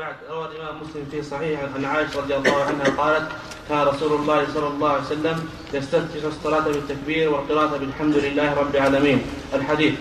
[0.00, 3.28] بعد روى الإمام مسلم في صحيح عن عائشة رضي الله عنها قالت
[3.68, 9.26] كان رسول الله صلى الله عليه وسلم يستفتح الصلاة بالتكبير والقراءة بالحمد لله رب العالمين.
[9.54, 9.94] الحديث.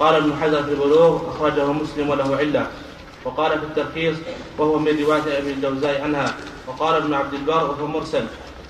[0.00, 2.66] قال ابن حجر في البلوغ أخرجه مسلم وله علة.
[3.24, 4.16] وقال في الترخيص
[4.58, 6.34] وهو من رواية أبي الجوزاء عنها.
[6.66, 8.24] وقال ابن عبد البر وهو مرسل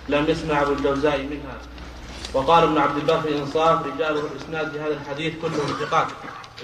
[0.09, 1.57] لم يسمع أبو الجوزاء منها.
[2.35, 6.07] وقال ابن عبد البر في الإنصاف رجال الإسناد في هذا الحديث كلهم ثقات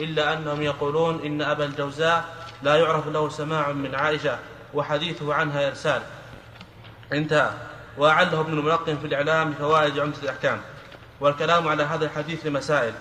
[0.00, 4.38] إلا أنهم يقولون إن أبا الجوزاء لا يعرف له سماع من عائشة
[4.74, 6.02] وحديثه عنها ارسال
[7.12, 7.50] انتهى.
[7.98, 10.60] وأعله ابن الملقن في الإعلام بفوائد عمدة الأحكام.
[11.20, 12.94] والكلام على هذا الحديث لمسائل.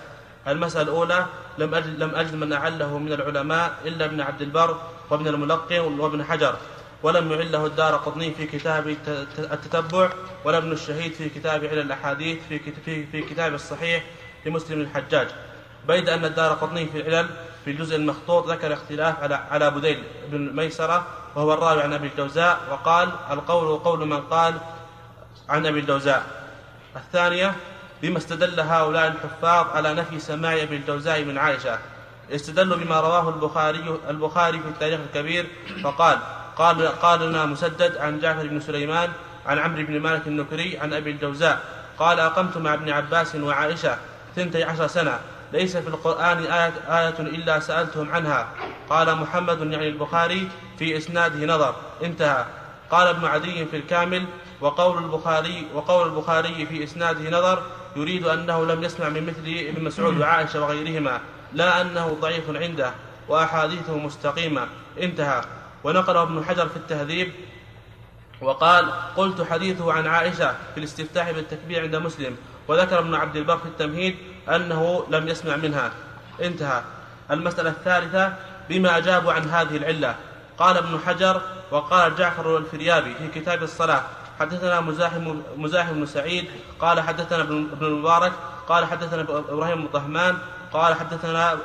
[0.48, 1.26] المسألة الأولى
[1.58, 6.24] لم أجد, لم أجد من أعله من العلماء إلا ابن عبد البر وابن الملقن وابن
[6.24, 6.56] حجر.
[7.02, 8.96] ولم يعله الدار قطني في كتاب
[9.38, 10.10] التتبع
[10.44, 14.04] ولا ابن الشهيد في كتاب علل الأحاديث في, في كتاب الصحيح
[14.46, 15.28] لمسلم الحجاج.
[15.88, 17.28] بيد أن الدار قطني في العلل
[17.66, 22.60] في الجزء المخطوط ذكر اختلاف على على بديل بن ميسرة وهو الراوي عن أبي الجوزاء
[22.70, 24.54] وقال القول قول من قال
[25.48, 26.26] عن أبي الجوزاء.
[26.96, 27.54] الثانية
[28.02, 31.78] بما استدل هؤلاء الحفاظ على نفي سماع ابن الجوزاء من عائشة.
[32.30, 35.46] استدلوا بما رواه البخاري البخاري في التاريخ الكبير
[35.84, 36.18] فقال
[36.56, 39.10] قال قال لنا مسدد عن جعفر بن سليمان
[39.46, 41.60] عن عمرو بن مالك النكري عن أبي الجوزاء
[41.98, 43.98] قال أقمت مع ابن عباس وعائشة
[44.36, 45.18] ثنتي عشر سنة
[45.56, 48.48] ليس في القرآن آية, آية إلا سألتهم عنها.
[48.90, 51.74] قال محمد يعني البخاري في إسناده نظر.
[52.04, 52.44] انتهى.
[52.90, 54.24] قال ابن عدي في الكامل
[54.60, 57.62] وقول البخاري وقول البخاري في إسناده نظر
[57.96, 61.20] يريد أنه لم يسمع من مثل ابن مسعود وعائشة وغيرهما
[61.52, 62.90] لا أنه ضعيف عنده
[63.28, 64.66] وأحاديثه مستقيمة.
[65.02, 65.40] انتهى.
[65.84, 67.32] ونقله ابن حجر في التهذيب
[68.40, 72.36] وقال قلت حديثه عن عائشة في الاستفتاح بالتكبير عند مسلم
[72.68, 74.16] وذكر ابن عبد البر في التمهيد
[74.48, 75.90] أنه لم يسمع منها.
[76.42, 76.82] انتهى.
[77.30, 78.32] المسألة الثالثة
[78.68, 80.14] بما أجابوا عن هذه العلة.
[80.58, 84.02] قال ابن حجر وقال جعفر الفريابي في كتاب الصلاة
[84.40, 86.44] حدثنا مزاحم مزاحم بن سعيد
[86.80, 88.32] قال حدثنا ابن المبارك
[88.68, 90.38] قال حدثنا إبراهيم بن طهمان
[90.72, 91.58] قال حدثنا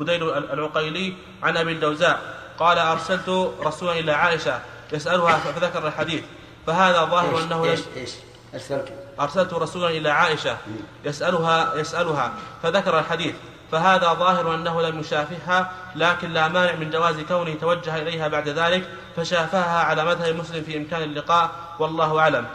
[0.00, 2.20] بديل العقيلي عن أبي الجوزاء
[2.58, 4.60] قال أرسلت رسولا إلى عائشة
[4.92, 6.24] يسألها فذكر الحديث.
[6.66, 8.10] فهذا ظاهر أنه إيش إيش
[8.54, 10.56] ارسلت أرسلت رسولا إلى عائشة
[11.04, 12.32] يسالها يسألها
[12.62, 13.34] فذكر الحديث
[13.72, 18.88] فهذا ظاهر أنه لم يشافهها لكن لا مانع من جواز كونه توجه إليها بعد ذلك
[19.16, 22.46] فشافهها على مذهب مسلم في إمكان اللقاء والله أعلم.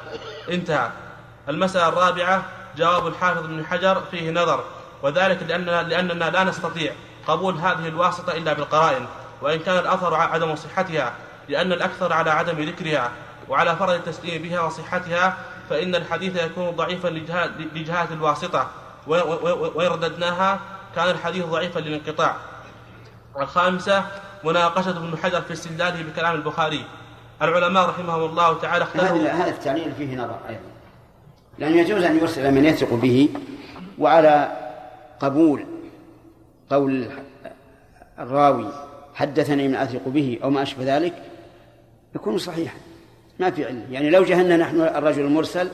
[0.50, 0.90] انتهى.
[1.50, 2.44] المسألة الرابعة
[2.78, 4.64] جواب الحافظ بن حجر فيه نظر
[5.04, 6.94] وذلك لأننا, لأننا لا نستطيع
[7.28, 9.06] قبول هذه الواسطة إلا بالقرائن
[9.42, 11.14] وإن كان الأثر عدم صحتها
[11.50, 13.12] لأن الأكثر على عدم ذكرها
[13.50, 15.38] وعلى فرض التسليم بها وصحتها
[15.70, 17.08] فإن الحديث يكون ضعيفا
[17.76, 18.68] لجهات الواسطة.
[19.08, 20.60] وإن رددناها
[20.96, 22.36] كان الحديث ضعيفا للانقطاع.
[23.40, 24.04] الخامسة
[24.44, 26.86] مناقشة ابن حجر في استدلاله بكلام البخاري.
[27.42, 30.62] العلماء رحمهم الله تعالى اختلفوا هذا التعليل فيه نظر أيضا.
[31.58, 33.30] لأنه يجوز أن يرسل من يثق به
[34.00, 34.52] وعلى
[35.20, 35.66] قبول
[36.70, 37.12] قول
[38.20, 38.72] الراوي
[39.16, 41.24] حدثني من أثق به أو ما أشبه ذلك
[42.16, 42.78] يكون صحيحا.
[43.40, 45.70] ما في علة يعني لو جهلنا نحن الرجل المرسل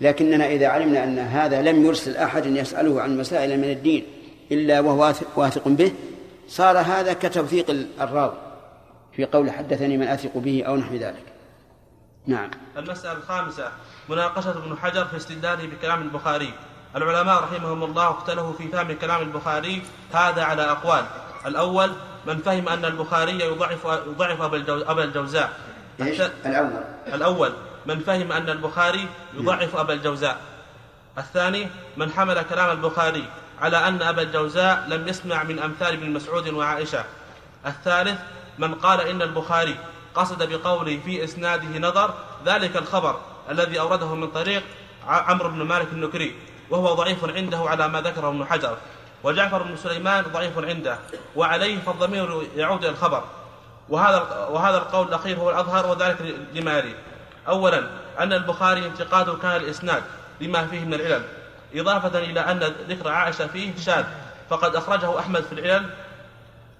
[0.00, 4.06] لكننا إذا علمنا أن هذا لم يرسل أحد يسأله عن مسائل من الدين
[4.52, 5.92] إلا وهو واثق به
[6.48, 8.34] صار هذا كتوثيق الراوي
[9.16, 11.24] في قول حدثني من أثق به أو نحو ذلك.
[12.26, 12.50] نعم.
[12.76, 13.68] المسألة الخامسة
[14.08, 16.54] مناقشة ابن حجر في استدلاله بكلام البخاري.
[16.96, 21.04] العلماء رحمهم الله اختلفوا في فهم كلام البخاري هذا على أقوال.
[21.46, 21.90] الأول
[22.26, 25.52] من فهم أن البخاري يضعف يضعف أبا الجوزاء.
[26.06, 26.82] إيش؟ الأول.
[27.14, 27.52] الأول
[27.86, 30.40] من فهم أن البخاري يضعف أبا الجوزاء.
[31.18, 33.24] الثاني من حمل كلام البخاري
[33.60, 37.04] على أن أبا الجوزاء لم يسمع من أمثال ابن مسعود وعائشة.
[37.66, 38.18] الثالث
[38.58, 39.76] من قال إن البخاري
[40.14, 42.14] قصد بقوله في إسناده نظر
[42.46, 43.20] ذلك الخبر
[43.50, 44.62] الذي أورده من طريق
[45.06, 46.34] عمرو بن مالك النكري
[46.70, 48.76] وهو ضعيف عنده على ما ذكره ابن حجر.
[49.24, 50.98] وجعفر بن سليمان ضعيف عنده
[51.36, 53.24] وعليه فالضمير يعود إلى الخبر.
[53.88, 56.94] وهذا وهذا القول الأخير هو الأظهر وذلك لما يلي
[57.48, 57.78] اولا
[58.18, 60.02] أن البخاري انتقاده كان الإسناد
[60.40, 61.24] لما فيه من العلل
[61.74, 62.58] إضافة إلى أن
[62.88, 64.04] ذكر عائشة فيه شاذ
[64.50, 65.90] فقد أخرجه أحمد في العلل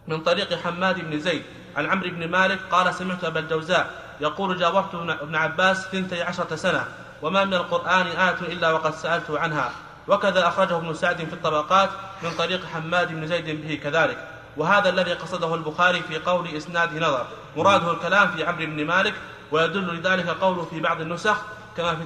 [0.09, 1.43] من طريق حماد بن زيد
[1.77, 3.91] عن عمرو بن مالك قال سمعت أبا الجوزاء
[4.21, 6.87] يقول جاورت ابن عباس ثنتي عشرة سنة
[7.23, 9.73] وما من القرآن آية إلا وقد سألته عنها.
[10.09, 11.91] وكذا أخرجه ابن سعد في الطبقات
[12.23, 14.32] من طريق حماد بن زيد به كذلك.
[14.57, 17.27] وهذا الذي قصده البخاري في قول إسناده نظر.
[17.57, 19.15] مراده الكلام في عمرو بن مالك
[19.51, 21.37] ويدل لذلك قوله في بعض النسخ
[21.77, 21.97] كما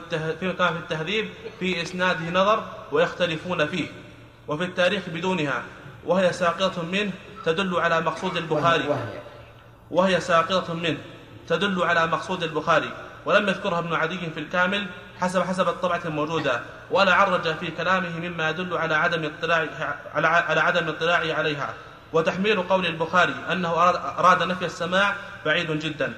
[0.41, 1.29] في كما في التهذيب
[1.61, 3.89] في إسناده نظر ويختلفون فيه.
[4.49, 5.63] وفي التاريخ بدونها.
[6.05, 7.13] وهي ساقطة منه
[7.45, 8.85] تدل على مقصود البخاري.
[9.91, 10.99] وهي ساقطة منه
[11.49, 12.91] تدل على مقصود البخاري.
[13.25, 14.87] ولم يذكرها ابن عدي في الكامل
[15.21, 16.61] حسب حسب الطبعة الموجودة.
[16.91, 19.67] ولا عرج في كلامه مما يدل على عدم اطلاع
[20.15, 21.75] على على عدم اطلاعه عليها.
[22.17, 23.69] وتحميل قول البخاري أنه
[24.19, 26.13] أراد نفي السماع بعيد جدا.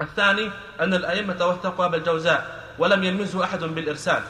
[0.00, 0.50] الثاني
[0.80, 4.22] أن الأئمة وثقوا أبا الجوزاء ولم يلمزه أحد بالإرسال.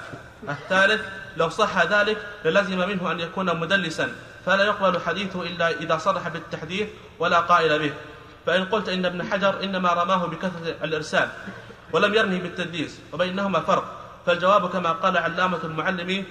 [0.48, 1.00] الثالث
[1.36, 4.08] لو صح ذلك للزم منه أن يكون مدلسا
[4.46, 6.88] فلا يقبل حديثه إلا إذا صرح بالتحديث
[7.18, 7.92] ولا قائل به.
[8.46, 11.28] فإن قلت إن ابن حجر إنما رماه بكثرة الإرسال
[11.92, 13.84] ولم يرمه بالتدليس وبينهما فرق.
[14.26, 16.24] فالجواب كما قال علامة المعلم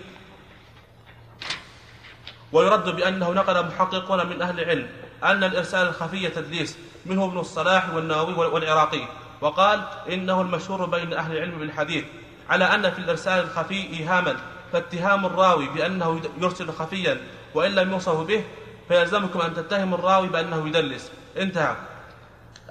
[2.52, 4.88] ويرد بأنه نقل محققون من أهل العلم
[5.24, 9.02] أن الإرسال الخفي تدليس منه ابن الصلاح والنووي والعراقي
[9.42, 12.06] وقال إنه المشهور بين أهل العلم بالحديث
[12.50, 14.36] على أن في الإرسال الخفي إيهاما
[14.74, 17.18] فاتهام الراوي بأنه يرسل خفيا
[17.54, 18.44] وإن لم يوصف به
[18.88, 21.12] فيلزمكم أن تتهموا الراوي بأنه يدلس.
[21.38, 21.76] انتهى.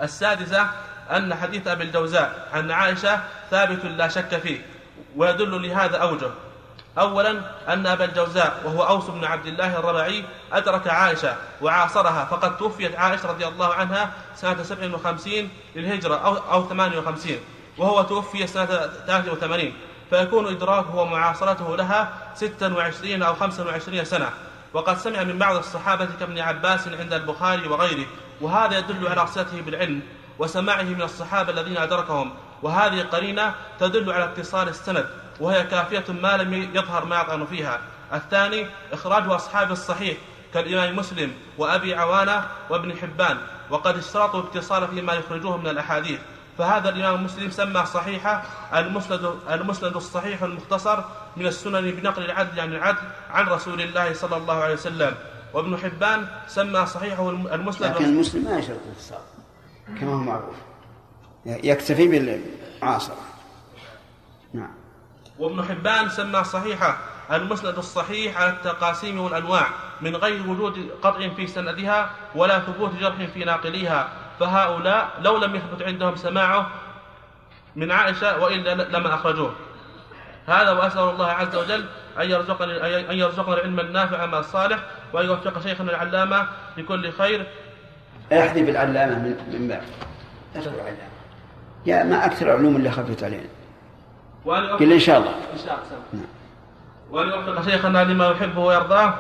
[0.03, 0.71] السادسة
[1.11, 3.21] أن حديث أبي الجوزاء عن عائشة
[3.51, 4.67] ثابت لا شك فيه
[5.17, 6.31] ويدل لهذا أوجه.
[6.99, 7.31] أولا
[7.69, 13.29] أن أبا الجوزاء وهو أوس بن عبد الله الربعي أدرك عائشة وعاصرها فقد توفيت عائشة
[13.29, 17.37] رضي الله عنها سنة 57 للهجرة أو, أو 58
[17.79, 18.67] وهو توفي سنة
[19.07, 19.73] 83
[20.11, 24.31] فيكون إدراكه ومعاصرته لها 26 أو 25 سنة.
[24.73, 28.07] وقد سمع من بعض الصحابة كابن عباس عند البخاري وغيره
[28.41, 30.01] وهذا يدل على صلته بالعلم
[30.39, 35.07] وسماعه من الصحابة الذين أدركهم وهذه قرينة تدل على اتصال السند.
[35.41, 37.81] وهي كافية ما لم يظهر ما يطعن فيها.
[38.13, 40.17] الثاني إخراج أصحاب الصحيح
[40.55, 43.39] كالإمام مسلم وأبي عوانة وابن حبان
[43.71, 46.21] وقد اشترطوا اتصال فيما يخرجوه من الأحاديث.
[46.59, 48.43] فهذا الإمام مسلم سمى صحيحة
[48.75, 51.05] المسند, المسند الصحيح المختصر
[51.37, 55.15] من السنن بنقل العدل عن العدل عن رسول الله صلى الله عليه وسلم.
[55.55, 59.19] وابن حبان سمى صحيحه المسند لكن المسلم ما يشرط الاتصال
[60.01, 60.57] كما هو معروف.
[61.47, 63.17] يكتفي بالعاصرة
[65.39, 66.99] وابن حبان سمى صحيحة
[67.33, 69.67] المسند الصحيح على التقاسيم والأنواع
[70.01, 74.09] من غير وجود قطع في سندها ولا ثبوت جرح في ناقليها.
[74.41, 76.71] فهؤلاء لو لم يثبت عندهم سماعه
[77.77, 79.55] من عائشة وإلا لما أخرجوه.
[80.47, 81.85] هذا وأسأل الله عز وجل
[82.19, 84.79] أن يرزقنا أن يرزقنا العلم النافع مع الصالح
[85.13, 87.47] وأن يوفق شيخنا العلامة لكل خير.
[88.33, 89.19] احذف العلامة
[89.53, 89.83] من بعد.
[91.87, 93.49] يا ما أكثر العلوم اللي خفت علينا.
[94.47, 95.31] قل إن شاء الله.
[95.31, 96.03] إن شاء الله.
[96.13, 96.27] نعم.
[97.11, 99.15] وأن يوفق شيخنا لما يحبه ويرضاه؟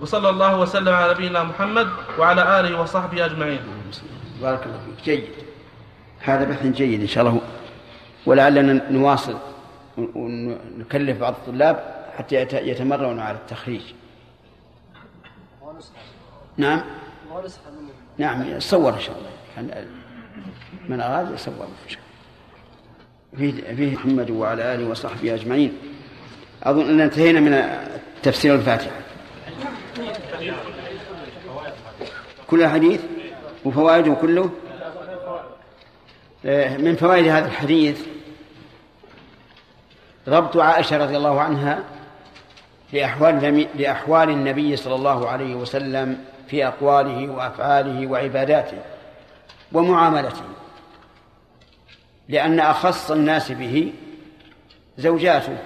[0.00, 1.88] وصلى الله وسلم على نبينا محمد
[2.18, 3.60] وعلى آله وصحبه أجمعين.
[4.42, 5.04] بارك الله فيك.
[5.04, 5.28] جيد.
[6.20, 7.40] هذا بحث جيد إن شاء الله.
[8.26, 9.38] ولعلنا نواصل
[9.98, 13.82] ونكلف بعض الطلاب حتى يتمرنوا على التخريج.
[16.56, 16.80] نعم.
[18.18, 19.86] نعم صور إن شاء الله.
[20.88, 22.03] من أراد يصور إن شاء الله
[23.38, 25.78] فيه فيه محمد وعلى آله وصحبه أجمعين.
[26.62, 27.78] أظن أن انتهينا من
[28.22, 28.90] تفسير الفاتحة.
[32.46, 33.00] كل الحديث
[33.64, 34.50] وفوائده كله؟
[36.46, 38.00] آه، من فوائد هذا الحديث
[40.28, 41.84] ربط عائشة رضي الله عنها
[42.92, 48.78] لأحوال لأحوال النبي صلى الله عليه وسلم في أقواله وأفعاله وعباداته
[49.72, 50.42] ومعاملته.
[52.28, 53.92] لأن أخص الناس به
[54.98, 55.56] زوجاته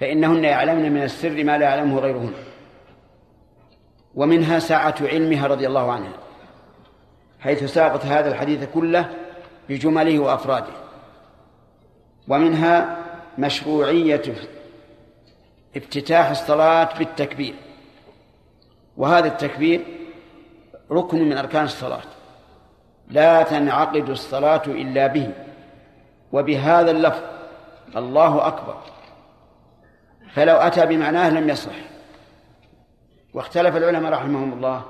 [0.00, 2.32] فإنهن يعلمن من السر ما لا يعلمه غيرهن.
[4.14, 6.12] ومنها سعة علمها رضي الله عنها
[7.40, 9.10] حيث ساقت هذا الحديث كله
[9.68, 10.72] بجمله وأفراده.
[12.28, 12.96] ومنها
[13.38, 14.22] مشروعية
[15.76, 17.54] افتتاح الصلاة بالتكبير.
[18.96, 19.84] وهذا التكبير
[20.90, 22.02] ركن من أركان الصلاة.
[23.08, 25.32] لا تنعقد الصلاة إلا به.
[26.32, 27.22] وبهذا اللفظ
[27.96, 28.76] الله أكبر.
[30.32, 31.72] فلو أتى بمعناه لم يصح.
[33.34, 34.82] واختلف العلماء رحمهم الله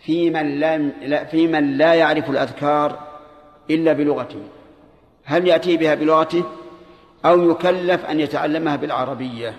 [0.00, 0.92] في من لم
[1.30, 2.98] في من لا يعرف الأذكار
[3.70, 4.42] إلا بلغته.
[5.24, 6.44] هل يأتي بها بلغته؟
[7.24, 9.54] أو يكلف أن يتعلمها بالعربية؟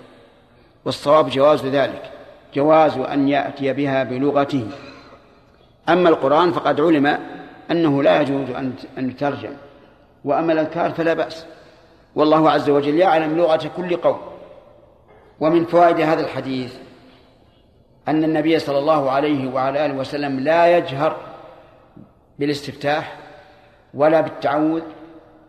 [0.84, 2.10] والصواب جواز ذلك.
[2.54, 4.66] جواز أن يأتي بها بلغته.
[5.88, 7.18] أما القرآن فقد علم
[7.70, 8.50] أنه لا يجوز
[8.98, 9.52] أن يترجم
[10.24, 11.46] وأما الأذكار فلا بأس.
[12.14, 14.20] والله عز وجل يعلم لغة كل قوم.
[15.40, 16.74] ومن فوائد هذا الحديث
[18.08, 21.16] أن النبي صلى الله عليه وعلى آله وسلم لا يجهر
[22.38, 23.16] بالاستفتاح
[23.94, 24.82] ولا بالتعوذ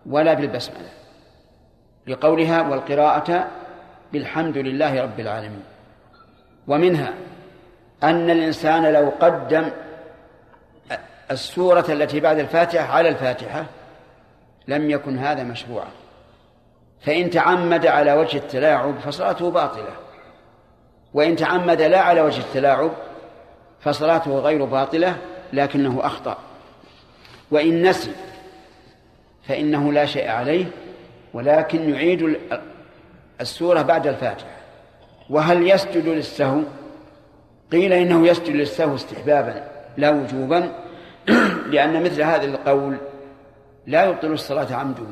[0.06, 0.90] ولا بالبسملة.
[2.08, 3.48] لقولها والقراءة
[4.14, 5.64] بالحمد لله رب العالمين.
[6.68, 7.14] ومنها
[8.04, 9.70] أن الإنسان لو قدم
[11.32, 13.66] السورة التي بعد الفاتحة على الفاتحة
[14.68, 15.88] لم يكن هذا مشروعا.
[17.02, 19.92] فإن تعمد على وجه التلاعب فصلاته باطلة.
[21.14, 22.92] وإن تعمد لا على وجه التلاعب
[23.80, 25.18] فصلاته غير باطلة
[25.54, 26.38] لكنه أخطأ.
[27.52, 28.12] وإن نسي
[29.48, 30.66] فإنه لا شيء عليه
[31.34, 32.38] ولكن يعيد
[33.42, 34.56] السورة بعد الفاتحة.
[35.30, 36.62] وهل يسجد للسهو؟
[37.72, 39.64] قيل إنه يسجد للسهو استحبابا
[39.98, 40.72] لا وجوبا
[41.72, 42.98] لأن مثل هذا القول
[43.88, 45.04] لا يبطل الصلاة عمده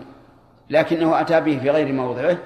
[0.70, 2.38] لكنه أتى به في غير موضعه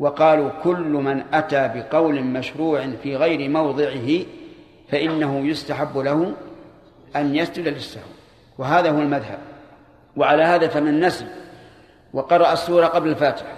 [0.00, 4.24] وقالوا كل من أتى بقول مشروع في غير موضعه
[4.88, 6.32] فإنه يستحب له
[7.16, 8.02] أن يسجد للسهو.
[8.58, 9.38] وهذا هو المذهب.
[10.16, 11.26] وعلى هذا فمن نسي
[12.12, 13.56] وقرأ السورة قبل الفاتحة.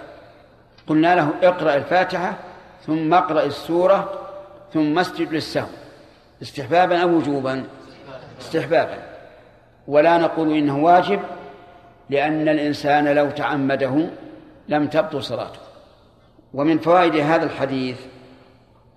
[0.87, 2.33] قلنا له اقرأ الفاتحة
[2.85, 4.13] ثم اقرأ السورة
[4.73, 5.67] ثم اسجد للسهو.
[6.41, 7.63] استحبابا أو وجوبا؟
[8.41, 8.97] استحبابا.
[9.87, 11.19] ولا نقول إنه واجب
[12.11, 14.09] لأن الإنسان لو تعمده
[14.69, 15.59] لم تبطل صلاته.
[16.53, 17.97] ومن فوائد هذا الحديث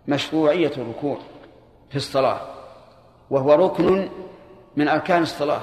[0.08, 1.18] مشروعية الركوع
[1.90, 2.40] في الصلاة
[3.30, 4.08] وهو ركن
[4.76, 5.60] من أركان الصلاة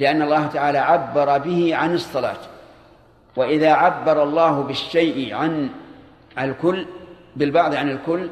[0.00, 2.36] لأن الله تعالى عبر به عن الصلاة.
[3.36, 5.70] وإذا عبر الله بالشيء عن
[6.38, 6.86] الكل
[7.36, 8.30] بالبعض عن الكل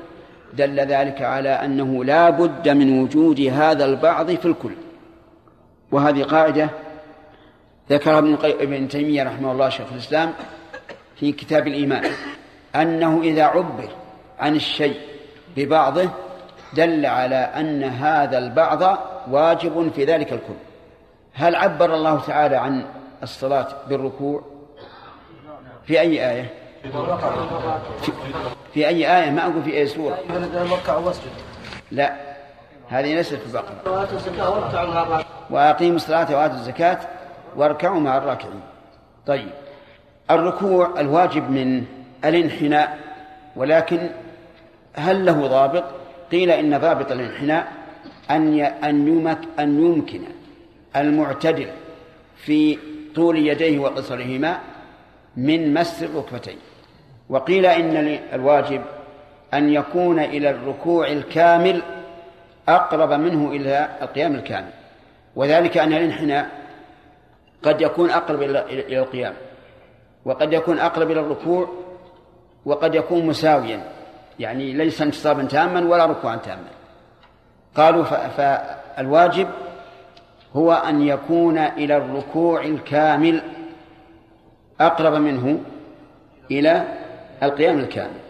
[0.55, 4.75] دل ذلك على أنه لا بد من وجود هذا البعض في الكل.
[5.93, 6.71] وهذه قاعدة
[7.91, 10.33] ذكرها ابن, ابن تيمية رحمه الله شيخ الإسلام
[11.17, 12.05] في كتاب الإيمان
[12.77, 13.89] أنه إذا عبر
[14.39, 15.01] عن الشيء
[15.57, 16.11] ببعضه
[16.73, 18.99] دل على أن هذا البعض
[19.31, 20.55] واجب في ذلك الكل.
[21.35, 22.85] هل عبر الله تعالى عن
[23.23, 24.43] الصلاة بالركوع؟
[25.87, 26.51] في أي آية؟
[28.03, 28.13] في,
[28.75, 30.19] في أي آية؟ ما أقول في أي سورة.
[31.91, 32.13] لا
[32.89, 34.07] هذه ليست في البقرة.
[35.51, 36.99] وأقيموا الصلاة وآتوا الزكاة.
[37.57, 38.61] واركعوا مع الراكعين.
[39.27, 39.49] طيب
[40.31, 41.85] الركوع الواجب من
[42.25, 42.99] الانحناء
[43.57, 44.11] ولكن
[44.95, 45.85] هل له ضابط؟
[46.33, 47.73] قيل إن ضابط الانحناء
[48.31, 50.21] أن أن أن يمكن
[50.97, 51.67] المعتدل
[52.37, 52.79] في
[53.15, 54.59] طول يديه وقصرهما
[55.37, 56.57] من مس الركبتين.
[57.29, 58.83] وقيل إن الواجب
[59.55, 61.83] أن يكون إلى الركوع الكامل
[62.69, 64.71] أقرب منه إلى القيام الكامل.
[65.37, 66.62] وذلك أن الانحناء
[67.63, 69.35] قد يكون أقرب إلى القيام
[70.25, 71.69] وقد يكون أقرب إلى الركوع
[72.67, 73.83] وقد يكون مساويا
[74.39, 76.69] يعني ليس انتصابا تاما ولا ركوعا تاما.
[77.77, 79.49] قالوا فالواجب
[80.57, 83.43] هو أن يكون إلى الركوع الكامل
[84.81, 85.61] أقرب منه
[86.51, 86.85] إلى
[87.43, 88.21] القيام الكامل.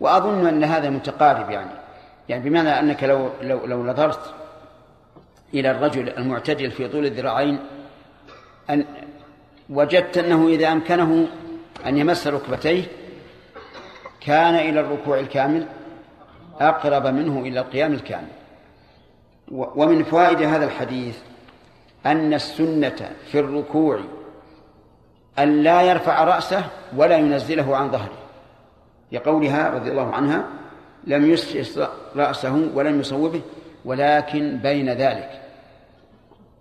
[0.00, 1.70] وأظن أن هذا متقارب يعني
[2.28, 4.34] يعني بمعنى أنك لو لو لو نظرت
[5.54, 7.58] إلى الرجل المعتدل في طول الذراعين
[8.70, 8.84] أن
[9.70, 11.28] وجدت أنه إذا أمكنه
[11.86, 12.84] أن يمس ركبتيه
[14.20, 15.66] كان إلى الركوع الكامل
[16.60, 18.28] أقرب منه إلى القيام الكامل.
[19.50, 21.18] ومن فوائد هذا الحديث
[22.06, 24.00] أن السنة في الركوع
[25.38, 26.64] أن لا يرفع رأسه
[26.96, 28.18] ولا ينزله عن ظهره.
[29.12, 30.44] لقولها رضي الله عنها
[31.04, 33.40] لم يسجد رأسه ولم يصوبه
[33.84, 35.41] ولكن بين ذلك.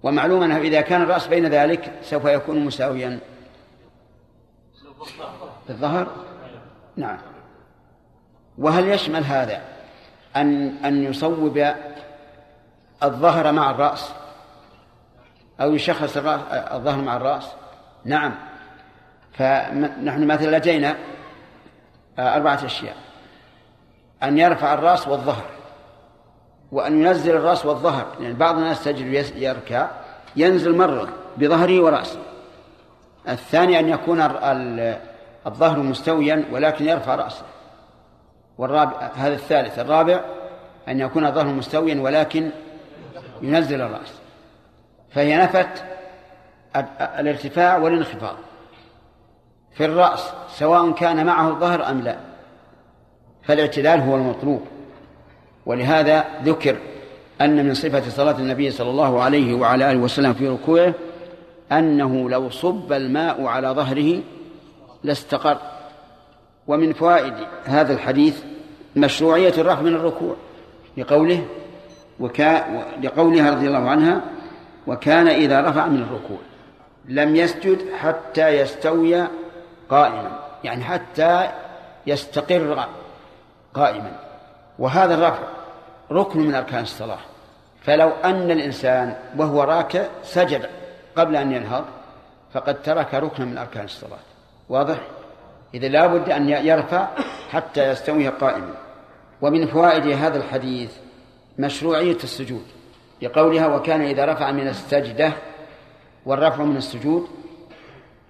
[0.03, 3.20] ومعلوم أنه إذا كان الرأس بين ذلك سوف يكون مساويا.
[5.70, 6.08] الظهر؟
[6.98, 7.17] نعم.
[8.58, 9.62] وهل يشمل هذا
[10.36, 11.65] أن أن يصوب
[13.03, 14.12] الظهر مع الرأس؟
[15.62, 17.51] أو يشخص الظهر مع الرأس؟
[18.05, 18.36] نعم.
[19.34, 20.96] فنحن مثلا لدينا
[22.20, 22.96] أربعة أشياء.
[24.24, 25.61] أن يرفع الرأس والظهر.
[26.72, 29.88] وأن ينزل الرأس والظهر لأن يعني بعض الناس تجد يركع
[30.36, 32.20] ينزل مرة بظهره ورأسه.
[33.30, 34.22] الثاني أن يكون
[35.48, 37.44] الظهر مستويا ولكن يرفع رأسه.
[38.58, 39.80] والرابع هذا الثالث.
[39.80, 40.20] الرابع
[40.88, 42.50] أن يكون الظهر مستويا ولكن
[43.42, 44.13] ينزل الرأس.
[45.10, 45.84] فهي نفت
[47.00, 48.36] الارتفاع والانخفاض.
[49.72, 52.16] في الرأس سواء كان معه الظهر أم لا.
[53.44, 54.68] فالاعتدال هو المطلوب.
[55.65, 56.75] ولهذا ذكر
[57.41, 60.94] أن من صفة صلاة النبي صلى الله عليه وعلى آله وسلم في ركوعه
[61.72, 64.20] أنه لو صب الماء على ظهره
[65.03, 65.58] لاستقر.
[66.68, 67.34] ومن فوائد
[67.65, 68.44] هذا الحديث
[68.96, 70.36] مشروعية الرفع من الركوع
[70.98, 71.46] لقوله
[72.20, 72.65] وكا
[73.03, 74.22] لقولها رضي الله عنها
[74.88, 76.38] وكان إذا رفع من الركوع
[77.06, 79.27] لم يسجد حتى يستوي
[79.89, 81.50] قائما يعني حتى
[82.08, 82.88] يستقر
[83.74, 84.30] قائما.
[84.81, 85.43] وهذا الرفع
[86.11, 87.19] ركن من أركان الصلاة.
[87.81, 90.69] فلو أن الإنسان وهو راكع سجد
[91.15, 91.85] قبل أن ينهض
[92.53, 94.19] فقد ترك ركنا من أركان الصلاة.
[94.69, 94.97] واضح؟
[95.73, 97.07] إذا لا بد أن يرفع
[97.51, 98.73] حتى يستوي قائما.
[99.41, 100.91] ومن فوائد هذا الحديث
[101.59, 102.65] مشروعية السجود.
[103.21, 105.33] لقولها وكان إذا رفع من السجدة
[106.25, 107.27] والرفع من السجود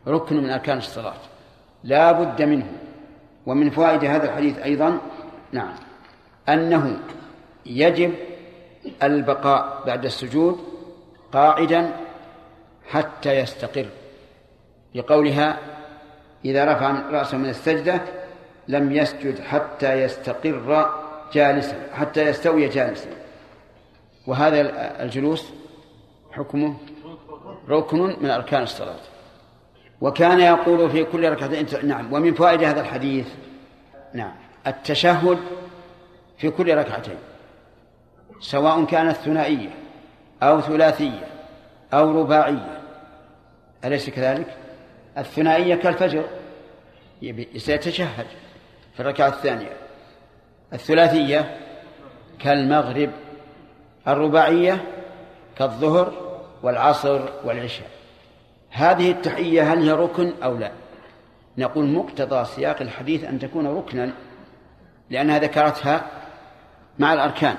[0.08, 1.22] ركن من أركان الصلاة.
[1.84, 2.68] لا بد منه.
[3.46, 4.98] ومن فوائد هذا الحديث أيضا
[5.52, 5.91] نعم.
[6.54, 7.00] أنه
[7.66, 8.14] يجب
[9.04, 10.60] البقاء بعد السجود
[11.34, 11.96] قاعدا
[12.90, 13.86] حتى يستقر
[14.96, 15.58] لقولها
[16.46, 18.02] إذا رفع رأسه من السجدة
[18.68, 20.90] لم يسجد حتى يستقر
[21.34, 23.10] جالسا حتى يستوي جالسا.
[24.28, 24.62] وهذا
[25.04, 25.46] الجلوس
[26.32, 26.76] حكمه
[27.70, 29.00] ركن من أركان الصلاة.
[30.02, 33.28] وكان يقول في كل ركعتين نعم ومن فوائد هذا الحديث
[34.14, 34.34] نعم
[34.68, 35.40] التشهد
[36.42, 37.18] في كل ركعتين
[38.40, 39.70] سواء كانت ثنائية
[40.44, 41.28] أو ثلاثية
[41.94, 42.82] أو رباعية.
[43.86, 44.58] أليس كذلك؟
[45.18, 46.26] الثنائية كالفجر
[47.58, 48.26] سيتشهد
[48.94, 49.72] في الركعة الثانية.
[50.74, 51.58] الثلاثية
[52.40, 53.10] كالمغرب
[54.08, 54.86] الرباعية
[55.58, 56.14] كالظهر
[56.64, 57.90] والعصر والعشاء.
[58.70, 60.72] هذه التحية هل هي ركن أو لا؟
[61.58, 64.14] نقول مقتضى سياق الحديث أن تكون ركنا
[65.10, 66.21] لأنها ذكرتها
[67.02, 67.58] مع الأركان.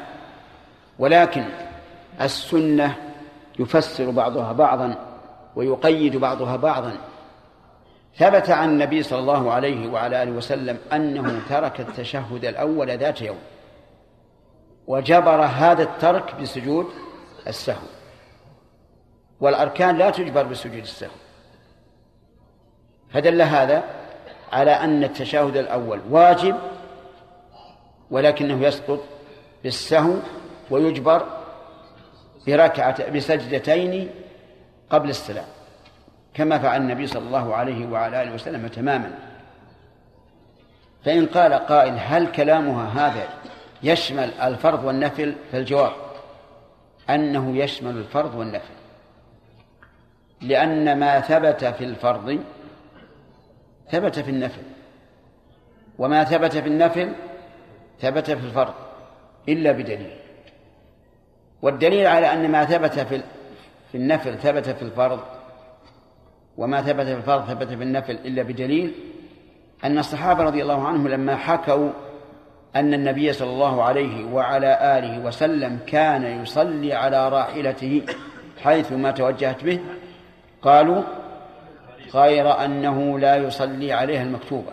[0.99, 1.45] ولكن
[2.21, 2.97] السنة
[3.59, 4.95] يفسر بعضها بعضا
[5.57, 6.97] ويقيد بعضها بعضا.
[8.17, 13.39] ثبت عن النبي صلى الله عليه وعلى آله وسلم أنه ترك التشهد الأول ذات يوم
[14.87, 16.87] وجبر هذا الترك بسجود
[17.47, 17.87] السهو.
[19.41, 21.11] والأركان لا تجبر بسجود السهو.
[23.11, 23.85] فدل هذا
[24.53, 26.57] على أن التشهد الأول واجب
[28.11, 29.01] ولكنه يسقط
[29.63, 30.15] بالسهو
[30.71, 31.27] ويجبر
[32.47, 34.11] بركعة بسجدتين
[34.91, 35.47] قبل السلام.
[36.35, 39.19] كما فعل النبي صلى الله عليه وعلى آله وسلم تماما.
[41.05, 43.29] فإن قال قائل هل كلامها هذا
[43.83, 45.93] يشمل الفرض والنفل؟ فالجواب
[47.11, 48.75] أنه يشمل الفرض والنفل.
[50.41, 52.45] لأن ما ثبت في الفرض
[53.91, 54.63] ثبت في النفل.
[55.99, 57.13] وما ثبت في النفل
[58.01, 58.75] ثبت في الفرض.
[59.49, 60.17] إلا بدليل.
[61.63, 63.23] والدليل على أن ما ثبت في
[63.93, 65.21] في النفل ثبت في الفرض
[66.57, 68.93] وما ثبت في الفرض ثبت في النفل إلا بدليل
[69.85, 71.91] أن الصحابة رضي الله عنهم لما حكوا
[72.77, 78.03] أن النبي صلى الله عليه وعلى آله وسلم كان يصلي على راحلته
[78.63, 79.81] حيث ما توجهت به
[80.63, 81.03] قالوا
[82.15, 84.73] غير أنه لا يصلي عليها المكتوبة.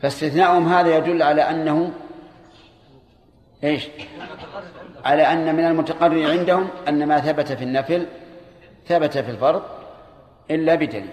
[0.00, 1.92] فاستثناءهم هذا يدل على أنه
[3.64, 3.88] إيش؟
[5.04, 8.06] على أن من المتقرر عندهم أن ما ثبت في النفل
[8.86, 9.62] ثبت في الفرض
[10.50, 11.08] إلا بدليل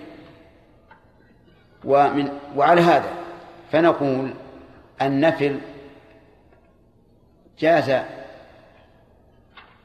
[1.86, 3.14] ومن وعلى هذا
[3.72, 4.34] فنقول
[5.02, 5.60] النفل
[7.60, 8.02] جاز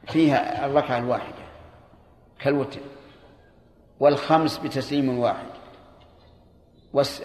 [0.06, 1.48] فيها الركعة الواحدة
[2.40, 2.80] كالوتر
[4.00, 5.46] والخمس بتسليم واحد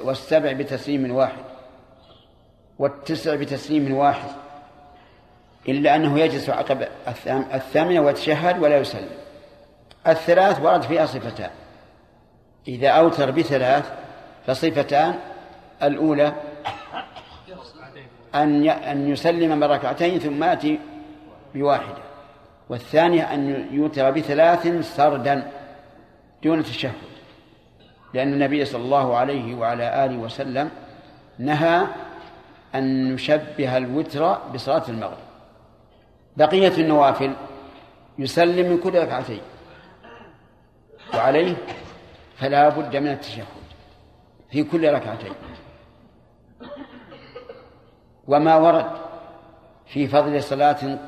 [0.01, 1.43] والسبع بتسليم واحد
[2.79, 4.42] والتسع بتسليم واحد
[5.69, 6.87] إلا أنه يجلس عقب
[7.53, 9.09] الثامنة ويتشهد ولا يسلم.
[10.07, 11.49] الثلاث ورد فيها صفتان.
[12.67, 13.91] إذا أوتر بثلاث
[14.47, 15.15] فصفتان.
[15.83, 16.33] الأولى
[18.35, 20.79] أن أن يسلم من ركعتين ثم يأتي
[21.55, 22.03] بواحدة.
[22.69, 25.51] والثانية أن يوتر بثلاث سردا
[26.43, 26.91] دون تشهد.
[28.13, 30.69] لأن النبي صلى الله عليه وعلى آله وسلم
[31.39, 31.87] نهى
[32.75, 35.22] أن نشبه الوتر بصلاة المغرب.
[36.37, 37.33] بقية النوافل
[38.19, 39.41] يسلم من كل ركعتين.
[41.13, 41.55] وعليه
[42.35, 43.45] فلا بد من التشهد
[44.51, 45.33] في كل ركعتين.
[48.27, 48.91] وما ورد
[49.85, 50.99] في فضل صلاة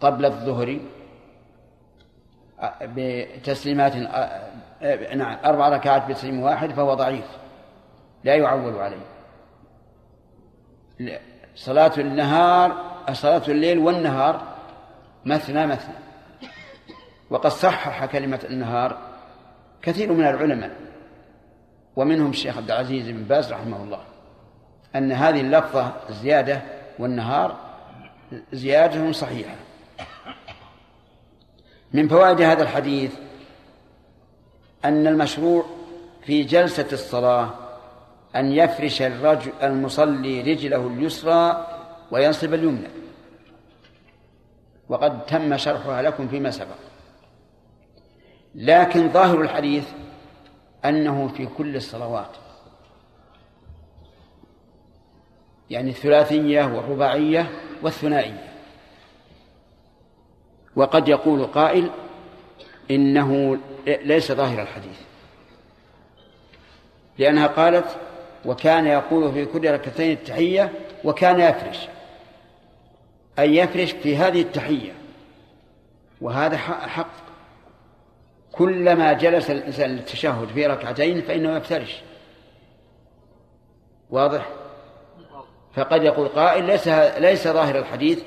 [0.00, 0.80] قبل الظهر
[2.82, 3.96] بتسليمات
[5.16, 7.24] نعم أربع ركعات بتسليم واحد فهو ضعيف
[8.24, 9.06] لا يعول عليه.
[11.54, 14.42] صلاة النهار صلاة الليل والنهار
[15.24, 15.94] مثنى مثنى.
[17.30, 18.98] وقد صحح كلمة النهار
[19.82, 20.70] كثير من العلماء
[21.96, 24.00] ومنهم الشيخ عبد العزيز بن باز رحمه الله
[24.96, 26.62] أن هذه اللفظة زيادة
[26.98, 27.56] والنهار
[28.52, 29.54] زيادة صحيحة.
[31.92, 33.14] من فوائد هذا الحديث
[34.84, 35.64] أن المشروع
[36.22, 37.50] في جلسة الصلاة
[38.36, 41.66] أن يفرش الرجل المصلي رجله اليسرى
[42.12, 42.88] وينصب اليمنى.
[44.88, 46.76] وقد تم شرحها لكم فيما سبق.
[48.54, 49.88] لكن ظاهر الحديث
[50.84, 52.30] أنه في كل الصلوات.
[55.70, 57.50] يعني الثلاثية والرباعية
[57.82, 58.52] والثنائية.
[60.76, 61.90] وقد يقول قائل
[62.90, 65.00] إنه ليس ظاهر الحديث.
[67.18, 67.96] لأنها قالت
[68.44, 70.72] وكان يقول في كل ركعتين التحية
[71.04, 71.88] وكان يفرش
[73.38, 74.92] أي يفرش في هذه التحية.
[76.20, 77.22] وهذا حق.
[78.52, 82.02] كلما جلس الإنسان للتشهد في ركعتين فإنه يفترش.
[84.10, 84.48] واضح؟
[85.74, 88.22] فقد يقول قائل ليس ليس ظاهر الحديث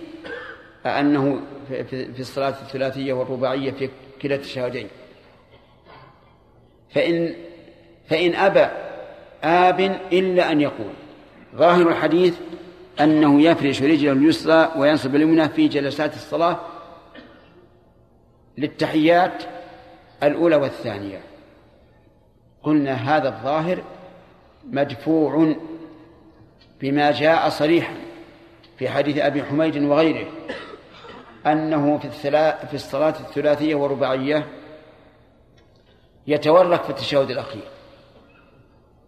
[0.86, 3.90] أنه في الصلاة الثلاثية والرباعية في
[4.22, 4.88] كلا التشهدين.
[6.90, 7.36] فإن
[8.10, 8.68] فإن أبى
[9.44, 9.80] آب
[10.12, 10.94] إلا أن يقول.
[11.56, 12.38] ظاهر الحديث
[13.00, 16.60] أنه يفرش رجله اليسرى وينصب اليمنى في جلسات الصلاة
[18.58, 19.44] للتحيات
[20.24, 21.20] الأولى والثانية.
[22.64, 23.84] قلنا هذا الظاهر
[24.64, 25.56] مدفوع
[26.82, 27.96] بما جاء صريحا
[28.78, 30.28] في حديث أبي حميد وغيره
[31.46, 32.10] أنه في,
[32.68, 34.48] في الصلاة الثلاثية والرباعية
[36.28, 37.64] يتورك في التشهد الأخير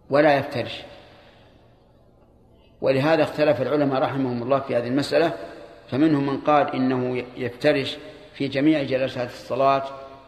[0.10, 0.84] ولا يفترش.
[2.82, 5.34] ولهذا اختلف العلماء رحمهم الله في هذه المسألة
[5.92, 7.98] فمنهم من قال إنه يفترش
[8.34, 9.84] في جميع جلسات الصلاة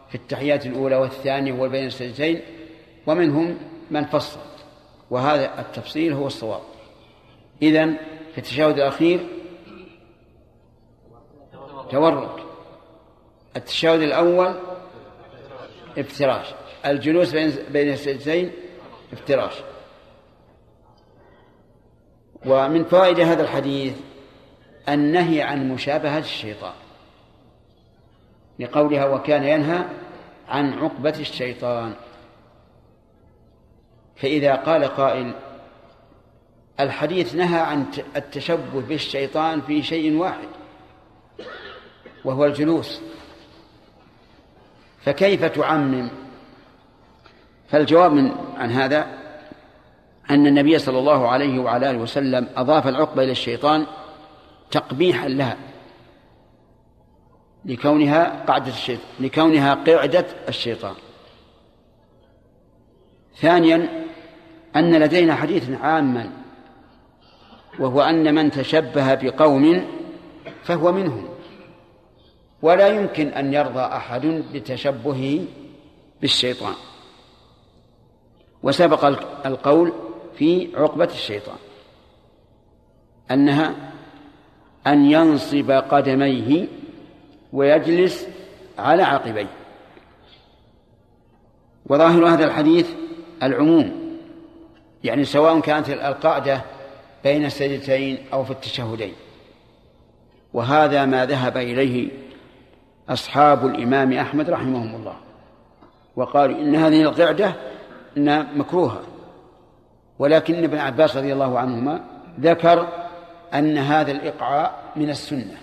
[0.10, 2.42] في التحيات الأولى والثانية وبين السجدتين
[3.08, 3.58] ومنهم
[3.92, 4.40] من فصل
[5.10, 6.62] وهذا التفصيل هو الصواب.
[7.62, 7.98] إذن
[8.32, 9.20] في التشهد الأخير
[11.92, 12.44] تورك
[13.58, 14.56] التشهد الأول
[15.98, 16.46] افتراش
[16.86, 17.36] الجلوس
[17.72, 18.52] بين السجدتين
[19.14, 19.54] افتراش.
[22.46, 23.94] ومن فوائد هذا الحديث
[24.90, 26.74] النهي عن مشابهة الشيطان
[28.60, 29.86] لقولها وكان ينهى
[30.48, 31.94] عن عقبة الشيطان.
[34.16, 35.34] فإذا قال قائل
[36.80, 40.48] الحديث نهى عن التشبه بالشيطان في شيء واحد
[42.26, 43.02] وهو الجلوس.
[45.02, 46.10] فكيف تعمم؟
[47.70, 49.19] فالجواب من عن هذا
[50.30, 53.86] أن النبي صلى الله عليه وعلى آله وسلم أضاف العقبة إلى الشيطان
[54.72, 55.58] تقبيحا لها
[57.66, 60.96] لكونها قاعدة الشيطان لكونها قعدة الشيطان.
[63.36, 64.06] ثانيا
[64.76, 66.32] أن لدينا حديثا عاما
[67.80, 69.88] وهو أن من تشبه بقوم
[70.64, 71.30] فهو منهم.
[72.62, 75.40] ولا يمكن أن يرضى أحد بتشبهه
[76.22, 76.74] بالشيطان.
[78.64, 79.06] وسبق
[79.46, 79.94] القول
[80.40, 81.56] في عقبة الشيطان
[83.32, 83.76] أنها
[84.88, 86.68] أن ينصب قدميه
[87.54, 88.28] ويجلس
[88.78, 89.48] على عقبيه.
[91.86, 92.90] وظاهر هذا الحديث
[93.44, 94.18] العموم
[95.04, 96.62] يعني سواء كانت القاعدة
[97.24, 99.14] بين السجدتين أو في التشهدين.
[100.54, 102.10] وهذا ما ذهب إليه
[103.10, 105.16] أصحاب الإمام أحمد رحمهم الله
[106.16, 107.56] وقالوا إن هذه القعدة
[108.18, 109.02] إنها مكروهة.
[110.20, 112.02] ولكن ابن عباس رضي الله عنهما
[112.40, 112.88] ذكر
[113.54, 115.58] أن هذا الإقعاء من السنة.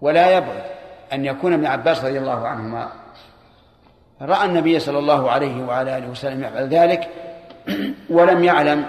[0.00, 0.62] ولا يبعد
[1.12, 2.92] أن يكون ابن عباس رضي الله عنهما
[4.22, 7.08] رأى النبي صلى الله عليه وعلى آله وسلم يفعل ذلك
[8.10, 8.88] ولم يعلم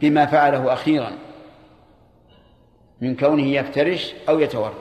[0.00, 1.12] بما فعله أخيرا
[3.00, 4.74] من كونه يفترش أو يتورط.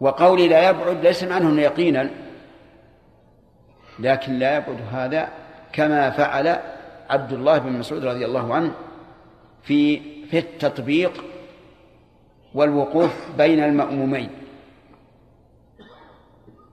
[0.00, 2.10] وقولي لا يبعد ليس معنه يقينا
[3.98, 5.28] لكن لا يبعد هذا
[5.72, 6.58] كما فعل
[7.10, 8.72] عبد الله بن مسعود رضي الله عنه
[9.62, 11.24] في في التطبيق
[12.54, 14.30] والوقوف بين المأمومين.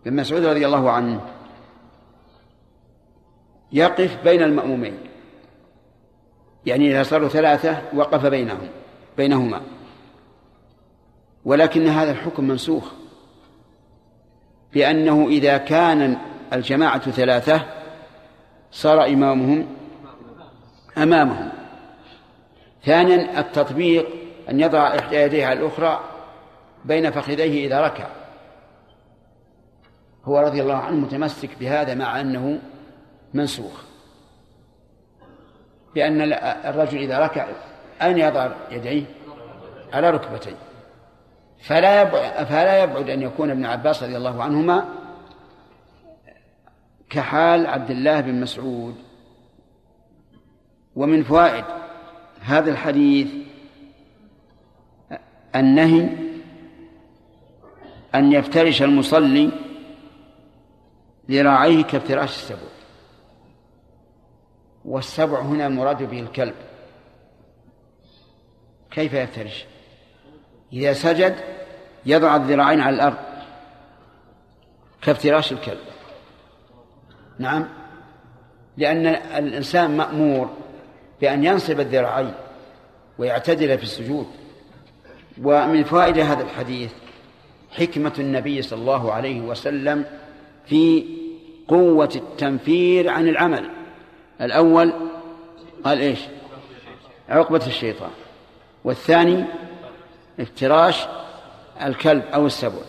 [0.06, 1.22] ابن مسعود رضي الله عنه
[3.72, 4.98] يقف بين المأمومين.
[6.66, 8.70] يعني إذا صاروا ثلاثة وقف بينهم
[9.18, 9.62] بينهما.
[11.46, 12.92] ولكن هذا الحكم منسوخ.
[14.74, 16.18] بأنه إذا كان
[16.54, 17.66] الجماعة ثلاثة
[18.72, 19.68] صار إمامهم
[20.98, 21.50] أمامهم.
[22.86, 24.08] ثانيا التطبيق
[24.50, 26.00] أن يضع إحدى يديه على الأخرى
[26.86, 28.08] بين فخذيه إذا ركع.
[30.26, 32.60] هو رضي الله عنه متمسك بهذا مع أنه
[33.34, 33.84] منسوخ.
[35.96, 36.34] بأن
[36.66, 37.48] الرجل إذا ركع
[38.02, 39.04] أين يضع يديه
[39.94, 40.56] على ركبتيه.
[41.64, 44.86] فلا يبعد فلا يبعد أن يكون ابن عباس رضي الله عنهما
[47.10, 48.96] كحال عبد الله بن مسعود.
[50.96, 51.66] ومن فوائد
[52.42, 53.28] هذا الحديث
[55.56, 56.10] النهي
[58.16, 59.52] أن يفترش المصلي
[61.30, 62.72] ذراعيه كافتراش السبع.
[64.86, 66.56] والسبع هنا المراد به الكلب.
[68.92, 69.66] كيف يفترش؟
[70.74, 71.36] إذا سجد
[72.06, 73.18] يضع الذراعين على الأرض
[75.02, 75.80] كافتراش الكلب.
[77.40, 77.68] نعم؟
[78.78, 80.50] لأن الإنسان مأمور
[81.22, 82.34] بأن ينصب الذراعين
[83.18, 84.28] ويعتدل في السجود.
[85.44, 86.92] ومن فائدة هذا الحديث
[87.72, 90.06] حكمة النبي صلى الله عليه وسلم
[90.66, 91.06] في
[91.68, 93.70] قوة التنفير عن العمل.
[94.42, 94.94] الأول
[95.84, 96.20] قال إيش؟
[97.30, 98.12] عقبة الشيطان.
[98.84, 99.44] والثاني
[100.40, 101.08] افتراش
[101.86, 102.82] الكلب أو السبع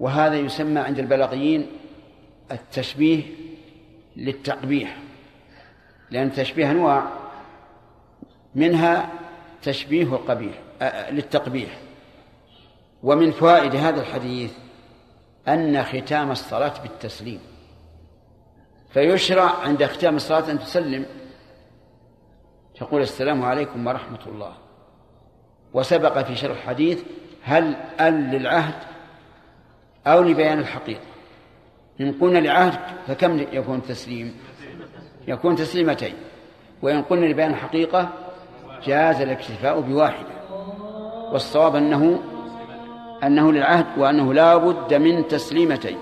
[0.00, 1.66] وهذا يسمى عند البلاغيين
[2.52, 3.22] التشبيه
[4.16, 4.96] للتقبيح.
[6.12, 7.04] لأن التشبيه أنواع
[8.54, 9.08] منها
[9.62, 10.54] تشبيه القبيح
[11.10, 11.78] للتقبيح.
[13.02, 14.52] ومن فوائد هذا الحديث
[15.48, 17.40] أن ختام الصلاة بالتسليم.
[18.90, 21.06] فيشرع عند ختام الصلاة أن تسلم.
[22.74, 24.54] تقول السلام عليكم ورحمة الله.
[25.74, 27.02] وسبق في شرح الحديث
[27.42, 28.74] هل ال للعهد
[30.06, 31.00] أو لبيان الحقيقة.
[32.00, 34.36] إن قلنا لعهد فكم يكون تسليم؟
[35.28, 36.14] يكون تسليمتين.
[36.82, 38.08] وإن قلنا لبيان الحقيقة
[38.86, 40.32] جاز الاكتفاء بواحدة.
[41.32, 42.22] والصواب أنه
[43.24, 45.98] أنه للعهد وأنه لا بد من تسليمتين.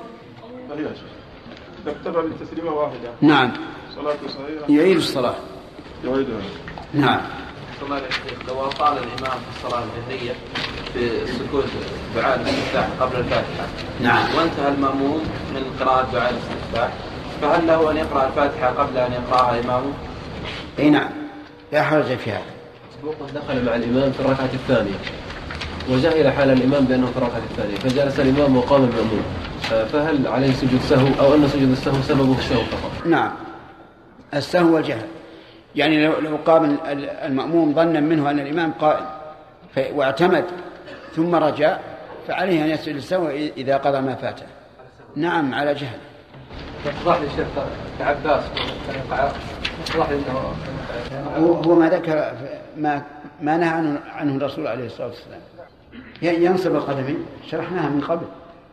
[1.86, 3.52] اكتفى بالتسليمة واحدة؟ نعم.
[3.94, 5.34] صلاة صحيحة؟ يعيد الصلاة.
[6.04, 6.40] يعيدها.
[6.94, 7.20] نعم.
[8.48, 10.32] لو أطال الإمام في الصلاة الجهرية
[10.92, 11.64] في السكوت
[12.16, 13.66] دعاء الاستفتاح قبل الفاتحة.
[14.00, 14.24] نعم.
[14.36, 15.20] وانتهى المأموم
[15.54, 16.92] من قراءة دعاء الاستفتاح.
[17.42, 19.92] فهل له أن يقرأ الفاتحة قبل أن يقرأها إمامه؟
[20.78, 21.10] أي نعم
[21.72, 22.42] لا حرج في هذا
[23.04, 24.98] وقد دخل مع الإمام في الركعة الثانية.
[25.90, 27.76] وجهل حال الإمام بأنه في الركعة الثانية.
[27.76, 29.22] فجلس الإمام وقام المأموم
[29.92, 33.30] فهل عليه سجود سهو أو أن سجود السهو سببه السهو فقط؟ نعم
[34.34, 35.06] السهو والجهل.
[35.76, 36.78] يعني لو لو قام
[37.24, 39.06] المأموم ظنا منه أن الإمام قائم
[39.94, 40.44] واعتمد
[41.16, 41.78] ثم رجع
[42.28, 44.46] فعليه أن يسجد السهو إذا قضى ما فاته.
[45.16, 45.98] نعم على جهل.
[46.86, 47.46] اتضح لي الشيخ
[47.98, 48.44] كعباس
[49.88, 50.54] اتضح لي إنه
[51.36, 52.32] هو هو ما ذكر
[52.76, 53.02] ما
[53.40, 55.40] ما نهى عنه, عنه الرسول عليه الصلاة والسلام.
[56.22, 57.26] ينصب القدمين.
[57.46, 58.26] شرحناها من قبل.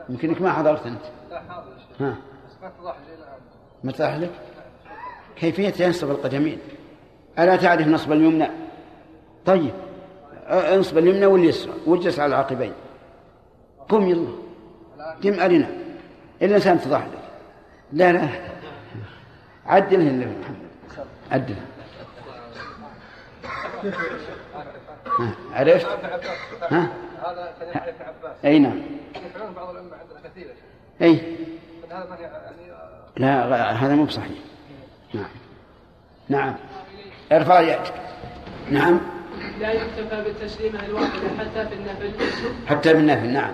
[0.09, 1.01] يمكنك ما حضرت أنت.
[1.31, 2.15] لا حاضر ها.
[2.47, 2.53] بس
[3.83, 4.31] ما اتضح لك؟
[5.35, 6.57] كيفية ينصب القدمين؟
[7.39, 8.47] ألا تعرف نصب اليمنى؟
[9.45, 9.73] طيب.
[10.49, 11.73] انصب اليمنى واليسرى.
[11.85, 12.73] واجلس على العقبين.
[13.89, 14.27] قم يلا.
[15.23, 15.67] قم أرنا.
[16.41, 17.16] إلا الانسان اتضح لك.
[17.93, 18.29] لا لا.
[19.65, 20.67] عدله النبي محمد.
[21.31, 21.55] عدله
[25.53, 25.87] عرفت؟
[26.71, 26.87] ها؟
[27.25, 28.81] هذا كلام عباس أي نعم.
[29.15, 30.47] يفعلون بعض عندنا كثير
[31.01, 31.37] أي.
[31.91, 32.71] هذا يعني
[33.17, 34.37] لا هذا مو بصحيح.
[35.13, 35.29] نعم.
[36.29, 36.55] نعم.
[37.31, 37.93] ارفع يدك.
[38.71, 38.99] نعم.
[39.59, 42.11] لا يكتفى بالتسليمة الواحدة حتى في النفل.
[42.67, 43.53] حتى بالنافل نعم.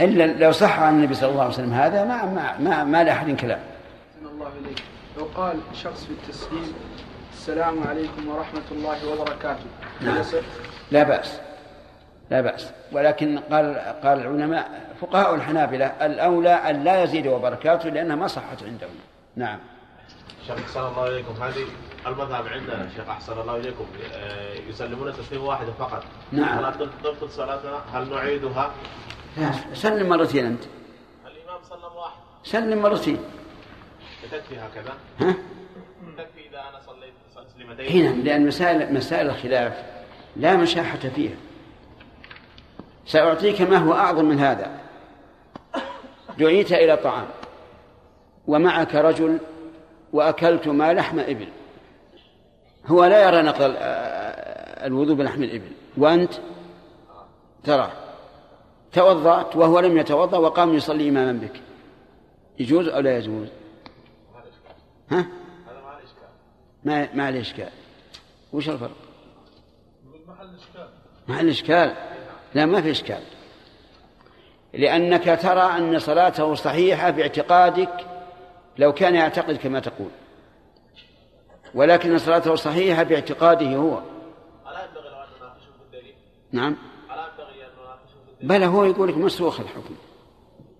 [0.00, 3.36] إلا لو صح عن النبي صلى الله عليه وسلم هذا ما ما ما, ما لاحد
[3.36, 3.60] كلام.
[3.60, 4.82] أحسن الله إليك.
[5.18, 6.74] لو قال شخص في التسليم
[7.32, 9.64] السلام عليكم ورحمة الله وبركاته.
[10.00, 10.20] نعم.
[10.20, 10.38] يصح؟
[10.90, 11.40] لا بأس.
[12.30, 12.70] لا بأس.
[12.92, 18.94] ولكن قال قال العلماء فقهاء الحنابلة الأولى أن لا يزيد وبركاته لأنها ما صحت عندهم.
[19.36, 19.58] نعم.
[20.46, 21.42] شيخ أحسن الله إليكم.
[21.42, 21.64] هذه
[22.06, 23.86] المذهب عندنا شيخ أحسن الله إليكم.
[24.14, 26.02] آه، يسلمون تسليم واحدة فقط.
[26.32, 26.58] نعم.
[26.58, 28.70] فلا تبطل صلاتنا؟ هل نعيدها؟
[29.74, 30.64] سلم مرتين أنت.
[31.26, 33.18] الإمام سلم واحد سلم مرتين.
[34.32, 35.34] تكفي هكذا؟ ها؟
[36.18, 39.84] تكفي إذا أنا صليت تسليمتين؟ هنا لأن مسائل مسائل الخلاف
[40.36, 41.36] لا مشاحة فيها.
[43.06, 44.80] سأعطيك ما هو أعظم من هذا.
[46.38, 47.26] دعيت إلى طعام.
[48.46, 49.38] ومعك رجل
[50.12, 51.48] وأكلتما لحم إبل.
[52.86, 55.70] هو لا يرى نقل آه، الوضوء بلحم الإبل.
[55.96, 56.32] وأنت؟
[57.64, 57.92] ترى
[58.92, 61.60] توضأت وهو لم يتوضأ وقام يصلي إماما بك.
[62.58, 63.48] يجوز أو لا يجوز؟
[65.10, 66.28] ها؟ ما الإشكال
[66.84, 67.70] ما ما عليه إشكال.
[68.52, 68.96] وش الفرق؟
[71.28, 71.94] محل إشكال.
[72.54, 73.22] لا ما في إشكال.
[74.72, 78.06] لأنك ترى أن صلاته صحيحة باعتقادك
[78.78, 80.10] لو كان يعتقد كما تقول.
[81.74, 83.98] ولكن صلاته صحيحة باعتقاده هو.
[84.66, 85.00] ألا؟
[86.52, 86.76] نعم
[87.10, 89.94] ألا ينبغي أن نناقشه بالدليل؟ بل هو يقول لك مسوخ الحكم.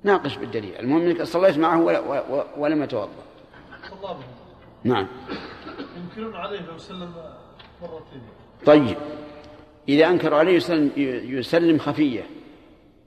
[0.05, 0.77] ناقش بالدليل.
[0.77, 3.09] المهم إنك صليت معه ولا و- ولم يتوضأ.
[4.85, 5.07] نعم.
[5.97, 7.13] ينكرون عليه لو سلم
[7.83, 8.23] مرتين.
[8.67, 8.97] طيب.
[9.89, 10.91] إذا أنكروا عليه يسلم,
[11.37, 12.27] يسلم خفية.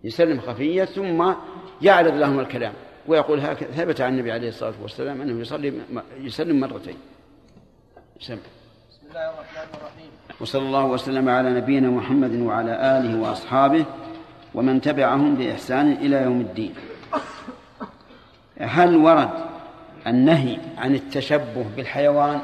[0.03, 1.33] يسلم خفية ثم
[1.81, 2.73] يعرض لهم الكلام
[3.07, 5.73] ويقول هكذا ثبت عن النبي عليه الصلاة والسلام أنه يصلي
[6.17, 6.97] يسلم مرتين.
[8.19, 8.37] سمع.
[8.89, 10.11] بسم الله الرحمن الرحيم.
[10.41, 13.85] وصلى الله وسلم على نبينا محمد وعلى آله وأصحابه
[14.53, 16.75] ومن تبعهم بإحسان إلى يوم الدين.
[18.59, 19.29] هل ورد
[20.07, 22.41] النهي عن التشبه بالحيوان؟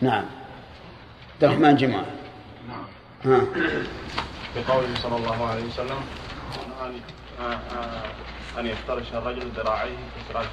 [0.00, 0.24] نعم.
[1.34, 2.04] عبد الرحمن جمعة
[2.68, 2.84] نعم.
[3.34, 3.40] ها.
[4.56, 5.96] بقوله صلى الله عليه وسلم
[8.58, 10.46] أن يفترش الرجل ذراعيه في فراش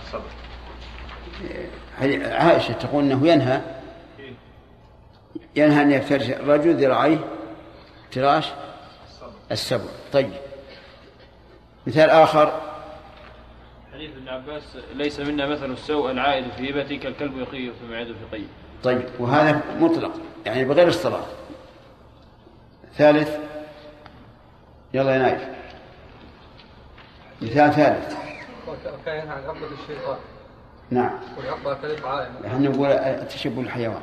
[1.99, 3.61] هل- عائشة تقول أنه ينهى.
[5.55, 7.19] ينهى أن يفترش الرجل ذراعيه
[8.09, 8.49] افتراش
[9.51, 9.83] السبع.
[10.13, 10.31] طيب.
[11.87, 12.61] مثال آخر.
[13.93, 18.37] حديث ابن عباس ليس منا مثل السوء العائد في هبته كالكلب يقي في معده في
[18.37, 18.47] قيء
[18.83, 19.03] طيب.
[19.19, 20.11] وهذا مطلق.
[20.45, 21.25] يعني بغير الصلاة
[22.97, 23.37] ثالث.
[24.93, 25.41] يلا يا نايف.
[27.41, 28.15] مثال ثالث.
[28.67, 30.17] وكأن ينهى عن عقد الشيطان.
[30.91, 31.19] نعم.
[31.37, 34.01] والعقد كلمة عائمة إحنا نقول التشبه الحيوان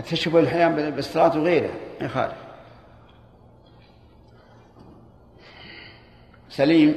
[0.00, 2.34] التشبه الحيوان بالصلاة وغيره ما يخالف.
[6.48, 6.94] سليم؟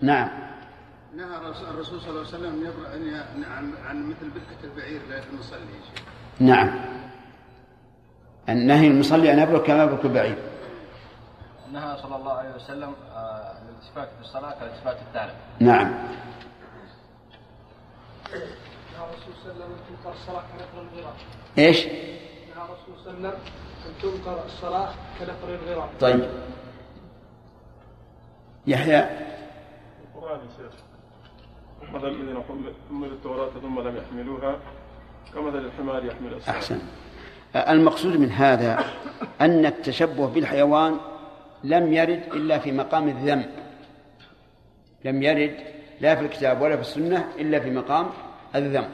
[0.00, 0.28] نعم.
[1.16, 1.36] نهى
[1.70, 5.20] الرسول صلى الله عليه وسلم يبرأ أن ي- عن عن مثل بدعة البعير لا
[5.94, 6.04] شيخ.
[6.40, 6.70] نعم.
[8.48, 10.38] النهي المصلي أن يبرك كما يبرك البعير.
[11.72, 15.34] نهى صلى الله عليه وسلم آه، الالتفات في الصلاة كالالتفات الثالث.
[15.60, 15.94] نعم.
[19.26, 21.14] الرسول صلى الله عليه وسلم ان تنكر الصلاة كنفر الغراب
[21.58, 23.52] إيش؟ نهى الرسول صلى الله عليه وسلم
[23.86, 26.28] أن تنكر الصلاة كنفر الغراب طيب.
[28.66, 28.98] يحيى.
[30.14, 30.72] القرآن يا شيخ.
[31.94, 34.56] مثل الذين حمل- حملوا التوراة ثم لم يحملوها
[35.34, 36.78] كمثل الحمار يحمل أسفار أحسن.
[37.56, 38.84] المقصود من هذا
[39.40, 40.96] أن التشبه بالحيوان
[41.64, 43.44] لم يرد إلا في مقام الذم
[45.04, 45.56] لم يرد
[46.00, 48.06] لا في الكتاب ولا في السنة إلا في مقام
[48.54, 48.88] الذم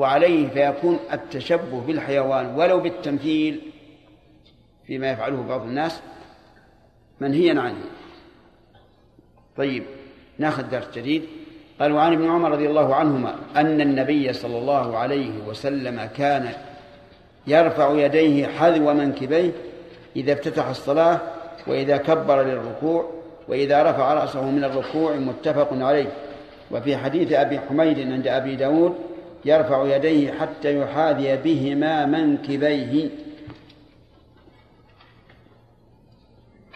[0.00, 3.60] وعليه فيكون التشبه بالحيوان ولو بالتمثيل
[4.86, 6.00] فيما يفعله بعض الناس
[7.20, 7.84] منهيا عنه.
[9.56, 9.82] طيب
[10.38, 11.22] ناخذ درس جديد.
[11.80, 16.52] قال وعن ابن عمر رضي الله عنهما أن النبي صلى الله عليه وسلم كان
[17.46, 19.52] يرفع يديه حذو منكبيه
[20.16, 21.20] إذا افتتح الصلاة
[21.66, 23.10] وإذا كبر للركوع
[23.48, 26.12] وإذا رفع رأسه من الركوع متفق عليه.
[26.70, 29.09] وفي حديث أبي حميد عند أبي داود
[29.44, 33.08] يرفع يديه حتى يحاذي بهما منكبيه.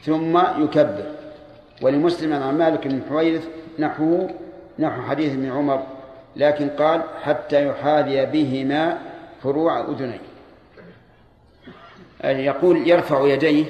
[0.02, 1.14] ثم يكبر.
[1.82, 3.48] ولمسلم عن مالك بن حويرث
[3.78, 4.30] نحوه
[4.78, 5.86] نحو حديث ابن عمر
[6.36, 8.98] لكن قال حتى يحاذي بهما
[9.42, 10.20] فروع أذنيه
[12.24, 13.64] يقول يرفع يديه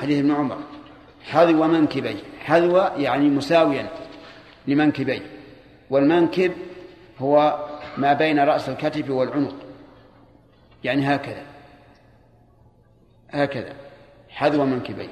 [0.00, 0.58] حديث ابن عمر
[1.24, 2.16] حذو منكبيه.
[2.44, 3.86] حذو يعني مساويا
[4.66, 5.22] لمنكبيه.
[5.90, 6.52] والمنكب
[7.18, 7.66] هو
[7.96, 9.54] ما بين رأس الكتف والعنق.
[10.84, 11.42] يعني هكذا.
[13.30, 13.72] هكذا.
[14.28, 15.08] حذو منكبيه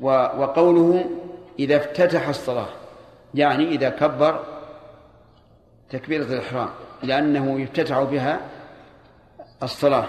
[0.00, 1.04] وقوله
[1.58, 2.68] إذا افتتح الصلاة.
[3.34, 4.44] يعني إذا كبر
[5.90, 6.68] تكبيرة الإحرام.
[7.02, 8.40] لأنه يفتتح بها
[9.62, 10.08] الصلاة.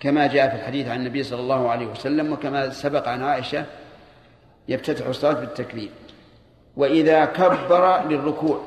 [0.00, 3.66] كما جاء في الحديث عن النبي صلى الله عليه وسلم وكما سبق عن عائشة
[4.70, 5.90] يفتتح الصلاة بالتكبير.
[6.76, 8.60] وإذا كبر للركوع.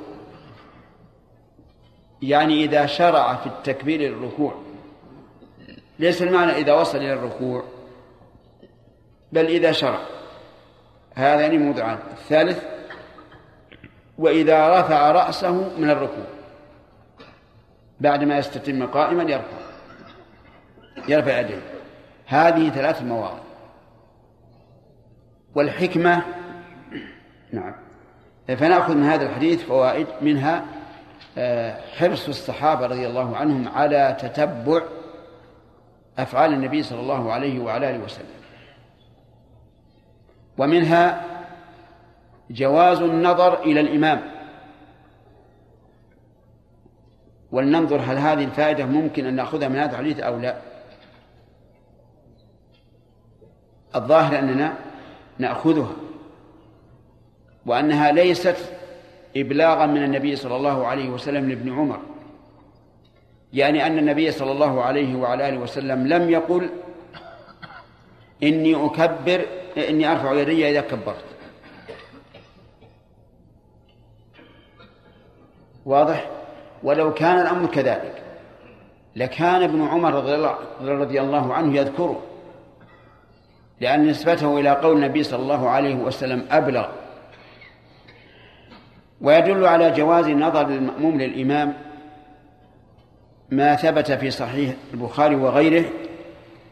[2.22, 4.56] يعني إذا شرع في التكبير للركوع.
[6.00, 7.63] ليس المعنى إذا وصل إلى الركوع
[9.32, 10.00] بل إذا شرع.
[11.16, 12.63] هذان موضعان الثالث
[14.18, 16.26] وإذا رفع رأسه من الركوع.
[18.00, 19.58] بعد ما يستتم قائما يرفع.
[21.08, 21.62] يرفع يديه.
[22.26, 23.53] هذه ثلاث مواضع.
[25.56, 26.24] والحكمة.
[27.52, 27.76] نعم.
[28.48, 30.65] فنأخذ من هذا الحديث فوائد منها
[31.98, 34.82] حرص الصحابة رضي الله عنهم على تتبع
[36.17, 38.25] أفعال النبي صلى الله عليه وعلى آله وسلم.
[40.58, 41.25] ومنها
[42.50, 44.21] جواز النظر إلى الإمام.
[47.52, 50.56] ولننظر هل هذه الفائدة ممكن أن نأخذها من هذا الحديث أو لا.
[53.96, 54.73] الظاهر أننا
[55.38, 55.94] نأخذها
[57.65, 58.58] وأنها ليست
[59.38, 62.00] إبلاغا من النبي صلى الله عليه وسلم لابن عمر.
[63.54, 66.69] يعني أن النبي صلى الله عليه وعلى آله وسلم لم يقل
[68.44, 69.46] إني أكبر
[69.77, 71.25] إني أرفع يدي إذا كبرت.
[75.86, 76.29] واضح؟
[76.84, 78.23] ولو كان الأمر كذلك
[79.15, 80.13] لكان ابن عمر
[80.81, 82.21] رضي الله عنه يذكره.
[83.84, 86.86] لأن نسبته إلى قول النبي صلى الله عليه وسلم أبلغ.
[89.21, 91.73] ويدل على جواز نظر المأموم للإمام
[93.50, 95.86] ما ثبت في صحيح البخاري وغيره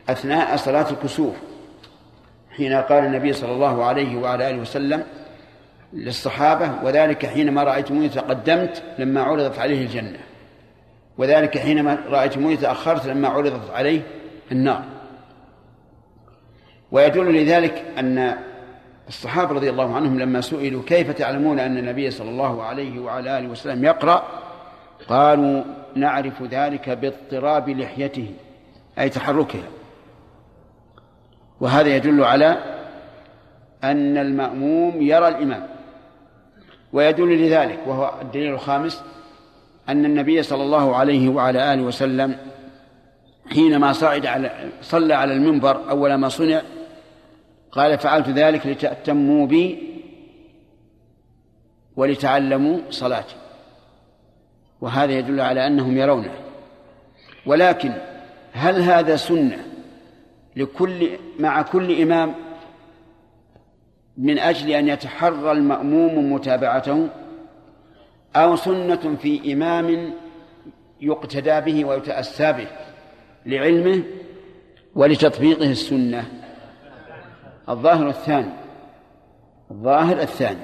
[0.09, 1.35] أثناء صلاة الكسوف
[2.57, 5.03] حين قال النبي صلى الله عليه وعلى آله وسلم
[5.93, 10.19] للصحابة وذلك حينما رأيتموني تقدمت لما عرضت عليه الجنة
[11.17, 14.01] وذلك حينما رأيتموني تأخرت لما عرضت عليه
[14.51, 15.00] النار.
[16.91, 18.37] ويدل لذلك أن
[19.07, 23.47] الصحابة رضي الله عنهم لما سئلوا كيف تعلمون أن النبي صلى الله عليه وعلى آله
[23.47, 24.23] وسلم يقرأ
[25.09, 25.63] قالوا
[25.95, 28.31] نعرف ذلك باضطراب لحيته
[28.99, 29.67] أي تحركها.
[31.61, 32.57] وهذا يدل على
[33.83, 35.67] أن المأموم يرى الإمام.
[36.93, 39.03] ويدل لذلك وهو الدليل الخامس
[39.89, 42.35] أن النبي صلى الله عليه وعلى آله وسلم
[43.49, 46.61] حينما صعد على صلى على المنبر أول ما صنع
[47.71, 49.91] قال فعلت ذلك لتأتموا بي
[51.95, 53.35] ولتعلموا صلاتي.
[54.81, 56.33] وهذا يدل على أنهم يرونه.
[57.45, 57.93] ولكن
[58.53, 59.65] هل هذا سنة
[60.55, 61.09] لكل
[61.39, 62.35] مع كل إمام
[64.17, 67.07] من أجل أن يتحرى المأموم متابعته
[68.35, 70.13] أو سنة في إمام
[71.01, 72.67] يقتدى به ويتأسى به
[73.45, 74.03] لعلمه
[74.95, 76.40] ولتطبيقه السنة؟
[77.71, 78.51] الظاهر الثاني
[79.71, 80.63] الظاهر الثاني.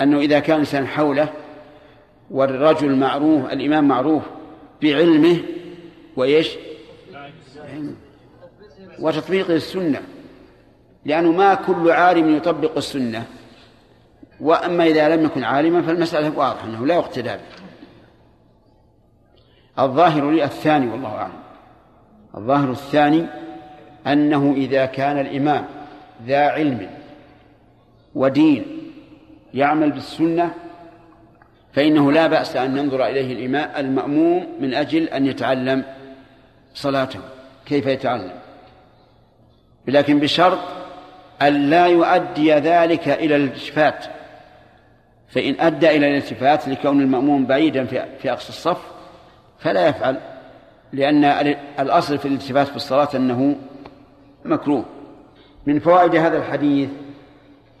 [0.00, 1.28] أنه إذا كان الإنسان حوله
[2.30, 4.22] والرجل معروف الإمام معروف
[4.82, 5.38] بعلمه
[6.16, 6.56] وإيش؟
[8.98, 10.02] وتطبيق السنة.
[11.04, 13.24] لأنه ما كل عالم يطبق السنة.
[14.40, 17.36] وأما إذا لم يكن عالما فالمسألة واضحة أنه لا يقتدى
[19.78, 21.32] الظاهر لي الثاني والله أعلم.
[22.36, 23.26] الظاهر الثاني
[24.06, 25.64] أنه إذا كان الإمام
[26.26, 26.90] ذا علم
[28.14, 28.64] ودين
[29.54, 30.54] يعمل بالسنة
[31.72, 35.84] فإنه لا بأس أن ينظر إليه الإمام المأموم من أجل أن يتعلم
[36.74, 37.20] صلاته.
[37.66, 38.32] كيف يتعلم؟
[39.86, 40.58] لكن بشرط
[41.42, 44.06] أن لا يؤدي ذلك إلى الالتفات.
[45.28, 47.84] فإن أدى إلى الالتفات لكون المأموم بعيدا
[48.20, 48.78] في أقصى الصف
[49.58, 50.16] فلا يفعل
[50.92, 51.24] لأن
[51.80, 53.56] الأصل في الالتفات في الصلاة أنه
[54.48, 54.84] مكروه.
[55.66, 56.88] من فوائد هذا الحديث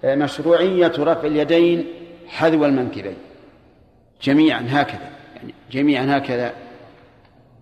[0.04, 1.86] مشروعية رفع اليدين
[2.28, 3.16] حذو المنكبين.
[4.22, 5.10] جميعا هكذا.
[5.36, 6.52] يعني جميعا هكذا.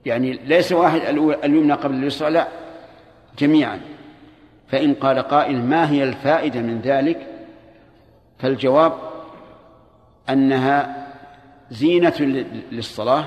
[0.07, 1.01] يعني ليس واحد
[1.45, 2.49] اليمنى قبل اليسرى لا.
[3.39, 3.81] جميعا.
[4.69, 7.27] فإن قال قائل ما هي الفائدة من ذلك؟
[8.39, 8.93] فالجواب
[10.29, 11.07] أنها
[11.71, 13.25] زينة للصلاة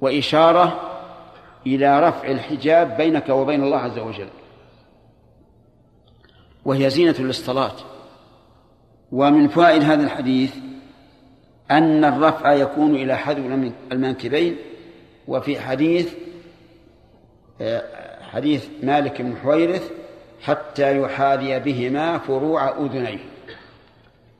[0.00, 0.95] وإشارة
[1.66, 4.28] إلى رفع الحجاب بينك وبين الله عز وجل.
[6.64, 7.74] وهي زينة للصلاة
[9.12, 10.54] ومن فوائد هذا الحديث
[11.70, 14.56] أن الرفع يكون إلى حذو المنكبين.
[15.28, 16.14] وفي حديث
[17.60, 17.82] آه،
[18.22, 19.90] حديث مالك بن حويرث
[20.42, 23.18] حتى يحاذي بهما فروع أذنيه.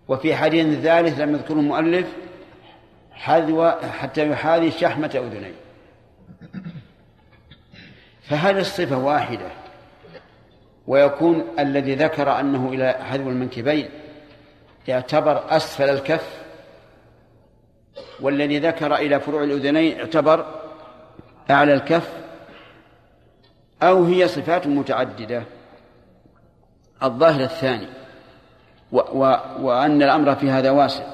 [0.08, 2.06] وفي حديث ثالث لم يذكره المؤلف
[3.12, 5.54] حذو حتى يحاذي شحمة أذنيه.
[8.28, 9.48] فهل الصفة واحدة.
[10.86, 13.88] ويكون الذي ذكر أنه إلى حذو المنكبين
[14.88, 16.42] يعتبر أسفل الكف
[18.20, 20.46] والذي ذكر إلى فروع الأذنين اعتبر
[21.50, 22.12] أعلى الكف
[23.82, 25.42] أو هي صفات متعددة.
[27.02, 27.88] الظاهر الثاني
[28.92, 31.04] و و وأن الأمر في هذا واسع.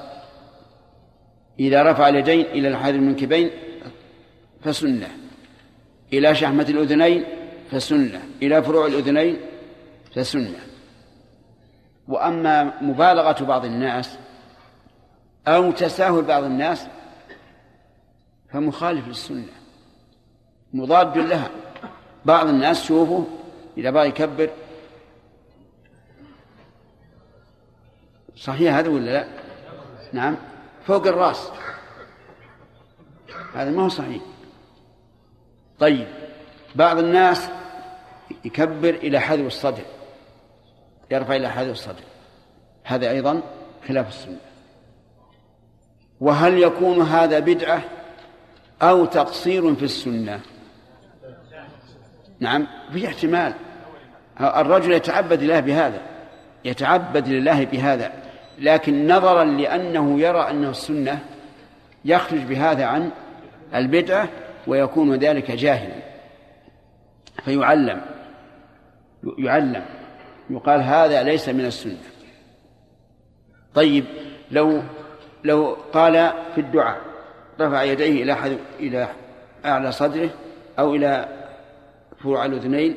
[1.59, 3.51] إذا رفع اليدين إلى الحاذر المنكبين
[4.61, 5.22] فسنة.
[6.13, 7.25] إلى شحمة الأذنين
[7.71, 9.37] فسنة إلى فروع الأذنين
[10.15, 10.59] فسنة.
[12.07, 14.17] وأما مبالغة بعض الناس
[15.47, 16.87] أو تساهل بعض الناس
[18.51, 19.53] فمخالف للسنة.
[20.73, 21.49] مضاد لها.
[22.25, 23.25] بعض الناس شوفوا
[23.77, 24.49] إذا بغى يكبر.
[28.35, 29.27] صحيح هذا ولا لا؟
[30.13, 30.37] نعم.
[30.87, 31.51] فوق الرأس.
[33.53, 34.21] هذا ما هو صحيح.
[35.79, 36.07] طيب
[36.75, 37.49] بعض الناس
[38.45, 39.83] يكبر إلى حذو الصدر
[41.11, 42.03] يرفع إلى حذو الصدر.
[42.83, 43.41] هذا أيضا
[43.87, 44.37] خلاف السنة.
[46.19, 47.81] وهل يكون هذا بدعة
[48.81, 50.39] أو تقصير في السنة؟
[52.39, 53.53] نعم في احتمال.
[54.41, 56.01] الرجل يتعبد لله بهذا
[56.65, 58.11] يتعبد لله بهذا
[58.59, 61.19] لكن نظرا لأنه يرى أنه السنة
[62.05, 63.09] يخرج بهذا عن
[63.75, 64.29] البدعة
[64.67, 65.95] ويكون ذلك جاهلا.
[67.45, 68.01] فيعلم
[69.37, 69.85] يعلم
[70.49, 71.97] يقال هذا ليس من السنة.
[73.73, 74.05] طيب
[74.51, 74.81] لو
[75.43, 77.01] لو قال في الدعاء
[77.59, 79.07] رفع يديه إلى حد إلى
[79.65, 80.29] أعلى صدره
[80.79, 81.27] أو إلى
[82.23, 82.95] فروع الأذنين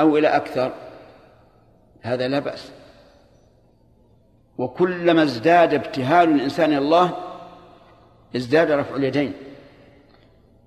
[0.00, 0.72] أو إلى أكثر
[2.02, 2.72] هذا لا بأس.
[4.58, 7.16] وكلما ازداد ابتهال الإنسان الله
[8.36, 9.32] ازداد رفع اليدين.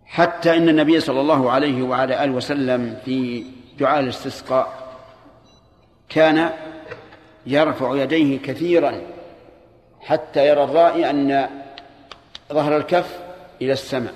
[0.05, 3.45] حتى إن النبي صلى الله عليه وعلى آله وسلم في
[3.79, 4.93] دعاء الاستسقاء
[6.09, 6.49] كان
[7.45, 9.01] يرفع يديه كثيرا
[10.01, 11.49] حتى يرى الرائي أن
[12.53, 13.19] ظهر الكف
[13.61, 14.13] إلى السماء.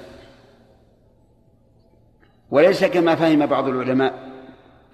[2.51, 4.13] وليس كما فهم بعض العلماء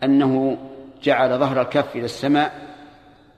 [0.03, 0.57] أنه
[1.03, 2.53] جعل ظهر الكف إلى السماء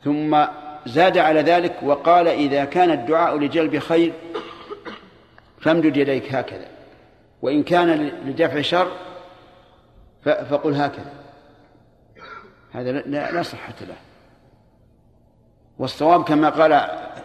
[0.04, 0.46] ثم
[0.86, 4.14] زاد على ذلك وقال إذا كان الدعاء لجلب خير
[5.62, 6.75] فامدد يديك هكذا.
[7.46, 8.92] وإن كان لدفع شر
[10.24, 11.14] فقل هكذا.
[12.72, 13.96] هذا لا, صحة له.
[15.80, 16.74] والصواب كما قال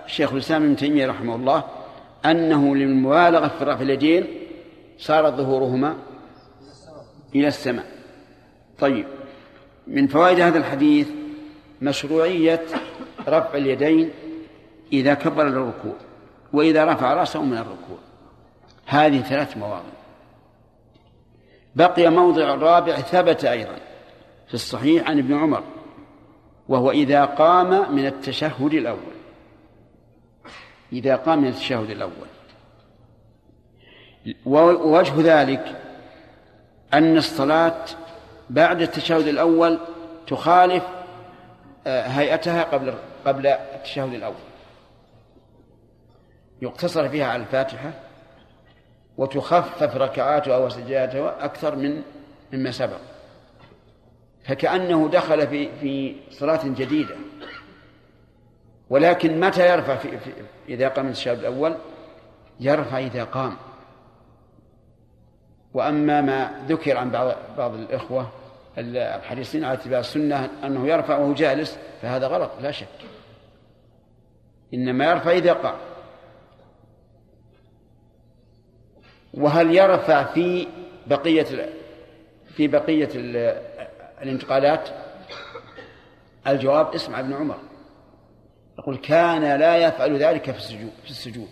[0.06, 1.64] الشيخ الإسلام ابن تيمية رحمه الله
[2.24, 4.26] أنه للمبالغة في رفع اليدين
[4.98, 5.96] صار ظهورهما
[7.34, 7.86] إلى السماء.
[8.78, 9.06] طيب
[9.86, 11.08] من فوائد هذا الحديث
[11.82, 12.62] مشروعية
[13.28, 14.10] رفع اليدين
[14.92, 15.94] إذا كبر للركوع
[16.52, 17.98] وإذا رفع رأسه من الركوع.
[18.86, 19.99] هذه ثلاث مواضع.
[21.80, 23.76] بقي موضع رابع ثبت أيضا
[24.48, 25.62] في الصحيح عن ابن عمر
[26.68, 29.14] وهو إذا قام من التشهد الأول.
[30.92, 32.28] إذا قام من التشهد الأول.
[34.46, 35.80] ووجه ذلك
[36.94, 37.84] أن الصلاة
[38.50, 39.78] بعد التشهد الأول
[40.26, 40.84] تخالف
[41.86, 42.94] آه، هيئتها قبل
[43.26, 44.34] قبل التشهد الأول.
[46.62, 47.92] يقتصر فيها على الفاتحة
[49.20, 52.02] وتخفف ركعاتها وسجداتها أكثر من
[52.52, 53.00] مما سبق.
[54.44, 57.14] فكأنه دخل في في صلاة جديدة.
[58.90, 60.32] ولكن متى يرفع في في
[60.68, 61.76] إذا قام الشهر الأول؟
[62.60, 63.56] يرفع إذا قام.
[65.74, 68.30] وأما ما ذكر عن بعض بعض الإخوة
[68.78, 72.86] الحريصين على اتباع السنة أنه يرفع وهو جالس فهذا غلط لا شك.
[74.74, 75.89] إنما يرفع إذا قام.
[79.34, 80.66] وهل يرفع في
[81.06, 81.68] بقية
[82.56, 83.08] في بقية
[84.22, 84.88] الانتقالات؟
[86.46, 87.58] الجواب اسمع ابن عمر.
[88.78, 91.48] يقول كان لا يفعل ذلك في السجود في السجود.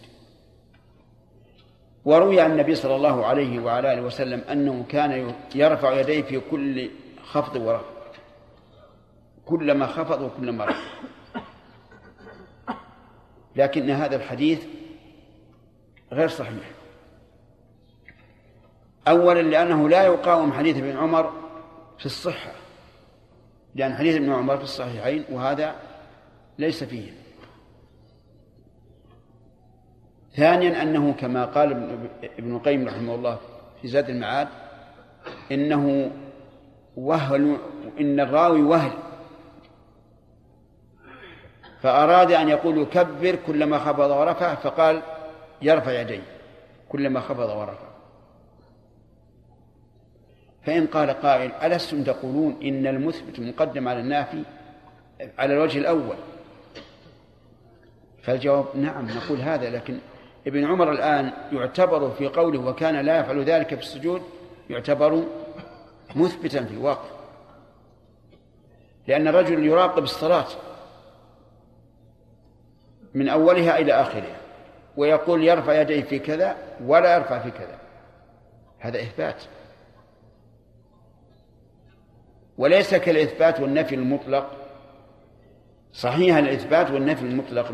[2.04, 6.90] وروي عن النبي صلى الله عليه وعلى آله وسلم أنه كان يرفع يديه في كل
[7.22, 7.98] خفض ورفع
[9.46, 10.88] كلما خفض وكلما رفع
[13.56, 14.64] لكن هذا الحديث
[16.12, 16.77] غير صحيح.
[19.08, 21.32] أولا لأنه لا يقاوم حديث ابن عمر
[21.98, 22.52] في الصحة
[23.74, 25.74] لأن حديث ابن عمر في الصحيحين وهذا
[26.58, 27.12] ليس فيه.
[30.36, 31.98] ثانيا أنه كما قال
[32.38, 33.38] ابن القيم رحمه الله
[33.82, 34.48] في زاد المعاد
[35.52, 36.10] إنه
[36.96, 37.56] وهل
[38.00, 38.90] إن الراوي وهل
[41.80, 45.02] فأراد أن يقول يكبر كلما خفض ورفع فقال
[45.62, 46.22] يرفع يديه
[46.88, 47.87] كلما خفض ورفع.
[50.68, 54.42] فإن قال قائل ألستم تقولون إن المثبت مقدم على النافي
[55.38, 56.16] على الوجه الأول؟
[58.22, 59.98] فالجواب نعم نقول هذا لكن
[60.46, 64.22] ابن عمر الآن يعتبر في قوله وكان لا يفعل ذلك في السجود
[64.70, 65.24] يعتبر
[66.16, 67.08] مثبتا في الواقع
[69.06, 70.48] لأن الرجل يراقب الصلاة
[73.14, 74.36] من أولها إلى آخرها
[74.96, 77.78] ويقول يرفع يديه في كذا ولا يرفع في كذا.
[78.78, 79.42] هذا إثبات.
[82.58, 84.50] وليس كالإثبات والنفي المطلق.
[85.92, 87.72] صحيح الإثبات والنفي المطلق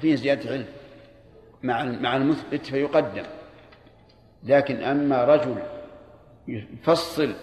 [0.00, 0.66] فيه زيادة علم
[1.62, 3.24] مع مع المثبت فيقدم.
[4.44, 5.56] لكن أما رجل
[6.48, 7.34] يفصل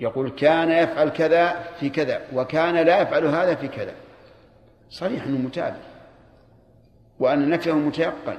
[0.00, 3.94] يقول كان يفعل كذا في كذا وكان لا يفعل هذا في كذا.
[4.90, 5.80] صريح أنه متابع
[7.18, 8.36] وأن نفيه متيقن.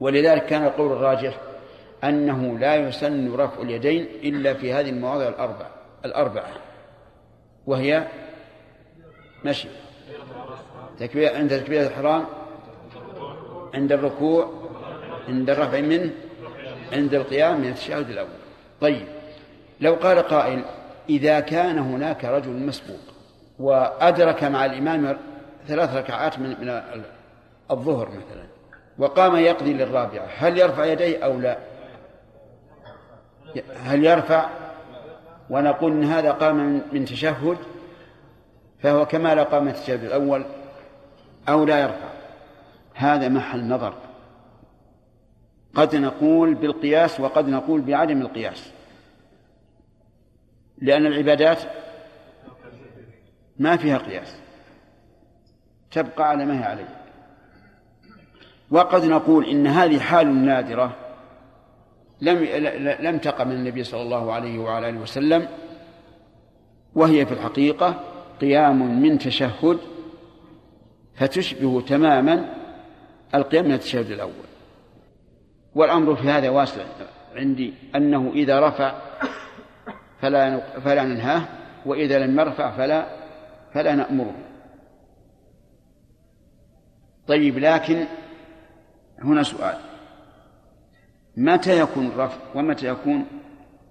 [0.00, 1.38] ولذلك كان القول الراجح
[2.04, 5.81] أنه لا يسن رفع اليدين إلا في هذه المواضع الأربع.
[6.04, 6.50] الأربعة
[7.66, 8.06] وهي
[9.44, 9.68] مشي.
[10.98, 12.24] تكبير عند تكبيرة الإحرام
[13.74, 14.50] عند الركوع
[15.28, 16.10] عند الرفع منه
[16.92, 18.28] عند القيام من التشهد الأول.
[18.80, 19.06] طيب
[19.80, 20.64] لو قال قائل
[21.08, 23.00] إذا كان هناك رجل مسبوق
[23.58, 25.18] وأدرك مع الإمام
[25.68, 26.82] ثلاث ركعات من من
[27.70, 28.44] الظهر مثلا
[28.98, 31.58] وقام يقضي للرابعة هل يرفع يديه أو لا؟
[33.84, 34.46] هل يرفع؟
[35.52, 37.58] ونقول إن هذا قام من تشهد
[38.82, 40.44] فهو كما لو قام التشهد الأول
[41.48, 42.08] أو لا يرفع.
[42.94, 43.94] هذا محل نظر.
[45.74, 48.72] قد نقول بالقياس وقد نقول بعدم القياس.
[50.78, 51.58] لأن العبادات
[53.58, 54.36] ما فيها قياس.
[55.90, 56.88] تبقى على ما هي عليه.
[58.70, 60.96] وقد نقول إن هذه حال نادرة.
[62.22, 62.44] لم
[63.00, 65.48] لم تقع من النبي صلى الله عليه وعلى آله وسلم
[66.94, 68.00] وهي في الحقيقة
[68.40, 69.78] قيام من تشهد
[71.14, 72.54] فتشبه تماما
[73.34, 74.32] القيام من التشهد الأول.
[75.74, 76.82] والأمر في هذا واسع
[77.36, 78.94] عندي أنه إذا رفع
[80.20, 81.42] فلا فلا ننهاه
[81.86, 83.06] وإذا لم يرفع فلا
[83.74, 84.34] فلا نأمره.
[87.26, 88.04] طيب لكن
[89.18, 89.91] هنا سؤال.
[91.36, 93.26] متى يكون الرفع ومتى يكون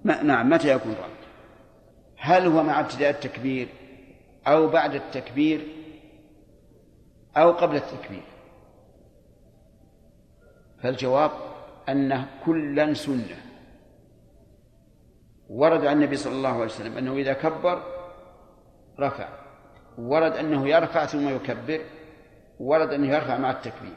[0.03, 1.21] نعم متى يكون الرفع
[2.17, 3.67] هل هو مع ابتداء التكبير
[4.47, 5.67] أو بعد التكبير
[7.37, 8.23] أو قبل التكبير؟
[10.83, 11.31] فالجواب
[11.89, 13.37] أنه كلا سنة.
[15.49, 17.83] ورد عن النبي صلى الله عليه وسلم أنه إذا كبر
[18.99, 19.29] رفع.
[19.97, 21.81] ورد أنه يرفع ثم يكبر.
[22.59, 23.95] ورد أنه يرفع مع التكبير.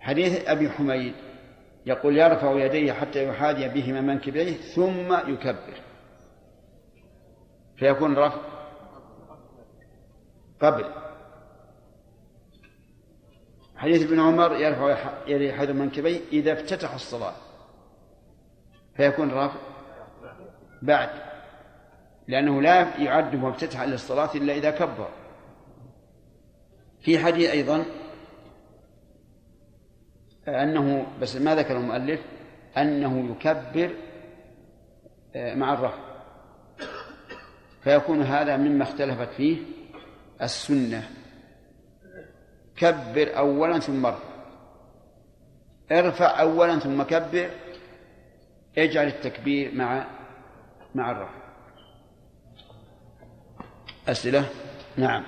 [0.00, 1.14] حديث أبي حميد
[1.90, 5.80] يقول يرفع يديه حتى يحاذي بهما منكبيه ثم يكبر.
[7.76, 8.40] فيكون الرفع
[10.60, 10.84] قبل.
[13.76, 17.34] حديث ابن عمر يرفع يديه حذو منكبيه إذا افتتح الصلاة.
[18.96, 19.58] فيكون الرفع
[20.82, 21.10] بعد.
[22.28, 25.08] لأنه لا يعد مفتتحا للصلاة إلا إذا كبر.
[27.00, 27.84] في حديث أيضا
[30.50, 32.20] أنه بس ما ذكر المؤلف
[32.76, 33.90] أنه يكبر
[35.36, 35.98] آه، مع الرفع.
[37.82, 39.58] فيكون هذا مما اختلفت فيه
[40.42, 41.10] السنة.
[42.76, 44.30] كبر أولا ثم ارفع.
[45.92, 47.50] ارفع أولا ثم كبر
[48.78, 50.06] اجعل التكبير مع
[50.94, 51.40] مع الرفع.
[54.08, 54.44] أسئلة؟
[54.96, 55.24] نعم.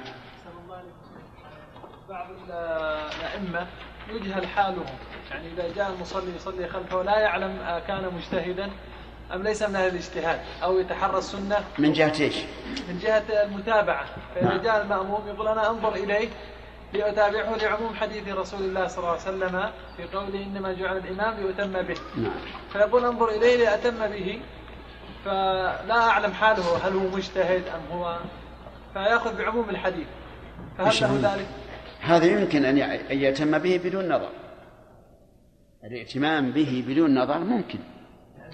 [2.09, 3.66] بعض الأئمة
[4.09, 4.87] يجهل حالهم
[5.35, 8.70] يعني إذا جاء المصلي يصلي خلفه لا يعلم كان مجتهدا
[9.35, 11.64] أم ليس من أهل الاجتهاد أو يتحرى السنة.
[11.78, 12.37] من جهة إيش؟
[12.89, 14.05] من جهة المتابعة.
[14.35, 14.61] فإذا نعم.
[14.61, 16.28] جاء المأموم يقول أنا أنظر إليه
[16.93, 21.72] لأتابعه لعموم حديث رسول الله صلى الله عليه وسلم في قوله إنما جعل الإمام ليؤتم
[21.83, 21.97] به.
[22.16, 22.33] نعم.
[22.72, 24.41] فيقول أنظر إليه لأتم به.
[25.24, 28.16] فلا أعلم حاله هل هو مجتهد أم هو.
[28.95, 30.07] فيأخذ بعموم الحديث.
[30.78, 31.47] فهل له ذلك؟
[32.01, 32.78] هذا يمكن أن
[33.11, 34.28] يتم به بدون نظر.
[35.85, 37.78] الائتمام به بدون نظر ممكن.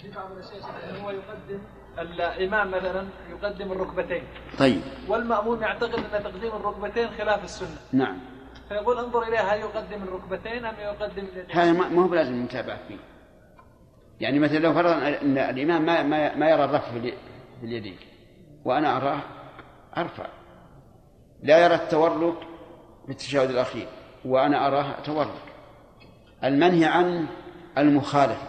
[0.03, 1.59] في بعض الأشياء هو يقدم
[1.99, 4.23] الإمام مثلا يقدم الركبتين.
[4.59, 4.81] طيب.
[5.09, 7.77] والمأموم يعتقد أن تقديم الركبتين خلاف السنة.
[7.93, 8.19] نعم.
[8.69, 12.99] فيقول انظر إليه هل يقدم الركبتين أم يقدم اليدين هذا ما هو بلازم المتابعة فيه.
[14.21, 17.13] يعني مثلا لو فرضنا أن الإمام ما ما, ما يرى الرفع في
[17.63, 17.97] اليدين
[18.65, 19.21] وأنا أراه
[19.97, 20.27] أرفع.
[21.43, 22.39] لا يرى التورك
[23.07, 23.87] في التشهد الأخير
[24.25, 25.48] وأنا أراه تورك
[26.45, 27.27] المنهي عن
[27.79, 28.49] المخالفة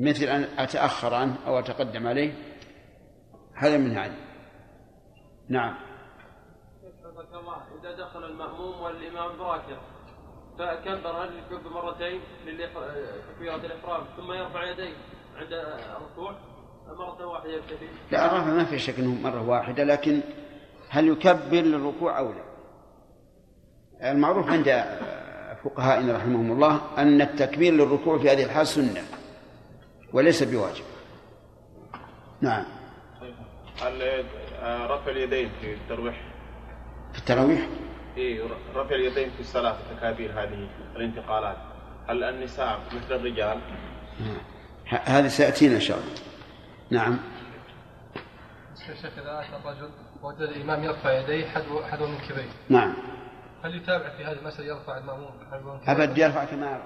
[0.00, 2.32] مثل أن أتأخر عنه أو أتقدم عليه
[3.54, 4.14] هذا من هذا
[5.48, 5.74] نعم
[7.34, 9.76] الله إذا دخل المأموم والإمام راكع
[10.58, 14.94] فكبر هل يكبر مرتين لتكبيرة الإحرام ثم يرفع يديه
[15.36, 16.34] عند الركوع
[16.86, 20.20] مرة واحدة يكتفي؟ لا الرفع ما في شك أنه مرة واحدة لكن
[20.88, 22.44] هل يكبر للركوع أو لا؟
[24.12, 24.68] المعروف عند
[25.64, 29.02] فقهائنا رحمهم الله أن التكبير للركوع في هذه الحال سنة
[30.12, 30.84] وليس بواجب.
[32.40, 32.64] نعم.
[33.82, 34.24] هل
[34.90, 36.20] رفع اليدين في الترويح؟
[37.12, 37.68] في التراويح؟
[38.16, 38.42] إيه
[38.74, 41.56] رفع اليدين في الصلاة التكابير هذه الانتقالات.
[42.08, 43.60] هل النساء مثل الرجال؟
[44.86, 46.14] هذه سيأتينا إن شاء الله.
[46.90, 47.18] نعم.
[48.86, 49.90] شيخ إذا أتى الرجل
[50.22, 52.94] وجد الإمام يرفع يديه حذو حذو من كبيه نعم.
[53.64, 56.82] هل يتابع في هذه المسألة يرفع المأموم حذو أبد يرفع كما يرى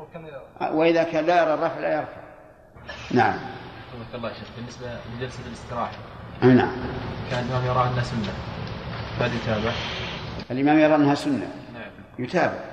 [0.00, 2.20] وكما يرى وإذا كان لا يرى الرفع لا يرفع.
[3.10, 3.38] نعم.
[3.94, 5.96] رحمك الله شيخ بالنسبة لجلسة الاستراحة.
[6.42, 6.72] أي نعم.
[7.30, 8.32] كان الإمام يرى أنها سنة.
[9.20, 9.72] هل يتابع؟
[10.50, 11.50] الإمام يرى أنها سنة.
[11.74, 11.90] نعم.
[12.18, 12.64] يتابع.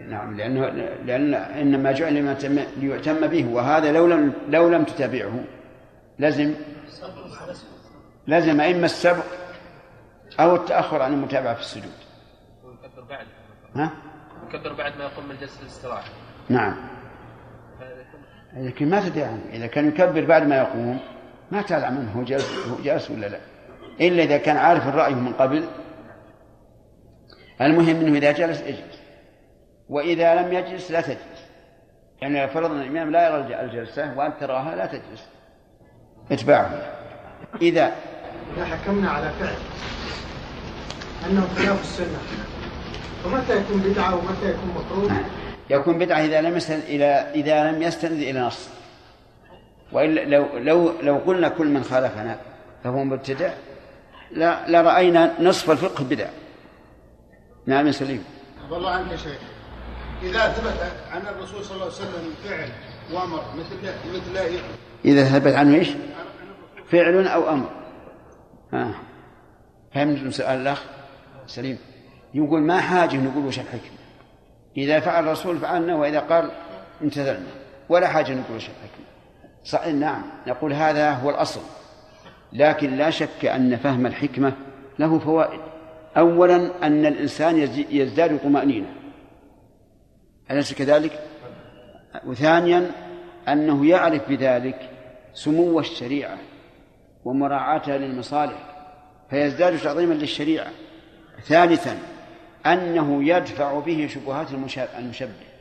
[0.00, 0.68] نعم لأنه
[1.04, 2.36] لأن إنما جعل
[2.76, 5.44] ليؤتم به وهذا لو لم لو لم تتابعه.
[6.18, 6.54] لزم
[8.26, 9.24] لزم إما السبق
[10.40, 12.03] أو التأخر عن المتابعة في السجود.
[13.08, 13.26] بعد
[13.76, 13.90] ها؟
[14.48, 16.10] يكبر بعد ما يقوم من جلسة الاستراحة.
[16.48, 16.76] نعم.
[18.56, 19.42] لكن ما تدري عنه.
[19.52, 21.00] إذا كان يكبر بعد ما يقوم
[21.50, 23.38] ما تعلم عنه هو جالس هو جالس ولا لا.
[24.00, 25.64] إلا إذا كان عارف الرأي من قبل.
[27.60, 29.00] المهم أنه إذا جلس اجلس.
[29.88, 31.44] وإذا لم يجلس لا تجلس.
[32.22, 35.28] يعني لو فرضنا الإمام لا يرى الجلسة وأنت تراها لا تجلس.
[36.30, 36.70] اتبعه
[37.62, 37.92] إذا
[38.56, 39.56] إذا حكمنا على فعل.
[41.30, 42.18] أنه خلاف السنة.
[43.24, 45.20] فمتى يكون بدعة ومتى يكون مكروه؟
[45.70, 47.04] يكون بدعة إذا لم يستند إلى
[47.34, 48.68] إذا لم يستند إلى نص.
[49.92, 52.38] وإلا لو لو لو قلنا كل من خالفنا
[52.84, 53.52] فهو مبتدع.
[54.30, 56.28] لا لرأينا نصف الفقه بدع
[57.66, 58.24] نعم يا سليم.
[58.70, 59.38] والله عنك يا شيخ
[60.22, 62.68] إذا ثبت عن الرسول صلى الله عليه وسلم فعل
[63.12, 63.76] وأمر مثل
[64.14, 64.58] مثل
[65.04, 65.88] إذا ثبت عنه إيش؟
[66.90, 67.70] فعل أو أمر.
[68.72, 68.94] ها
[69.94, 70.82] فهمت سؤال الأخ؟
[71.46, 71.78] سليم.
[72.34, 73.98] يقول ما حاجة نقول وش الحكمة
[74.76, 76.50] إذا فعل الرسول فعلنا وإذا قال
[77.02, 77.46] امتثلنا
[77.88, 79.04] ولا حاجة نقول وش الحكمة
[79.64, 80.22] صحيح نعم.
[80.46, 81.60] نقول هذا هو الأصل.
[82.52, 84.52] لكن لا شك أن فهم الحكمة
[84.98, 85.60] له فوائد.
[86.16, 88.86] أولا أن الإنسان يزداد طمأنينة.
[90.50, 91.20] أليس كذلك؟
[92.26, 92.90] وثانيا
[93.48, 94.90] أنه يعرف بذلك
[95.34, 96.38] سمو الشريعة
[97.24, 98.56] ومراعاتها للمصالح
[99.30, 100.70] فيزداد تعظيما للشريعة.
[101.44, 101.98] ثالثا
[102.66, 104.46] أنه يدفع به شبهات
[104.98, 105.54] المشبه.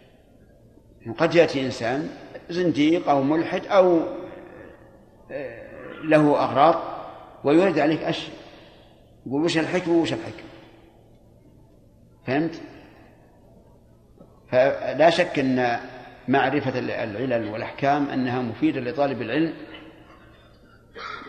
[1.18, 2.10] قد يأتي إنسان
[2.50, 4.00] زنديق أو ملحد أو
[5.32, 5.64] آه،
[6.04, 6.76] له أغراض
[7.44, 8.36] ويرد عليك أشياء.
[9.26, 10.50] يقول وش الحكمة وش الحكمة؟
[12.28, 12.62] فهمت؟
[14.52, 15.80] فلا شك أن
[16.28, 19.54] معرفة العلل والأحكام أنها مفيدة لطالب العلم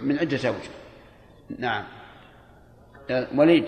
[0.02, 0.70] من عدة أوجه.
[1.58, 1.84] نعم.
[3.34, 3.64] وليد.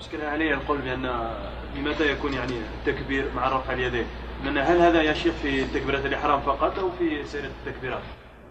[0.00, 1.30] اشكل علي القول بأن
[1.76, 4.06] لمتى يكون يعني التكبير مع رفع اليدين؟
[4.44, 8.02] لأن هل هذا يا شيخ في تكبيرة الإحرام فقط أو في سائر التكبيرات؟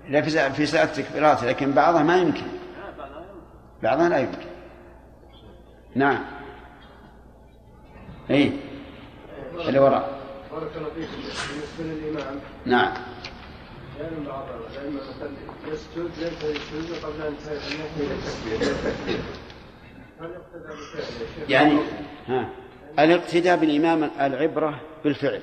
[0.10, 2.48] لا في في سائر التكبيرات لكن بعضها ما يمكن.
[3.84, 4.48] بعضها لا يمكن.
[5.96, 6.26] نعم.
[8.30, 8.52] اي
[9.68, 10.20] اللي وراء.
[10.52, 12.94] بارك الله فيكم بالنسبة للإمام نعم.
[13.98, 15.30] كان بعض الأئمة مثلا
[15.68, 18.76] يسجد ليس يسجد قبل أن ينتهي التكبير
[21.50, 21.80] يعني
[22.28, 22.50] ها.
[23.00, 25.42] الاقتداء بالإمام العبرة بالفعل.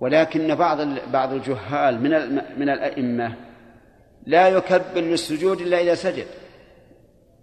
[0.00, 0.78] ولكن بعض
[1.12, 2.10] بعض الجهال من
[2.58, 3.34] من الأئمة
[4.26, 6.26] لا يكبر للسجود إلا إذا سجد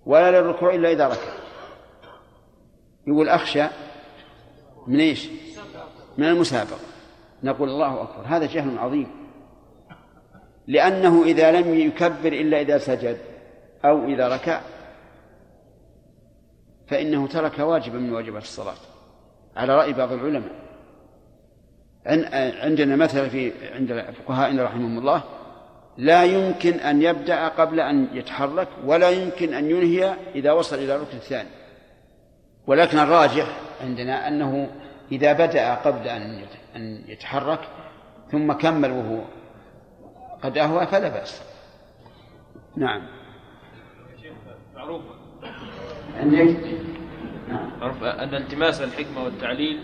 [0.05, 1.33] ولا للركوع إلا إذا ركع.
[3.07, 3.63] يقول أخشى
[4.87, 5.29] من إيش؟
[6.17, 6.79] من المسابقة.
[7.43, 8.25] نقول الله أكبر.
[8.25, 9.07] هذا جهل عظيم.
[10.67, 13.17] لأنه إذا لم يكبر إلا إذا سجد
[13.85, 14.61] أو إذا ركع
[16.87, 18.75] فإنه ترك واجبا من واجبات الصلاة.
[19.55, 20.67] على رأي بعض العلماء.
[22.63, 25.23] عندنا مثلا في عند فقهائنا رحمهم الله
[25.97, 31.17] لا يمكن أن يبدأ قبل أن يتحرك ولا يمكن أن ينهي إذا وصل إلى الركن
[31.17, 31.49] الثاني.
[32.67, 34.69] ولكن الراجح عندنا أنه
[35.11, 36.07] إذا بدأ قبل
[36.75, 37.59] أن يتحرك
[38.31, 39.21] ثم كمل وهو
[40.43, 41.41] قد أهوى فلا بأس.
[42.75, 43.07] نعم.
[44.75, 45.01] معروف.
[46.17, 46.57] عندك
[47.81, 49.79] عرف أن التماس الحكمة والتعليل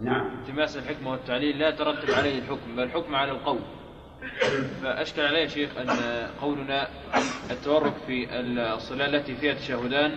[0.00, 0.26] نعم.
[0.26, 3.58] التماس الحكمة والتعليل لا يترتب عليه الحكم بل الحكم على القول.
[4.82, 5.88] فأشكل عليه شيخ أن
[6.42, 6.88] قولنا
[7.50, 10.16] التورك في الصلاة التي فيها تشهدان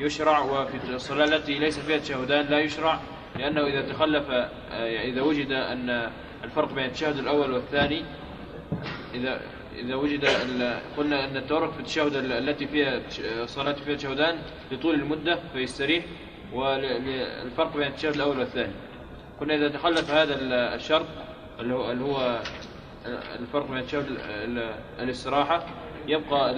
[0.00, 3.00] يشرع وفي الصلاة التي ليس فيها تشهدان لا يشرع
[3.36, 4.30] لأنه إذا تخلف
[4.80, 6.10] إذا وجد أن
[6.44, 8.04] الفرق بين التشهد الأول والثاني
[9.14, 9.40] إذا
[9.78, 10.24] إذا وجد
[10.96, 13.00] قلنا أن التورك في التشهد التي فيها
[13.42, 14.38] الصلاة فيها تشهدان
[14.72, 16.04] لطول المدة فيستريح
[16.52, 18.72] والفرق بين التشهد الأول والثاني.
[19.40, 20.34] قلنا إذا تخلف هذا
[20.74, 21.06] الشرط
[21.60, 21.74] اللي
[22.04, 22.40] هو,
[23.40, 24.06] الفرق بين التشهد
[25.00, 25.66] الاستراحة
[26.06, 26.50] يبقى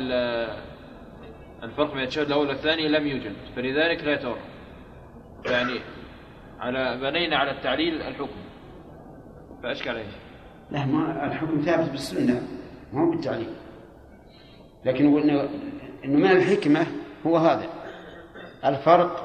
[1.63, 4.43] الفرق بين التشهد الأول والثاني لم يوجد فلذلك لا يتورك.
[5.47, 5.81] يعني
[6.61, 8.41] على بنينا على التعليل الحكم.
[9.63, 10.05] فأشكل عليه
[10.71, 12.43] لا ما الحكم ثابت بالسنة.
[12.93, 13.55] ما هو بالتعليم.
[14.85, 15.49] لكن إنه,
[16.05, 16.87] إنه من الحكمة
[17.27, 17.69] هو هذا.
[18.65, 19.25] الفرق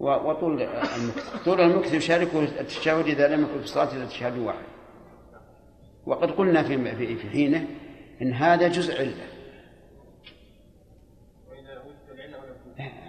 [0.00, 4.64] وطول المكث طول المكث يشاركه التشهد إذا لم يكن في الصلاة إلا تشهد واحد.
[6.06, 7.66] وقد قلنا في في حينه
[8.22, 9.26] إن هذا جزء علة.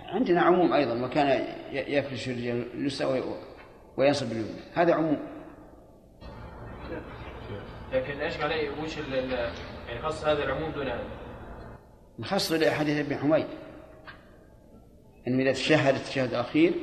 [0.08, 3.24] عندنا عموم أيضا وكان يفرش اليسرى
[3.97, 4.60] وينصب اليمنى.
[4.74, 5.18] هذا عموم.
[7.91, 11.03] لكن إيش عليه وش يعني خص هذا العموم دون هذا؟
[12.19, 13.47] نخص لحديث ابن حميد.
[15.27, 16.73] أنه إذا تشهد التشهد الأخير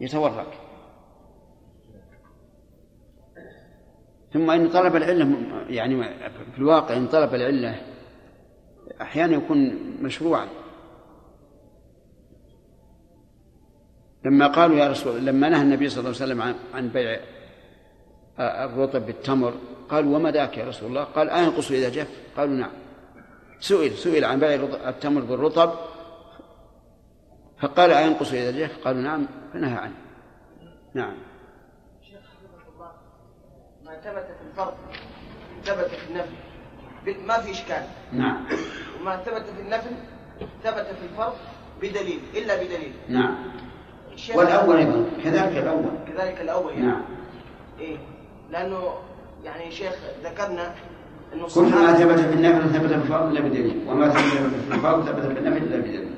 [0.00, 0.52] يتورك
[4.32, 5.36] ثم إن طلب العلة
[5.68, 6.02] يعني
[6.52, 7.80] في الواقع إن طلب العلة
[9.00, 10.48] أحيانا يكون مشروعا.
[14.24, 17.20] لما قالوا يا رسول لما نهى النبي صلى الله عليه وسلم عن بيع
[18.40, 19.54] الرطب بالتمر.
[19.90, 22.70] قالوا وما ذاك يا رسول الله؟ قال أينقص إذا جف قالوا نعم.
[23.60, 24.54] سئل سئل عن بيع
[24.88, 25.72] التمر بالرطب.
[27.60, 29.26] فقال أينقص إذا جف قالوا نعم.
[29.52, 29.94] فنهى عنه.
[30.94, 31.14] نعم.
[33.84, 34.74] ما ثبت في الفرض
[35.64, 37.26] ثبت في النفل.
[37.26, 37.82] ما في إشكال.
[38.12, 38.46] نعم.
[39.00, 39.90] وما ثبت في النفل
[40.64, 41.32] ثبت في الفرض
[41.82, 42.92] بدليل إلا بدليل.
[43.08, 43.36] نعم.
[44.34, 45.90] والأول أيضا كذلك الأول.
[46.08, 46.86] كذلك الأول يعني.
[46.86, 47.04] نعم.
[47.80, 47.96] إيه.
[48.50, 48.94] لأنه
[49.44, 49.94] يعني شيخ
[50.24, 50.74] ذكرنا
[51.32, 55.04] أنه كل ما ثبت في النفل ثبت في الفرض إلا بدليل وما ثبت في الفرض
[55.04, 56.10] ثبت في النفل إلا بدليل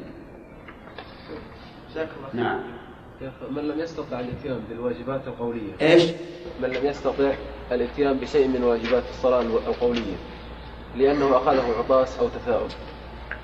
[1.90, 2.60] جزاك الله نعم
[3.50, 6.02] من لم يستطع الاتيان بالواجبات القولية إيش؟
[6.62, 7.32] من لم يستطع
[7.72, 10.16] الاتيان بشيء من واجبات الصلاة القولية
[10.96, 12.70] لأنه أخذه عطاس أو تثاؤب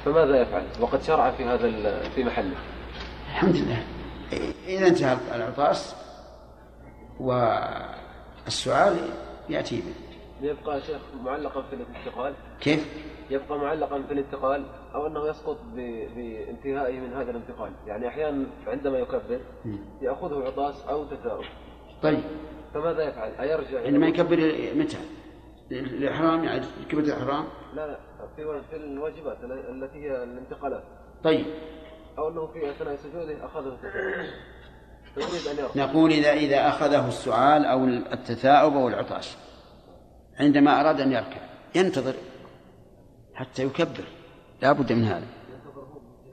[0.05, 2.57] فماذا يفعل؟ وقد شرع في هذا في محله.
[3.31, 3.83] الحمد لله
[4.69, 5.95] إذا انتهى العطاس
[8.49, 8.97] والسؤال
[9.49, 9.95] يأتي به
[10.49, 12.87] يبقى شيخ معلقا في الانتقال كيف؟
[13.31, 19.41] يبقى معلقا في الانتقال أو أنه يسقط بانتهائه من هذا الانتقال، يعني أحيانا عندما يكبر
[20.03, 21.45] يأخذه عطاس أو تثاؤب.
[22.03, 22.21] طيب
[22.75, 24.37] فماذا يفعل؟ أيرجع عندما يكبر
[24.75, 24.99] متى؟
[25.71, 27.45] الإحرام يعني كبر الإحرام؟
[27.75, 27.99] لا لا
[28.37, 30.83] في في الواجبات التي هي الانتقالات.
[31.25, 31.47] طيب.
[32.19, 34.31] أو أنه في أثناء سجوده أن يرجع.
[35.77, 39.37] نقول إذا إذا أخذه السعال أو التثاؤب أو العطاس
[40.41, 41.41] عندما أراد أن يركع
[41.75, 42.15] ينتظر
[43.35, 44.05] حتى يكبر.
[44.63, 45.27] لا بد من هذا.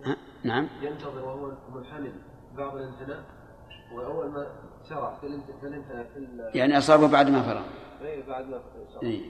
[0.05, 0.69] ها؟ نعم.
[0.81, 2.11] ينتظر وهو منحني
[2.57, 3.23] بعض الانحناء
[3.95, 4.47] وأول ما
[4.89, 7.63] شرع في الانتهاء في يعني أصابه بعد ما فرغ.
[8.01, 9.21] اي بعد ما فرغ إيه.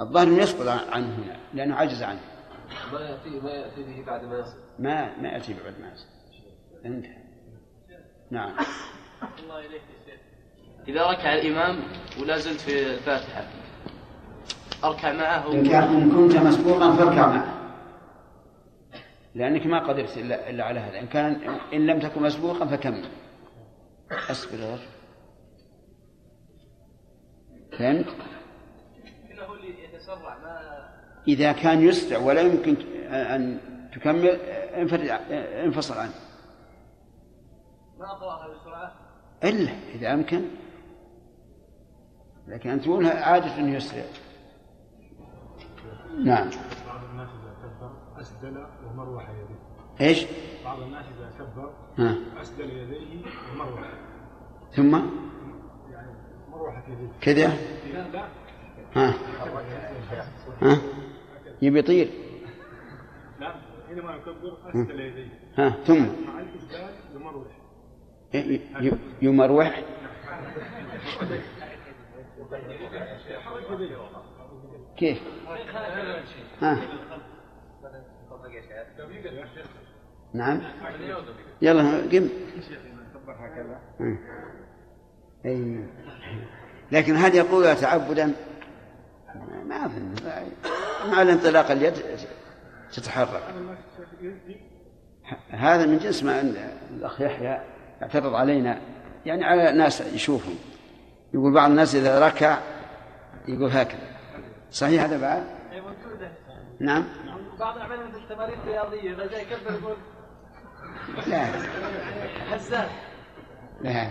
[0.00, 2.20] الظاهر يسقط عنه هنا لأنه عجز عنه.
[2.92, 4.56] ما يأتي ما يأتي به بعد ما يصل.
[4.78, 6.06] ما ما يأتي بعد ما يصل.
[6.84, 7.27] انتهى.
[8.30, 8.52] نعم.
[9.42, 9.82] الله إليك
[10.88, 11.82] إذا ركع الإمام
[12.20, 13.44] ولا زلت في الفاتحة
[14.84, 15.52] أركع معه.
[15.52, 17.54] إن, كان إن كنت مسبوقا فاركع معه.
[19.34, 21.00] لأنك ما قدرت إلا, إلا على هذا.
[21.00, 23.04] إن كان إن لم تكن مسبوقا فكمل
[24.30, 24.82] أصبر يا رجل
[27.78, 28.06] فهمت؟
[31.28, 32.76] إذا كان يسرع ولا يمكن
[33.10, 33.58] أن
[33.92, 34.28] تكمل
[35.64, 36.27] انفصل عنه.
[37.98, 38.92] ما أقرأها بسرعة
[39.44, 40.44] إلا إذا أمكن.
[42.48, 44.04] لكن أنت تقول عادة يسرع.
[46.24, 46.50] نعم.
[46.86, 49.58] بعض الناس إذا كبر أسدل ومروح يديه.
[50.08, 50.26] إيش؟
[50.64, 52.16] بعض الناس إذا كبر ها.
[52.42, 53.22] أسدل يديه
[53.52, 53.92] ومروح
[54.72, 54.94] ثم؟
[55.90, 56.12] يعني
[56.50, 57.46] مروحة يديه كذا؟
[57.92, 58.28] لا لا.
[58.96, 59.14] ها.
[60.62, 60.78] ها.
[61.62, 62.10] يبي يطير.
[63.40, 63.54] لا
[63.88, 65.40] حينما يكبر أسدل يديه.
[65.56, 65.70] ها.
[65.70, 67.57] ثم؟ مع الإسدال ي-
[69.22, 69.82] يمروح
[74.96, 75.18] كيف؟
[76.62, 76.78] ها.
[80.34, 80.62] نعم.
[81.62, 82.28] يلا قم.
[85.46, 85.84] أي.
[86.92, 88.32] لكن هل يقول تعبدا.
[89.66, 90.14] ما أظن
[91.10, 91.94] مع الانطلاق اليد
[92.92, 93.42] تتحرك.
[95.50, 96.40] هذا من جنس ما
[96.90, 98.80] الأخ يحيى اعترض علينا.
[99.26, 100.54] يعني على ناس يشوفهم.
[101.34, 102.58] يقول بعض الناس إذا ركع
[103.48, 104.08] يقول هكذا.
[104.70, 105.44] صحيح هذا بعد؟
[106.80, 107.04] نعم.
[107.60, 109.96] بعض يعملها مثل التمارين الرياضية إذا جاي يكبر يقول
[111.26, 111.44] لا.
[112.50, 112.88] حزاز
[113.82, 114.08] لا.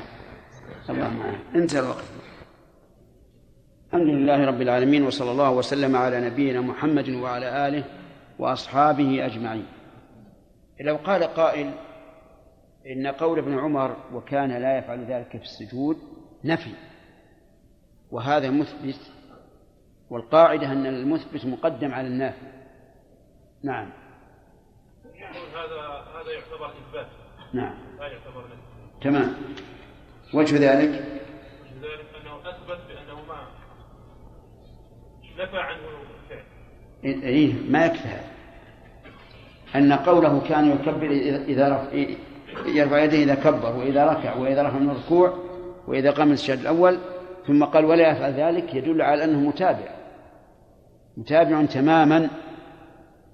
[0.89, 2.03] الله معه انتهى الوقت.
[3.87, 7.83] الحمد لله رب العالمين وصلى الله وسلم على نبينا محمد وعلى آله
[8.39, 9.65] وأصحابه أجمعين.
[10.81, 11.71] لو قال قائل
[12.91, 15.97] إن قول ابن عمر وكان لا يفعل ذلك في السجود
[16.43, 16.73] نفي
[18.11, 19.11] وهذا مثبت
[20.09, 22.45] والقاعدة أن المثبت مقدم على النافي.
[23.63, 23.89] نعم.
[25.53, 25.81] هذا
[26.21, 27.07] هذا يعتبر إثبات.
[27.53, 27.75] نعم.
[27.99, 29.01] لا يعتبر نفي.
[29.01, 29.35] تمام.
[30.33, 33.47] وجه ذلك؟ وجه ذلك أنه أثبت بأنه ما
[35.37, 35.79] نفى عنه
[36.23, 36.43] الفعل.
[37.03, 38.37] إيه ما يكفي هذا.
[39.75, 41.11] أن قوله كان يكبر
[41.47, 42.15] إذا رفع
[42.65, 45.37] يرفع يديه إذا كبر وإذا ركع وإذا رفع من الركوع
[45.87, 46.97] وإذا قام من السجد الأول
[47.47, 48.75] ثم قال ولا يفعل ذلك.
[48.75, 49.89] يدل على أنه متابع.
[51.17, 52.29] متابع تماما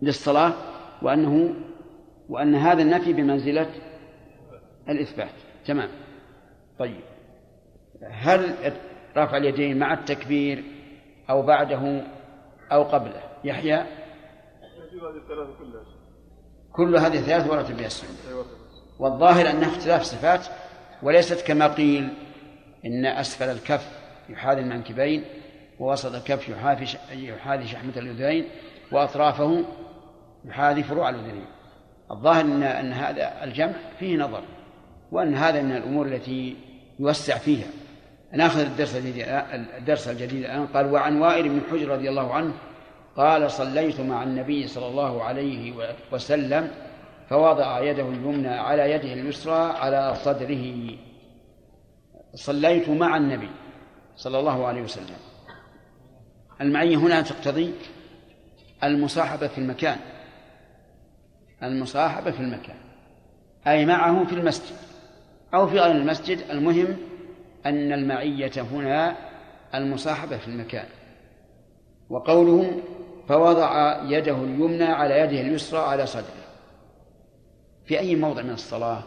[0.01, 0.53] للصلاة
[1.01, 1.53] وأنه
[2.29, 3.69] وأن هذا النفي بمنزلة
[4.89, 5.33] الإثبات.
[5.65, 5.89] تمام.
[6.79, 7.01] طيب.
[8.11, 8.55] هل
[9.17, 10.63] رفع اليدين مع التكبير
[11.29, 12.03] أو بعده
[12.71, 13.83] أو قبله؟ يحيى؟
[16.71, 18.09] كل هذه الثلاث ورد بها السنة
[19.03, 20.45] والظاهر أنها اختلاف صفات
[21.01, 22.09] وليست كما قيل
[22.85, 23.87] إن أسفل الكف
[24.29, 25.23] يحاذي المنكبين
[25.79, 28.45] ووسط الكف يحاذي يحاذي شحمة الأذنين
[28.91, 29.65] وأطرافه
[30.45, 31.45] يحاذي فروع الأذنين.
[32.11, 34.43] الظاهر أن أن هذا الجمع فيه نظر
[35.11, 36.55] وأن هذا من الأمور التي
[36.99, 37.67] يوسع فيها.
[38.31, 39.25] ناخذ الدرس الجديد
[39.77, 42.53] الدرس الجديد الآن قال وعن وائل بن حجر رضي الله عنه
[43.15, 45.73] قال صليت مع النبي صلى الله عليه
[46.11, 46.71] وسلم
[47.29, 50.97] فوضع يده اليمنى على يده اليسرى على صدره.
[52.35, 53.49] صليت مع النبي
[54.15, 55.15] صلى الله عليه وسلم.
[56.61, 57.73] المعية هنا تقتضي
[58.83, 59.97] المصاحبة في المكان.
[61.63, 62.77] المصاحبة في المكان.
[63.67, 64.75] أي معه في المسجد.
[65.53, 66.37] أو في غير المسجد.
[66.49, 66.97] المهم
[67.65, 69.15] أن المعية هنا
[69.75, 70.85] المصاحبة في المكان.
[72.09, 72.81] وقوله
[73.27, 76.42] فوضع يده اليمنى على يده اليسرى على صدره.
[77.85, 79.03] في أي موضع من الصلاة.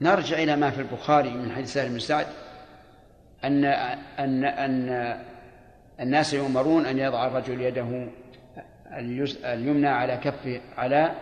[0.00, 2.26] نرجع إلى ما في البخاري من حديث سهل بن سعد
[3.44, 3.64] أن
[4.18, 5.16] أن أن
[6.00, 8.08] الناس يؤمرون أن يضع الرجل يده
[9.44, 11.12] اليمنى على كفه على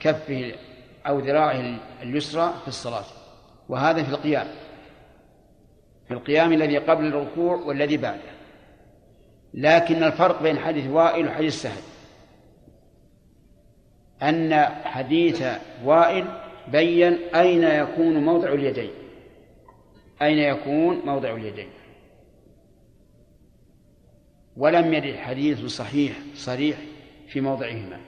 [0.00, 0.52] كفه
[1.06, 3.04] أو ذراعه اليسرى في الصلاة.
[3.68, 4.46] وهذا في القيام.
[6.08, 8.36] في القيام الذي قبل الركوع والذي بعده.
[9.54, 11.82] لكن الفرق بين حديث وائل وحديث سهل.
[14.22, 14.54] أن
[14.84, 15.44] حديث
[15.84, 16.24] وائل
[16.68, 18.90] بين أين يكون موضع اليدين.
[20.22, 21.68] أين يكون موضع اليدين.
[24.56, 26.76] ولم يرد حديث صحيح صريح
[27.28, 28.00] في موضعهما.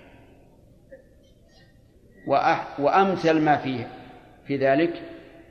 [2.79, 3.89] وأمثل ما فيه
[4.47, 5.03] في ذلك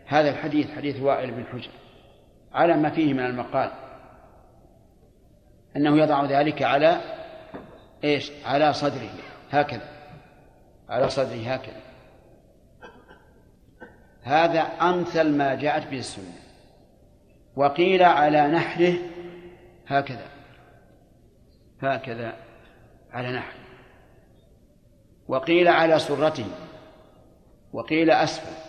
[0.06, 1.72] هذا الحديث حديث وائل بن حجر.
[2.54, 3.72] على ما فيه من المقال.
[5.76, 7.02] أنه يضع ذلك على
[8.04, 9.10] إيش؟ على صدره.
[9.52, 9.97] هكذا.
[10.90, 11.82] على صدره هكذا.
[14.24, 16.40] هذا أمثل ما جاءت به السنة.
[17.56, 18.94] وقيل على نحره
[19.88, 20.28] هكذا.
[21.82, 22.34] هكذا
[23.12, 23.60] على نحره.
[25.28, 26.48] وقيل على سرته.
[27.74, 28.68] وقيل أسفل.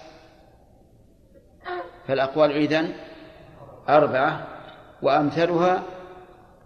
[2.06, 2.94] فالأقوال إذن
[3.88, 4.46] أربعة
[5.02, 5.82] وأمثلها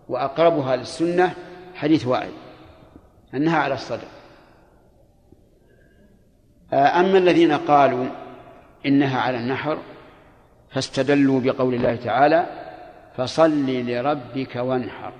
[0.09, 1.35] وأقربها للسنة
[1.75, 2.33] حديث وائل
[3.35, 4.22] أنها على الصدر.
[6.73, 8.07] أما الذين قالوا
[8.87, 9.79] إنها على النحر
[10.71, 12.47] فاستدلوا بقول الله تعالى
[13.17, 15.13] فصل لربك وانحر.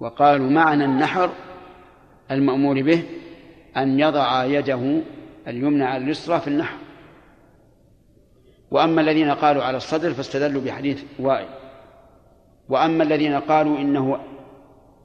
[0.00, 1.30] وقالوا معنى النحر
[2.30, 3.02] المأمور به
[3.76, 5.00] أن يضع يده
[5.48, 6.76] اليمنى على اليسرى في النحر.
[8.70, 11.48] وأما الذين قالوا على الصدر فاستدلوا بحديث وائل
[12.68, 14.18] وأما الذين قالوا إنه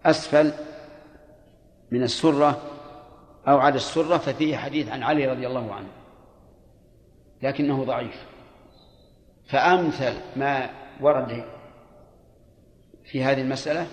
[0.05, 0.51] أسفل
[1.91, 2.61] من السرة
[3.47, 5.89] أو على السرة ففيه حديث عن علي رضي الله عنه
[7.41, 8.25] لكنه ضعيف.
[9.45, 10.69] فأمثل ما
[11.01, 11.45] ورد
[13.03, 13.87] في هذه المسألة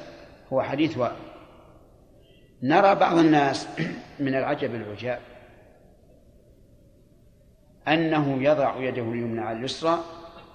[0.53, 1.17] هو حديث وائل
[2.63, 3.69] نرى بعض الناس
[4.21, 5.21] من العجب العجاب
[7.89, 10.05] أنه يضع يده اليمنى على اليسرى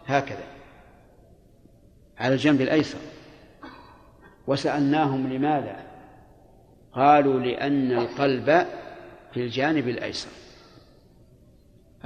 [0.05, 0.43] هكذا
[2.17, 2.97] على الجنب الأيسر.
[4.47, 5.83] وسألناهم لماذا؟
[6.93, 8.67] قالوا لأن القلب
[9.33, 10.29] في الجانب الأيسر.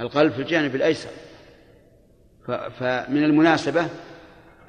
[0.00, 1.10] القلب في الجانب الأيسر.
[2.46, 3.88] فمن المناسبة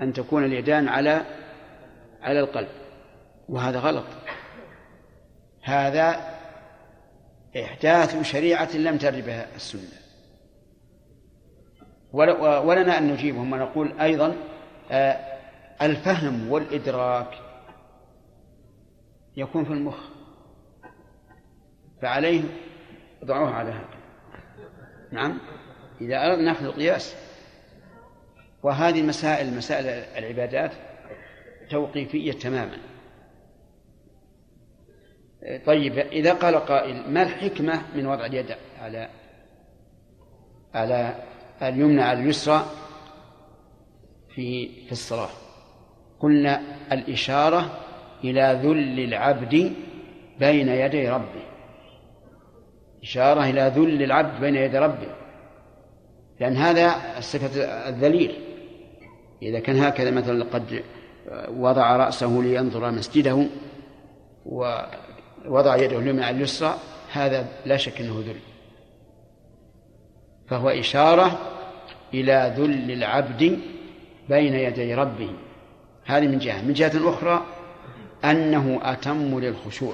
[0.02, 1.26] أن تكون اليدان على
[2.22, 2.68] على القلب.
[3.50, 4.06] وهذا غلط.
[5.62, 6.38] هذا
[7.64, 10.00] إحداث شريعة لم تر بها السنة.
[12.14, 14.36] ولنا أن نجيبهم ونقول أيضا
[14.92, 15.18] آه،
[15.82, 17.28] الفهم والإدراك
[19.38, 20.19] يكون في المخ.
[22.02, 22.44] فعليه
[23.26, 24.00] ضعوه على هذا.
[25.12, 25.38] نعم؟
[26.02, 27.16] إذا أردنا نأخذ القياس
[28.64, 29.86] وهذه المسائل مسائل
[30.18, 30.72] العبادات
[31.70, 32.78] توقيفية تماما.
[35.66, 39.10] طيب إذا قال قائل ما الحكمة من وضع اليد على
[40.74, 41.16] على
[41.62, 42.66] اليمنى على اليسرى
[44.36, 45.30] في في الصلاة؟
[46.20, 47.80] قلنا الإشارة
[48.24, 49.74] إلى ذل العبد
[50.40, 51.49] بين يدي ربه.
[53.04, 55.08] إشارة إلى ذل العبد بين يدي ربه
[56.40, 58.36] لأن هذا الصفة الذليل.
[59.42, 60.84] إذا كان هكذا مثلا قد
[61.50, 63.46] وضع رأسه لينظر مسجده
[64.46, 66.76] ووضع يده اليمنى على اليسرى
[67.12, 68.40] هذا لا شك أنه ذل.
[70.48, 71.40] فهو إشارة
[72.14, 73.60] إلى ذل العبد
[74.30, 75.30] بين يدي ربه.
[76.06, 76.62] هذه من جهة.
[76.62, 77.46] من جهة أخرى
[78.26, 79.94] أنه أتم للخشوع.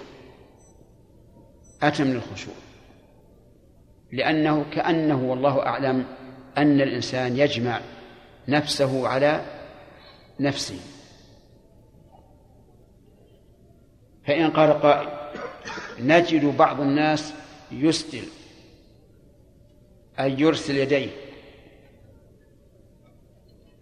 [1.83, 2.53] أتم للخشوع.
[4.11, 6.05] لأنه كأنه والله أعلم
[6.57, 7.81] أن الإنسان يجمع
[8.47, 9.41] نفسه على
[10.39, 10.79] نفسه.
[14.27, 15.09] فإن قال قائل
[15.99, 17.33] نجد بعض الناس
[17.71, 18.27] يسدل
[20.19, 21.09] أي يرسل يديه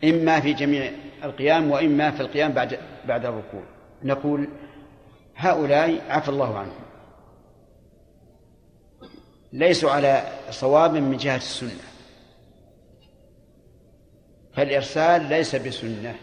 [0.03, 0.91] إما في جميع
[1.23, 3.63] القيام وإما في القيام بعد بعد الركوع.
[4.03, 4.49] نقول
[5.35, 6.83] هؤلاء عفى الله عنهم.
[9.53, 11.83] ليسوا على صواب من جهة السنة.
[14.53, 16.15] فالإرسال ليس بسنة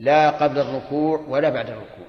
[0.00, 2.06] لا قبل الركوع ولا بعد الركوع.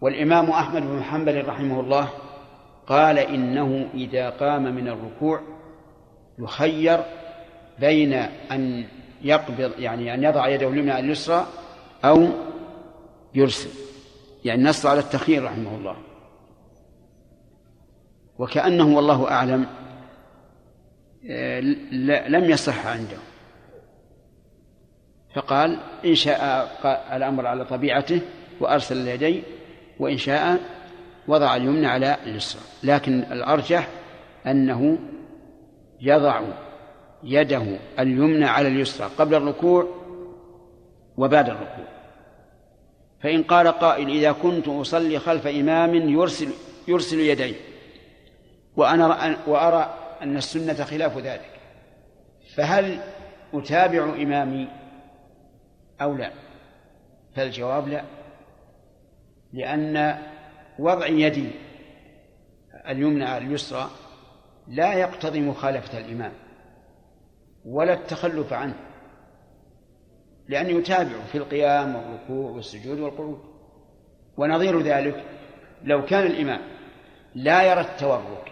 [0.00, 2.08] والإمام أحمد بن حنبل رحمه الله
[2.86, 5.40] قال إنه إذا قام من الركوع
[6.38, 7.00] يخير
[7.78, 8.12] بين
[8.52, 8.84] أن
[9.22, 11.46] يقبض يعني أن يضع يده اليمنى على اليسرى
[12.04, 12.28] أو
[13.34, 13.70] يرسل.
[14.44, 15.96] يعني نص على التخيير رحمه الله.
[18.40, 19.66] وكأنه والله أعلم
[22.28, 23.16] لم يصح عنده.
[25.34, 26.70] فقال إن شاء
[27.12, 28.20] الأمر على طبيعته
[28.60, 29.42] وأرسل اليدين
[29.98, 30.60] وإن شاء
[31.28, 32.62] وضع اليمنى على اليسرى.
[32.82, 33.88] لكن الأرجح
[34.46, 34.98] أنه
[36.00, 36.40] يضع
[37.24, 37.62] يده
[37.98, 39.86] اليمنى على اليسرى قبل الركوع
[41.16, 41.86] وبعد الركوع.
[43.22, 46.48] فإن قال قائل إذا كنت أصلي خلف إمام يرسل
[46.88, 47.69] يرسل يديه.
[48.76, 51.60] وأنا وأرى أن السنة خلاف ذلك.
[52.56, 53.00] فهل
[53.54, 54.68] أتابع إمامي
[56.02, 56.32] أو لا؟
[57.36, 58.04] فالجواب لا.
[59.52, 60.18] لأن
[60.78, 61.50] وضع يدي
[62.88, 63.90] اليمنى على اليسرى
[64.68, 66.32] لا يقتضي مخالفة الإمام
[67.64, 68.74] ولا التخلف عنه
[70.48, 73.50] لأن يتابع في القيام والركوع والسجود والقعود.
[74.36, 75.24] ونظير ذلك
[75.84, 76.60] لو كان الإمام
[77.34, 78.49] لا يرى التورك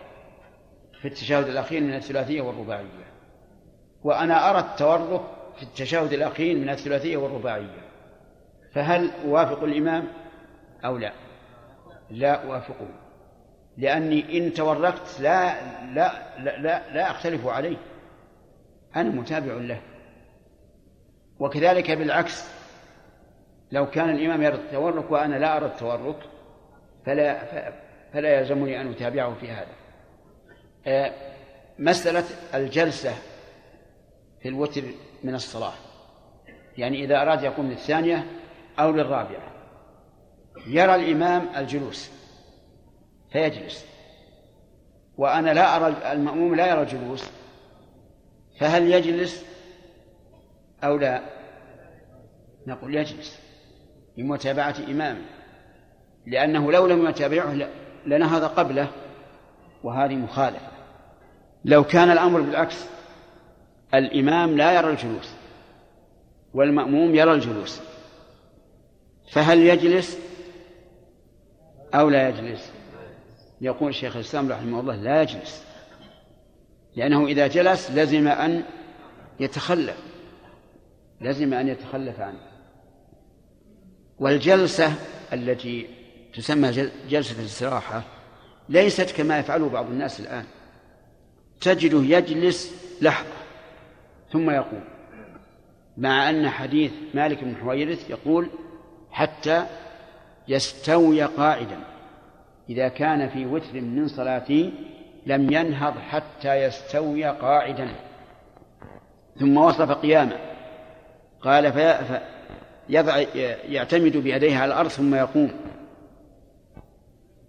[1.00, 3.08] في التشهد الأخير من الثلاثية والرباعية.
[4.02, 5.20] وأنا أرى التورك
[5.56, 7.88] في التشهد الأخير من الثلاثية والرباعية.
[8.72, 10.04] فهل أوافق الإمام
[10.84, 11.12] أو لا؟
[12.10, 12.88] لا أوافقه.
[13.76, 15.54] لأني إن توركت لا
[15.94, 17.76] لا لا لا, لا أختلف عليه.
[18.96, 19.80] أنا متابع له.
[21.38, 22.50] وكذلك بالعكس
[23.72, 26.16] لو كان الإمام يرى التورك وأنا لا أرى التورك
[27.06, 27.38] فلا
[28.12, 29.87] فلا يلزمني أن أتابعه في هذا.
[31.78, 32.24] مسألة
[32.54, 33.14] الجلسة
[34.42, 34.82] في الوتر
[35.24, 35.74] من الصلاة.
[36.78, 38.26] يعني إذا أراد يقوم للثانية
[38.78, 39.52] أو للرابعة.
[40.66, 42.10] يرى الإمام الجلوس
[43.32, 43.86] فيجلس.
[45.18, 47.30] وأنا لا أرى المأموم لا يرى الجلوس
[48.60, 49.44] فهل يجلس
[50.84, 51.22] أو لا؟
[52.66, 53.38] نقول يجلس
[54.16, 55.24] لمتابعة إمامه
[56.26, 57.68] لأنه لو لم يتابعه
[58.06, 58.88] لنهض قبله
[59.84, 60.68] وهذه مخالفة.
[61.64, 62.84] لو كان الأمر بالعكس
[63.94, 65.30] الإمام لا يرى الجلوس
[66.54, 67.80] والمأموم يرى الجلوس
[69.32, 70.18] فهل يجلس
[71.94, 72.72] أو لا يجلس؟
[73.60, 75.64] يقول شيخ الإسلام رحمه الله لا يجلس
[76.96, 78.62] لأنه إذا جلس لزم أن
[79.40, 79.96] يتخلف
[81.20, 82.40] لزم أن يتخلف عنه.
[84.18, 84.92] والجلسة
[85.32, 85.86] التي
[86.34, 86.70] تسمى
[87.08, 88.17] جلسة الاستراحة
[88.68, 90.44] ليست كما يفعله بعض الناس الآن.
[91.60, 93.32] تجده يجلس لحظة
[94.32, 94.84] ثم يقوم
[95.96, 98.48] مع أن حديث مالك بن حويرث يقول
[99.10, 99.66] حتى
[100.48, 101.78] يستوي قاعدا
[102.70, 104.72] إذا كان في وتر من صلاته
[105.26, 107.88] لم ينهض حتى يستوي قاعدا.
[109.40, 110.36] ثم وصف قيامه
[111.40, 113.16] قال فيضع
[113.68, 115.50] يعتمد بيديه على الأرض ثم يقوم.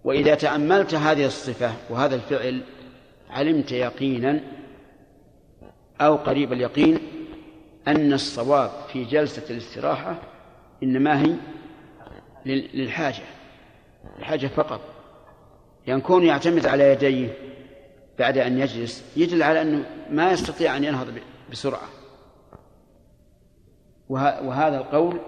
[0.04, 2.62] وإذا تأملت هذه الصفة وهذا الفعل
[3.30, 4.40] علمت يقينا
[6.00, 6.98] أو قريب اليقين
[7.88, 10.18] أن الصواب في جلسة الاستراحة
[10.82, 11.34] إنما هي
[12.46, 13.22] للحاجة
[14.18, 14.80] الحاجة فقط.
[15.86, 17.34] يعني كون يعتمد على يديه
[18.18, 21.06] بعد أن يجلس يدل على أنه ما يستطيع أن ينهض
[21.50, 21.88] بسرعة.
[24.08, 25.20] وهذا القول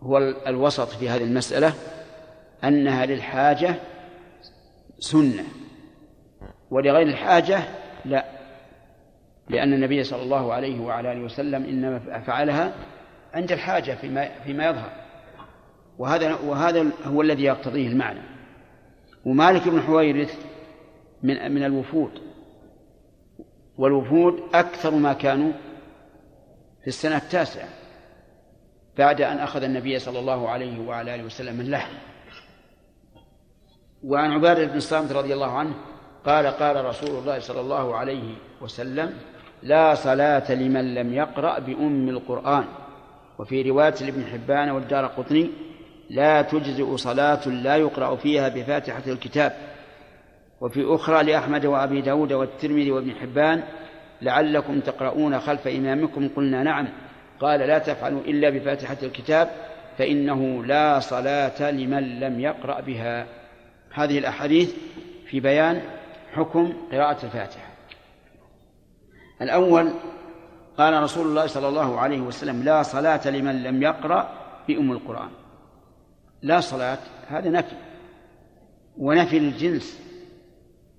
[0.00, 1.74] هو الوسط في هذه المسألة.
[2.64, 3.74] أنها للحاجة
[4.98, 5.44] سنة.
[6.70, 7.62] ولغير الحاجة
[8.04, 8.24] لا.
[9.48, 12.72] لأن النبي صلى الله عليه وعلى آله وسلم إنما فعلها
[13.34, 14.92] عند الحاجة فيما فيما يظهر.
[15.98, 18.20] وهذا وهذا هو الذي يقتضيه المعنى.
[19.24, 20.46] ومالك بن حويرث
[21.22, 22.32] من من الوفود.
[23.78, 25.52] والوفود أكثر ما كانوا
[26.80, 27.68] في السنة التاسعة
[28.98, 31.92] بعد أن أخذ النبي صلى الله عليه وعلى آله وسلم من لحم
[34.04, 35.74] وعن عبادة بن الصامت رضي الله عنه
[36.26, 39.12] قال قال رسول الله صلى الله عليه وسلم
[39.62, 42.64] لا صلاة لمن لم يقرأ بأم القرآن.
[43.38, 45.50] وفي رواية لابن حبان والدار قطني
[46.10, 49.52] لا تجزئ صلاة لا يقرأ فيها بفاتحة الكتاب.
[50.60, 53.62] وفي أخرى لأحمد وأبي داود والترمذي وابن حبان
[54.22, 56.88] لعلكم تقرؤون خلف إمامكم قلنا نعم.
[57.40, 59.48] قال لا تفعلوا إلا بفاتحة الكتاب
[59.98, 63.41] فإنه لا صلاة لمن لم يقرأ بها.
[63.92, 64.74] هذه الأحاديث
[65.26, 65.82] في بيان
[66.32, 67.72] حكم قراءة الفاتحة.
[69.42, 69.92] الأول
[70.78, 74.32] قال رسول الله صلى الله عليه وسلم لا صلاة لمن لم يقرأ
[74.68, 75.30] بأم القرآن.
[76.42, 76.98] لا صلاة
[77.28, 77.76] هذا نفي.
[78.98, 80.00] ونفي الجنس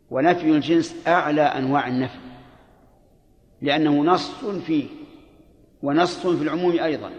[0.10, 2.20] ونفي الجنس أعلى أنواع النفي
[3.62, 4.88] لأنه نص فيه
[5.82, 7.12] ونص في العموم أيضا.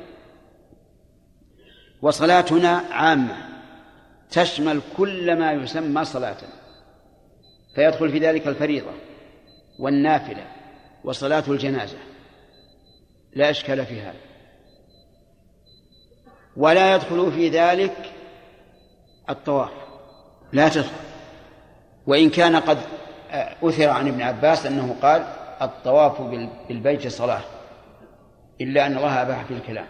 [2.03, 3.44] وصلاتنا عامة.
[4.35, 6.37] تشمل كل ما يسمى صلاة.
[7.75, 8.91] فيدخل في ذلك الفريضة
[9.79, 10.47] والنافلة
[11.05, 11.99] وصلاة الجنازة.
[13.35, 14.21] لا إشكال في هذا.
[16.57, 18.13] ولا يدخل في ذلك
[19.31, 19.71] الطواف.
[20.53, 20.91] لا تدخل.
[22.07, 22.79] وإن كان قد
[23.63, 25.23] أثر عن ابن عباس أنه قال
[25.63, 26.23] الطواف
[26.69, 27.43] بالبيت صلاة
[28.61, 29.87] إلا أن الله أباح في الكلام.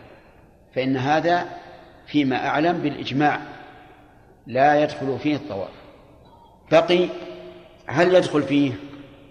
[0.74, 1.48] فإن هذا
[2.06, 3.53] فيما أعلم بالإجماع
[4.46, 5.70] لا يدخل فيه الطواف.
[6.70, 7.08] بقي
[7.86, 8.72] هل يدخل فيه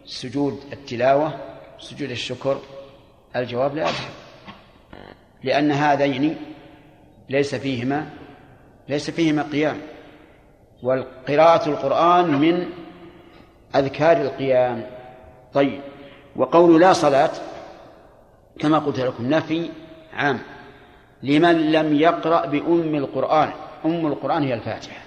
[0.06, 1.34] سجود التلاوة
[1.80, 2.58] سجود الشكر؟
[3.36, 4.14] الجواب لا يدخل.
[5.44, 6.36] لأن هذين
[7.30, 8.10] ليس فيهما
[8.90, 9.78] ليس فيهما قيام.
[10.84, 12.70] والقراءة القرآن من
[13.76, 14.86] أذكار القيام.
[15.54, 15.82] طيب
[16.36, 17.32] وقول لا صلاة
[18.60, 19.70] كما قلت لكم نفي
[20.14, 20.40] عام.
[21.24, 23.52] لمن لم يقرأ بأم القرآن
[23.86, 25.03] أم القرآن هي الفاتحة.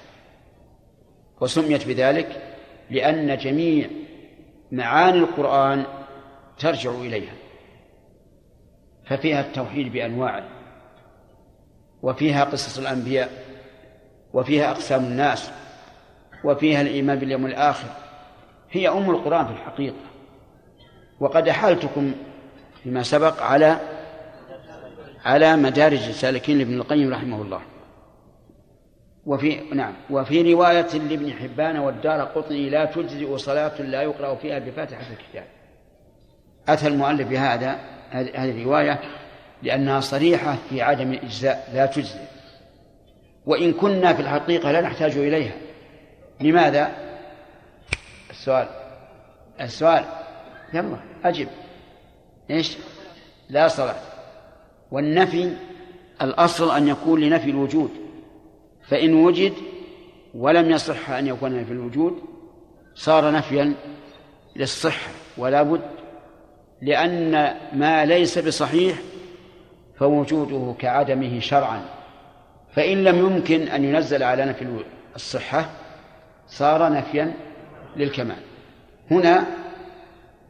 [1.40, 2.56] وسميت بذلك
[2.90, 3.88] لأن جميع
[4.72, 5.84] معاني القرآن
[6.58, 7.34] ترجع إليها
[9.04, 10.48] ففيها التوحيد بأنواعه
[12.02, 13.30] وفيها قصص الأنبياء
[14.32, 15.50] وفيها أقسام الناس
[16.44, 17.88] وفيها الإيمان باليوم الآخر
[18.70, 19.96] هي أم القرآن في الحقيقة.
[21.20, 22.12] وقد أحالتكم
[22.82, 23.76] فيما سبق على
[25.24, 27.60] على مدارج السالكين لابن القيم رحمه الله.
[29.26, 35.04] وفي نعم وفي رواية لابن حبان والدار قطني لا تجزئ صلاة لا يقرأ فيها بفاتحة
[35.12, 35.44] الكتاب.
[36.68, 37.78] أتى المؤلف بهذا
[38.10, 39.00] هذه الرواية
[39.62, 42.18] لأنها صريحة في عدم الإجزاء لا تجزئ.
[43.46, 45.54] وإن كنا في الحقيقة لا نحتاج إليها.
[46.40, 46.90] لماذا؟
[48.30, 48.68] السؤال
[49.60, 50.04] السؤال
[50.74, 51.48] يلا أجب.
[52.50, 52.76] إيش؟
[53.48, 53.96] لا صلاة.
[54.90, 55.52] والنفي
[56.22, 58.05] الأصل أن يكون لنفي الوجود.
[58.88, 59.52] فإن وجد
[60.34, 62.22] ولم يصح أن يكون في الوجود
[62.94, 63.74] صار نفيا
[64.56, 65.80] للصحة ولا بد
[66.82, 68.98] لأن ما ليس بصحيح
[69.98, 71.82] فوجوده كعدمه شرعا.
[72.72, 74.84] فإن لم يمكن أن ينزل على نفي
[75.16, 75.70] الصحة
[76.46, 77.34] صار نفيا
[77.96, 78.42] للكمال.
[79.10, 79.46] هنا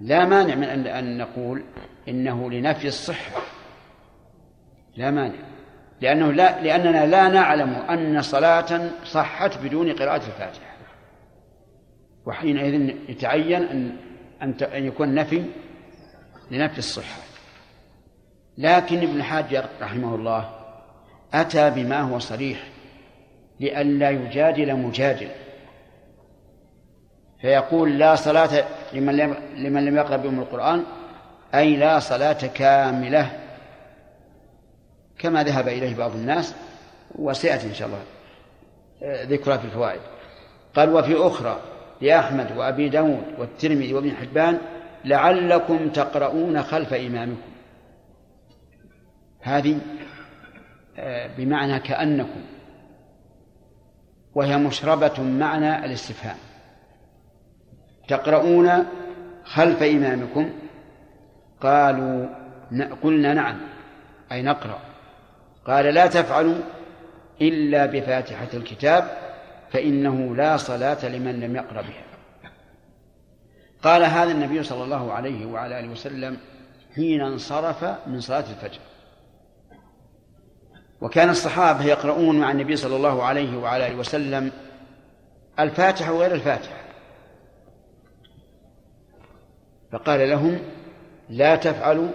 [0.00, 1.62] لا مانع من أن نقول
[2.08, 3.42] إنه لنفي الصحة.
[4.96, 5.55] لا مانع.
[6.00, 10.76] لأنه لا لأننا لا نعلم أن صلاة صحت بدون قراءة الفاتحة.
[12.26, 13.62] وحينئذ يتعين
[14.42, 15.44] أن أن يكون نفي
[16.50, 17.22] لنفي الصحة.
[18.58, 20.50] لكن ابن حجر رحمه الله
[21.34, 22.58] أتى بما هو صريح
[23.60, 25.28] لئلا يجادل مجادل.
[27.40, 29.16] فيقول لا صلاة لمن
[29.84, 30.84] لم, يقرأ بأم القرآن
[31.54, 33.30] أي لا صلاة كاملة
[35.18, 36.54] كما ذهب إليه بعض الناس
[37.14, 38.02] وسيأتي إن شاء الله
[39.24, 40.00] ذكرها في الفوائد.
[40.74, 41.60] قال وفي أخرى
[42.00, 44.58] لأحمد وأبي داود والترمذي وابن حبان
[45.04, 47.50] لعلكم تقرؤون خلف إمامكم.
[49.40, 49.78] هذه
[50.98, 52.40] آه، بمعنى كأنكم
[54.34, 56.36] وهي مشربة معنى الاستفهام.
[58.08, 58.86] تقرؤون
[59.44, 60.52] خلف إمامكم؟
[61.60, 62.26] قالوا
[63.02, 63.60] قلنا نعم
[64.32, 64.95] أي نقرأ.
[65.66, 66.58] قال لا تفعلوا
[67.42, 69.18] إلا بفاتحة الكتاب
[69.70, 72.04] فإنه لا صلاة لمن لم يقرأ بها.
[73.82, 76.38] قال هذا النبي صلى الله عليه وعلى آله وسلم
[76.94, 78.80] حين انصرف من صلاة الفجر.
[81.00, 84.52] وكان الصحابة يقرؤون مع النبي صلى الله عليه وعلى آله وسلم
[85.58, 86.86] الفاتحة وغير الفاتحة.
[89.92, 90.58] فقال لهم
[91.30, 92.08] لا تفعلوا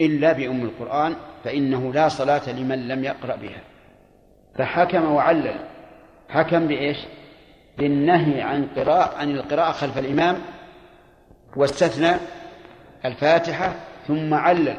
[0.00, 3.60] إلا بأم القرآن فإنه لا صلاة لمن لم يقرأ بها.
[4.58, 5.56] فحكم وعلل.
[6.28, 6.98] حكم بإيش؟
[7.78, 10.36] بالنهي عن قراءة عن القراءة خلف الإمام
[11.56, 12.16] واستثنى
[13.04, 13.74] الفاتحة
[14.08, 14.76] ثم علل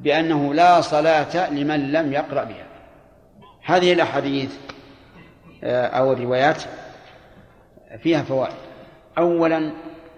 [0.00, 2.66] بأنه لا صلاة لمن لم يقرأ بها.
[3.64, 4.56] هذه الأحاديث
[5.64, 6.62] آه، أو الروايات
[8.02, 8.54] فيها فوائد.
[9.18, 9.72] أولا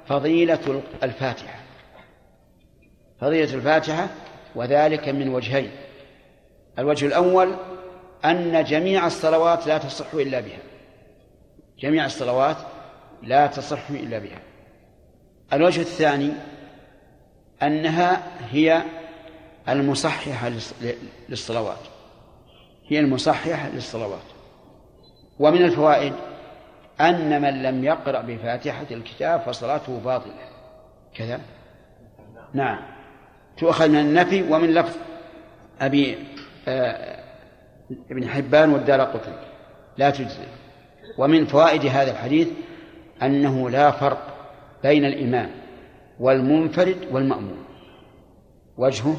[0.08, 1.60] فضيلة الفاتحة.
[3.20, 4.08] فضيلة الفاتحة
[4.54, 5.70] وذلك من وجهين.
[6.78, 7.54] الوجه الأول
[8.24, 10.58] أن جميع الصلوات لا تصح إلا بها.
[11.78, 12.56] جميع الصلوات
[13.22, 14.38] لا تصح إلا بها.
[15.52, 16.32] الوجه الثاني
[17.62, 18.82] أنها هي
[19.68, 20.50] المصححة
[21.28, 21.78] للصلوات.
[22.88, 24.20] هي المصححة للصلوات.
[25.38, 26.12] ومن الفوائد
[27.00, 30.34] أن من لم يقرأ بفاتحة الكتاب فصلاته باطلة.
[31.14, 31.40] كذا؟
[32.54, 32.99] نعم.
[33.60, 34.96] تؤخذ من النفي ومن لفظ
[35.80, 36.18] أبي
[36.68, 37.20] آه
[38.10, 39.34] ابن حبان والدار قطني.
[39.98, 40.46] لا تجزي
[41.18, 42.48] ومن فوائد هذا الحديث
[43.22, 44.36] أنه لا فرق
[44.82, 45.50] بين الإمام
[46.20, 47.64] والمنفرد والمأمون
[48.76, 49.16] وجهه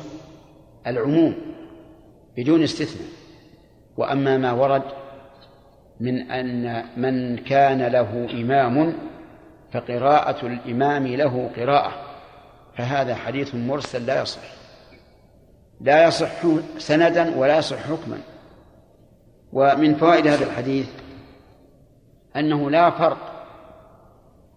[0.87, 1.35] العموم
[2.37, 3.09] بدون استثناء.
[3.97, 4.83] وأما ما ورد
[5.99, 8.93] من أن من كان له إمام
[9.73, 12.10] فقراءة الإمام له قراءة.
[12.77, 14.41] فهذا حديث مرسل لا يصح.
[15.81, 16.29] لا يصح
[16.77, 18.21] سندا ولا يصح حكما.
[19.53, 20.87] ومن فوائد هذا الحديث
[22.35, 23.45] أنه لا فرق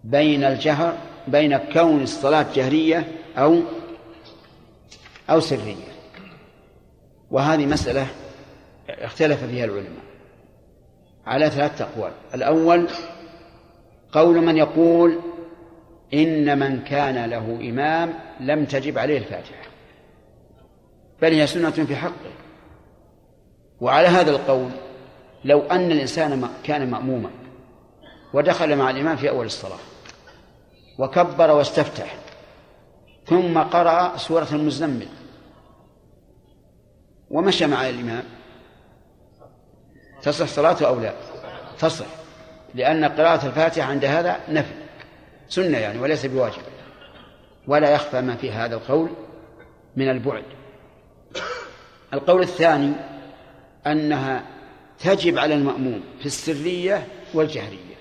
[0.03, 0.97] بين الجهر
[1.27, 3.61] بين كون الصلاة جهرية أو
[5.29, 5.75] أو سرية.
[7.31, 8.07] وهذه مسألة
[8.89, 10.05] اختلف فيها العلماء
[11.25, 12.11] على ثلاثة أقوال.
[12.33, 12.87] الأول
[14.11, 15.19] قول من يقول
[16.13, 19.65] إن من كان له إمام لم تجب عليه الفاتحة
[21.21, 22.31] بل هي سنة في حقه.
[23.81, 24.69] وعلى هذا القول
[25.45, 27.29] لو أن الإنسان كان مأموما
[28.33, 29.79] ودخل مع الإمام في أول الصلاة
[30.99, 32.15] وكبر واستفتح
[33.25, 35.07] ثم قرأ سورة المزمل
[37.29, 38.23] ومشى مع الإمام
[40.21, 41.13] تصح صلاته أو لا؟
[41.79, 42.05] تصح
[42.75, 44.84] لأن قراءة الفاتحة عند هذا نفل
[45.47, 46.61] سنة يعني وليس بواجب.
[47.67, 49.09] ولا يخفى ما في هذا القول
[49.95, 50.43] من البعد.
[52.13, 52.93] القول الثاني
[53.87, 54.43] أنها
[54.99, 57.95] تجب على المأموم في السرية والجهرية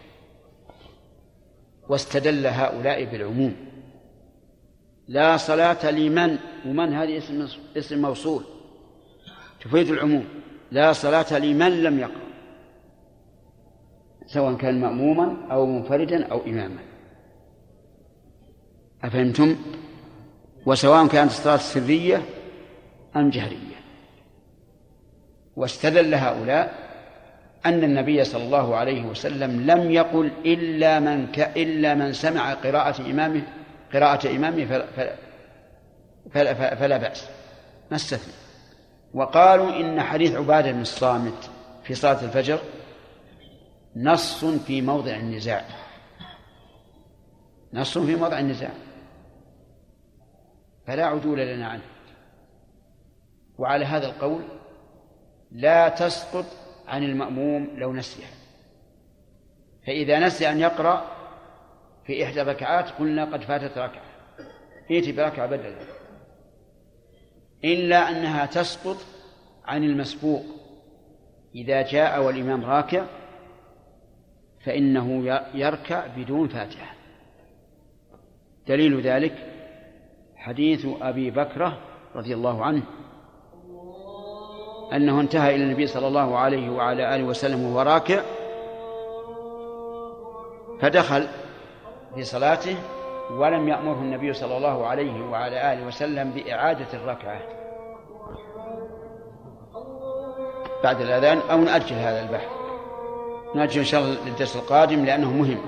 [1.89, 3.57] واستدل هؤلاء بالعموم.
[5.09, 8.45] لا صلاة لمن ومن هذه اسم اسم موصول.
[9.65, 10.25] تفيد العموم.
[10.71, 12.25] لا صلاة لمن لم يقرأ
[14.27, 16.94] سواء كان مأموما أو منفردا أو إماما.
[19.05, 19.56] أفهمتم؟
[20.66, 22.22] وسواء كانت الصلاة سرية
[23.16, 23.74] أم جهرية.
[25.56, 26.85] واستدل هؤلاء
[27.66, 31.39] أن النبي صلى الله عليه وسلم لم يقل إلا من ك...
[31.39, 33.43] إلا من سمع قراءة إمامه
[33.94, 34.86] قراءة إمامه فلا,
[36.32, 37.28] فلا, فلا بأس.
[37.90, 38.35] ما استثنى.
[39.14, 41.51] وقالوا إن حديث عبادة بن الصامت
[41.85, 42.59] في صلاة الفجر
[43.97, 45.64] نص في موضع النزاع.
[47.74, 48.70] نص في موضع النزاع.
[50.86, 51.82] فلا عدول لنا عنه.
[53.59, 54.43] وعلى هذا القول
[55.52, 56.47] لا تسقط
[56.89, 58.31] عن المأموم لو نسيها.
[59.86, 61.05] فإذا نسي أن يقرأ
[62.06, 64.05] في إحدى الركعات قلنا قد فاتت ركعة.
[64.90, 65.77] ائت بركعة بدلا
[67.65, 68.97] إلا أنها تسقط
[69.65, 70.44] عن المسبوق.
[71.55, 73.06] إذا جاء والإمام راكع
[74.65, 75.24] فإنه
[75.55, 76.94] يركع بدون فاتحة.
[78.69, 79.53] دليل ذلك
[80.45, 81.79] حديث أبي بكرة
[82.16, 82.83] رضي الله عنه
[84.93, 88.21] أنه انتهى إلى النبي صلى الله عليه وعلى آله وسلم وهو راكع
[90.81, 91.29] فدخل
[92.15, 92.77] في صلاته
[93.31, 97.41] ولم يأمره النبي صلى الله عليه وعلى آله وسلم بإعادة الركعة.
[100.85, 102.49] بعد الأذان أو نأجل هذا البحث.
[103.55, 105.59] نأجل إن شاء الله للدرس القادم لأنه مهم.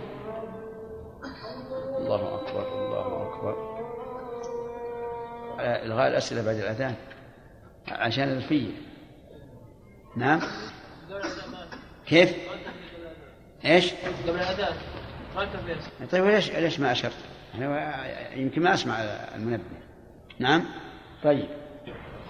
[1.98, 3.75] الله أكبر الله أكبر.
[5.60, 6.94] إلغاء الأسئلة بعد الأذان
[7.88, 8.72] عشان الفية.
[10.16, 10.40] نعم؟
[12.06, 12.36] كيف؟
[13.64, 13.92] إيش؟
[14.26, 14.76] قبل الأذان.
[16.12, 17.16] طيب ليش ليش ما أشرت؟
[18.34, 19.00] يمكن ما أسمع
[19.34, 19.64] المنبه.
[20.38, 20.64] نعم؟
[21.24, 21.48] طيب.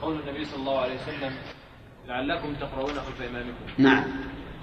[0.02, 1.32] قول النبي صلى الله عليه وسلم
[2.06, 3.54] لعلكم تقرؤون خلف إمامكم.
[3.78, 4.04] نعم.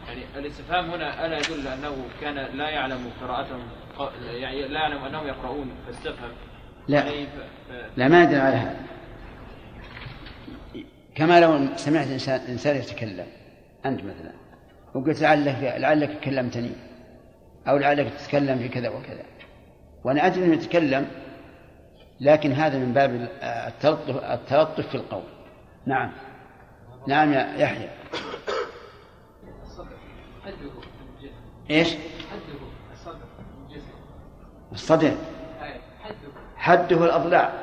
[0.08, 3.68] يعني الاستفهام هنا ألا يدل أنه كان لا يعلم قراءتهم
[4.24, 6.32] يعني لا يعلم أنهم يقرؤون فاستفهم.
[6.88, 7.04] لا.
[7.98, 8.76] لا ما يدل على هذا
[11.16, 13.26] كما لو سمعت إنسان, إنسان يتكلم
[13.86, 14.32] أنت مثلا
[14.94, 16.72] وقلت لعلك لعلك كلمتني
[17.68, 19.24] أو لعلك تتكلم في كذا وكذا.
[20.04, 21.08] وأنا أدري أنه يتكلم
[22.20, 25.24] لكن هذا من باب التلطف, التلطف في القول.
[25.86, 26.12] نعم.
[27.08, 27.90] نعم يا يحيى.
[31.70, 31.96] إيش؟
[32.94, 33.18] الصدر.
[34.72, 35.14] الصدر.
[36.64, 37.54] حده الأضلاع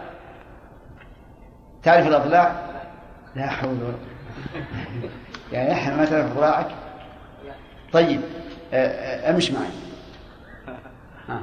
[1.82, 2.70] تعرف الأضلاع؟
[3.36, 3.94] لا حول ولا
[5.52, 6.66] يا يحيى ما تعرف أضلاعك؟
[7.92, 8.20] طيب
[8.72, 9.70] امش معي
[11.28, 11.42] ها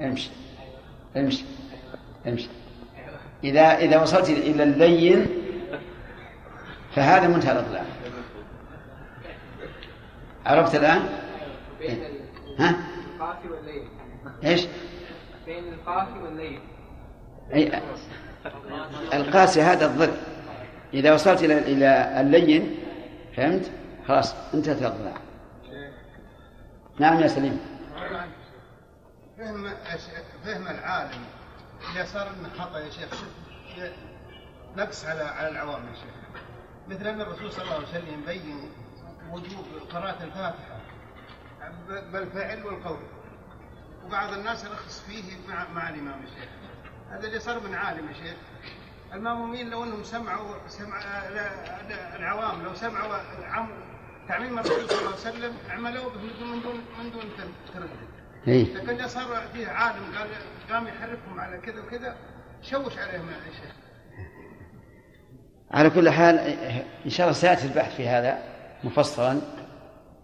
[0.00, 0.30] أمشي
[1.16, 1.44] أمشي
[2.26, 2.48] أمشي
[3.44, 5.26] إذا إذا وصلت إلى اللين
[6.94, 7.84] فهذا منتهى الإضلاع
[10.46, 11.08] عرفت الآن؟
[11.80, 12.02] بين
[12.58, 12.76] ها؟
[14.44, 14.66] إيش؟
[15.50, 16.60] بين القافي والليل.
[17.54, 17.82] أي
[19.12, 20.16] القاسي هذا الضد.
[20.94, 22.76] إذا وصلت إلى إلى اللين
[23.36, 23.70] فهمت؟
[24.08, 25.16] خلاص انتهت الأضلاع
[26.98, 27.60] نعم يا سليم.
[29.38, 29.70] فهم
[30.44, 31.24] فهم العالم.
[31.94, 33.08] إذا صار إنه خطأ يا شيخ
[34.76, 36.14] نقص على على العوام يا شيخ.
[36.88, 38.70] مثل أن الرسول صلى الله عليه وسلم يبين
[39.30, 40.80] وجوب قراءة الفاتحة.
[42.12, 42.98] بالفعل والقول.
[44.06, 46.48] وبعض الناس يرخص فيه مع مع الإمام الشيخ.
[47.10, 48.36] هذا اللي صار من عالم يا شيخ.
[49.14, 51.02] المأمومين لو إنهم سمعوا سمع
[52.16, 53.14] العوام لو سمعوا
[53.44, 53.68] عم
[54.28, 57.22] تعميم الرسول صلى الله عليه وسلم عملوه به من دون من دون
[57.74, 57.88] تردد.
[58.48, 58.74] إيه.
[58.74, 60.28] لكن صار فيه عالم قال
[60.70, 62.16] قام يحرفهم على كذا وكذا
[62.62, 63.74] شوش عليهم يا شيخ.
[65.70, 66.38] على كل حال
[67.04, 68.38] إن شاء الله سيأتي البحث في هذا
[68.84, 69.40] مفصلا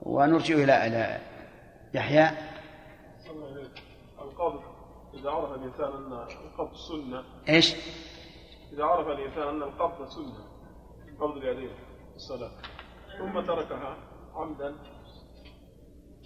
[0.03, 1.19] ونرجع إلى إلى
[1.95, 2.31] يحيى.
[4.37, 4.61] القبض
[5.15, 7.75] إذا عرف الإنسان أن القبض سنة إيش؟
[8.73, 10.47] إذا عرف الإنسان أن القبض سنة
[11.21, 11.69] قبض اليدين
[12.11, 12.51] في الصلاة.
[13.19, 13.97] ثم تركها
[14.35, 14.75] عمدا.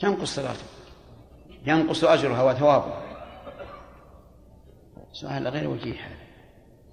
[0.02, 0.64] ينقص صلاته.
[1.66, 3.02] ينقص أجرها وثوابها.
[5.12, 6.16] سؤال غير وجيه هذا.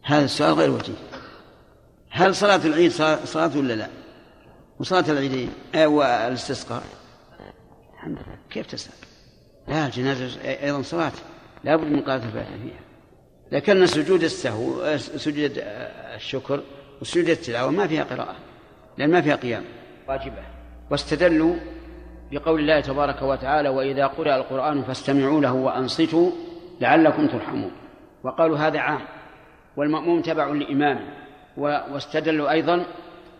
[0.03, 0.95] هذا السؤال غير وجيه.
[2.09, 3.89] هل صلاة العيد صلاة صلاة ولا لا؟
[4.79, 6.83] وصلاة العيدين آه، والإستسقاء؟
[7.93, 8.37] الحمد لله.
[8.49, 9.06] كيف تسأل؟
[9.67, 11.11] لا الجنازة أيضا صلاة.
[11.63, 12.79] لا بد من قراءة الفاتحة فيها.
[13.51, 15.51] لكن سجود السهو سجود
[16.15, 16.59] الشكر
[17.01, 18.35] وسجود التلاوة ما فيها قراءة
[18.97, 19.63] لأن ما فيها قيام.
[20.09, 20.43] واجبة.
[20.91, 21.55] واستدلوا
[22.31, 26.31] بقول الله تبارك وتعالى وإذا قرأ القرآن فاستمعوا له وأنصتوا
[26.81, 27.71] لعلكم ترحمون.
[28.23, 29.01] وقالوا هذا عام
[29.77, 31.13] والمأموم تبع لإمامه
[31.57, 32.85] واستدلوا أيضا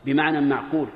[0.06, 0.90] بمعنى معقول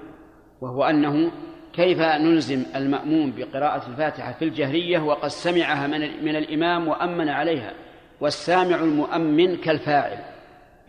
[0.61, 1.31] وهو أنه
[1.73, 7.73] كيف نلزم المأموم بقراءة الفاتحة في الجهرية وقد سمعها من, من الإمام وأمن عليها
[8.21, 10.17] والسامع المؤمن كالفاعل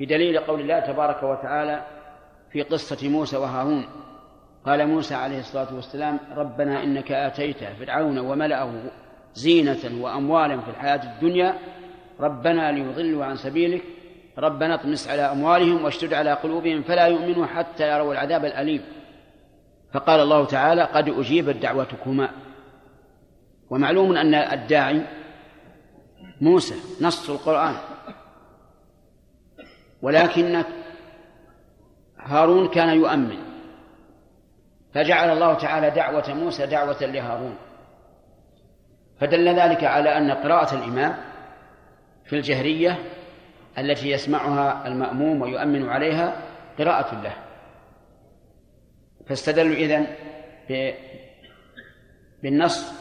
[0.01, 1.83] بدليل قول الله تبارك وتعالى
[2.53, 3.85] في قصة موسى وهارون
[4.67, 8.73] قال موسى عليه الصلاة والسلام ربنا إنك آتيت فرعون وملأه
[9.35, 11.55] زينة وأموالا في الحياة الدنيا
[12.21, 13.83] ربنا ليضلوا عن سبيلك
[14.39, 18.83] ربنا اطمس على أموالهم واشتد على قلوبهم فلا يؤمنوا حتى يروا العذاب الأليم.
[19.93, 22.31] فقال الله تعالى قد أجيبت دعوتكما.
[23.71, 25.03] ومعلوم أن الداعي
[26.41, 27.75] موسى نص القرآن.
[30.03, 30.65] ولكن
[32.19, 33.39] هارون كان يؤمن.
[34.95, 37.57] فجعل الله تعالى دعوة موسى دعوة لهارون.
[39.21, 41.17] فدل ذلك على أن قراءة الإمام
[42.25, 42.99] في الجهرية
[43.79, 46.37] التي يسمعها المأموم ويؤمن عليها
[46.79, 47.52] قراءة له.
[49.33, 50.07] فاستدلوا إذن
[52.43, 52.93] بالنص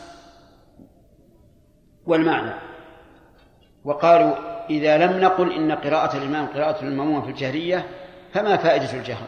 [2.06, 2.54] والمعنى.
[3.86, 4.36] وقالوا
[4.70, 7.86] إذا لم نقل إن قراءة الإمام قراءة المأموم في الجهرية
[8.34, 9.28] فما فائدة الجهر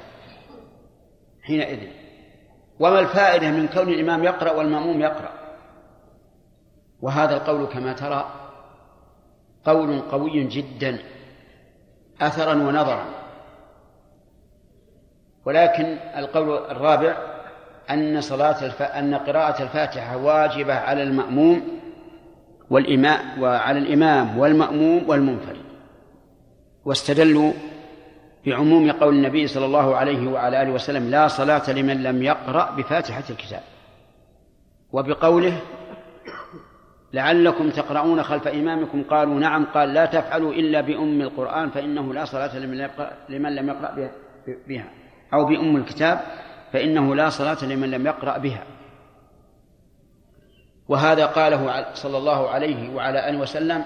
[1.42, 1.80] حينئذ؟
[2.80, 5.32] وما الفائدة من كون الإمام يقرأ والمأموم يقرأ؟
[7.02, 8.32] وهذا القول كما ترى
[9.66, 11.00] قول قوي جدا
[12.22, 13.23] أثرا ونظرا.
[15.46, 17.18] ولكن القول الرابع
[17.92, 18.82] أن صلاة الف...
[18.82, 21.62] أن قراءة الفاتحة واجبة على المأموم
[22.70, 25.64] والإمام وعلى الإمام والمأموم والمنفرد.
[26.86, 27.54] واستدلوا
[28.46, 33.24] بعموم قول النبي صلى الله عليه وعلى آله وسلم لا صلاة لمن لم يقرأ بفاتحة
[33.30, 33.62] الكتاب.
[34.92, 35.62] وبقوله
[37.14, 42.58] لعلكم تقرؤون خلف إمامكم قالوا نعم قال لا تفعلوا إلا بأم القرآن فإنه لا صلاة
[43.30, 44.12] لمن لم يقرأ,
[44.68, 44.86] بها.
[45.34, 46.22] أو بأم الكتاب
[46.74, 48.64] فإنه لا صلاة لمن لم يقرأ بها.
[50.88, 53.86] وهذا قاله صلى الله عليه وعلى آله وسلم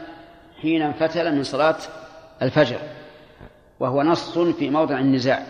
[0.62, 1.78] حين انفتل من صلاة
[2.42, 2.80] الفجر
[3.80, 5.44] وهو نص في موضع النزاع.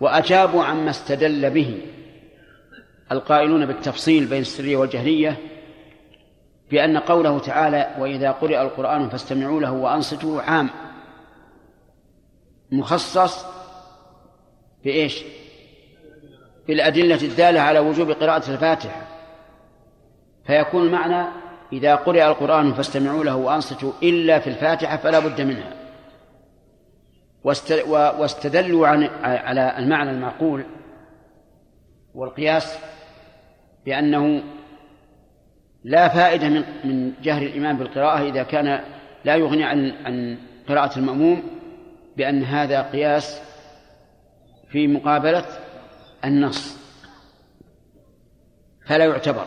[0.00, 1.80] وأجابوا عما استدل به
[3.12, 5.36] القائلون بالتفصيل بين السرية والجهرية
[6.70, 10.70] بأن قوله تعالى وإذا قرئ القرآن فاستمعوا له وأنصتوا عام
[12.72, 13.46] مخصص
[14.84, 15.24] بإيش؟
[16.68, 19.06] بالأدلة الدالة على وجوب قراءة الفاتحة
[20.46, 21.26] فيكون المعنى
[21.72, 25.72] إذا قرئ القرآن فاستمعوا له وأنصتوا إلا في الفاتحة فلا بد منها
[28.18, 30.64] واستدلوا عن على المعنى المعقول
[32.14, 32.78] والقياس
[33.86, 34.42] بأنه
[35.84, 38.80] لا فائدة من من جهر الإمام بالقراءة إذا كان
[39.24, 40.38] لا يغني عن عن
[40.68, 41.42] قراءة المأموم
[42.16, 43.40] بأن هذا قياس
[44.72, 45.44] في مقابلة
[46.24, 46.76] النص
[48.86, 49.46] فلا يعتبر.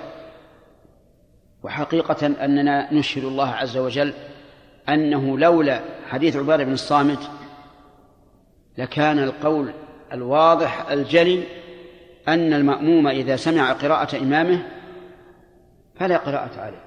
[1.64, 4.14] وحقيقة أننا نشهد الله عز وجل
[4.90, 7.30] أنه لولا حديث عبادة بن الصامت
[8.78, 9.74] لكان القول
[10.14, 11.44] الواضح الجلي
[12.28, 14.66] أن المأموم إذا سمع قراءة إمامه
[16.00, 16.84] فلا قراءة عليه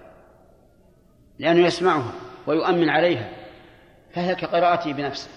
[1.39, 2.13] لأنه يسمعها
[2.47, 3.31] ويؤمن عليها
[4.15, 5.31] فهي كقراءته بنفسه.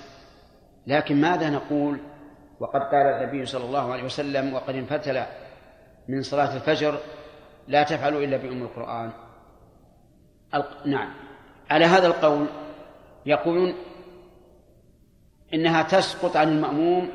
[0.88, 1.98] لكن ماذا نقول
[2.62, 5.24] وقد قال النبي صلى الله عليه وسلم وقد انفتل
[6.08, 6.98] من صلاة الفجر
[7.68, 9.12] لا تفعلوا إلا بأم القرآن.
[10.86, 11.14] نعم.
[11.70, 12.48] على هذا القول
[13.26, 13.74] يقولون
[15.54, 17.10] إنها تسقط عن المأموم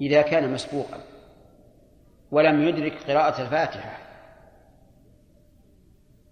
[0.00, 1.00] إذا كان مسبوقا
[2.30, 3.98] ولم يدرك قراءة الفاتحة.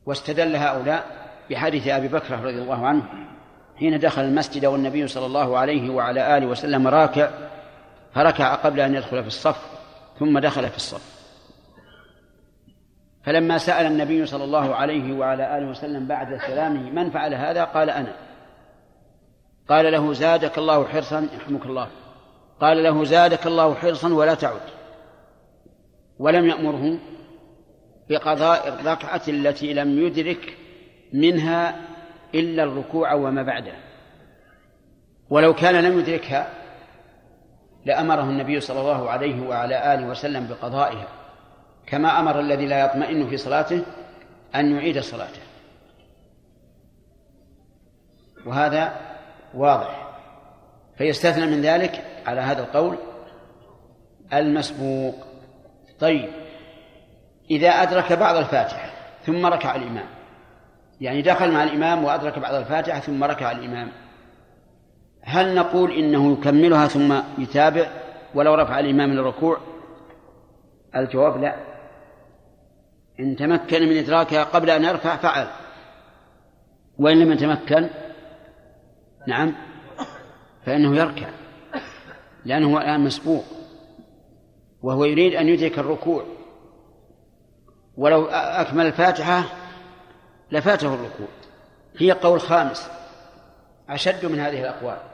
[0.07, 1.05] واستدل هؤلاء
[1.51, 3.03] بحديث أبي بكر رضي الله عنه
[3.77, 7.44] حين دخل المسجد والنبي صلى الله عليه وعلى آله وسلم راكع
[8.15, 9.67] فركع قبل أن يدخل في الصف
[10.19, 11.15] ثم دخل في الصف.
[13.25, 17.91] فلما سأل النبي صلى الله عليه وعلى آله وسلم بعد سلامه من فعل هذا قال
[17.91, 18.17] أنا.
[19.69, 21.89] قال له زادك الله حرصا يرحمك الله.
[22.61, 24.61] قال له زادك الله حرصا ولا تعد.
[26.19, 26.99] ولم يأمره
[28.09, 30.57] بقضاء الركعة التي لم يدرك
[31.13, 31.81] منها
[32.35, 33.73] إلا الركوع وما بعده.
[35.31, 36.64] ولو كان لم يدركها
[37.85, 41.09] لأمره النبي صلى الله عليه وعلى آله وسلم بقضائها
[41.87, 43.83] كما أمر الذي لا يطمئن في صلاته
[44.55, 45.41] أن يعيد صلاته.
[48.47, 48.93] وهذا
[49.55, 50.19] واضح.
[50.99, 52.97] فيستثنى من ذلك على هذا القول
[54.33, 55.15] المسبوق.
[56.01, 56.29] طيب
[57.51, 58.91] إذا أدرك بعض الفاتحة
[59.27, 60.07] ثم ركع الإمام
[61.01, 63.89] يعني دخل مع الإمام وأدرك بعض الفاتحة ثم ركع الإمام
[65.25, 67.87] هل نقول إنه يكملها ثم يتابع
[68.35, 69.59] ولو رفع الإمام للركوع؟
[70.97, 71.57] الجواب لا.
[73.21, 75.47] إن تمكن من إدراكها قبل أن يرفع فعل.
[76.99, 77.91] وإن لم يتمكن
[79.27, 79.55] نعم
[80.67, 81.29] فإنه يركع
[82.45, 83.45] لأنه الآن مسبوق
[84.83, 86.25] وهو يريد أن يدرك الركوع.
[87.97, 89.45] ولو أكمل الفاتحة
[90.51, 91.29] لفاته الركوع.
[91.99, 92.91] هي قول خامس
[93.89, 95.14] أشد من هذه الأقوال.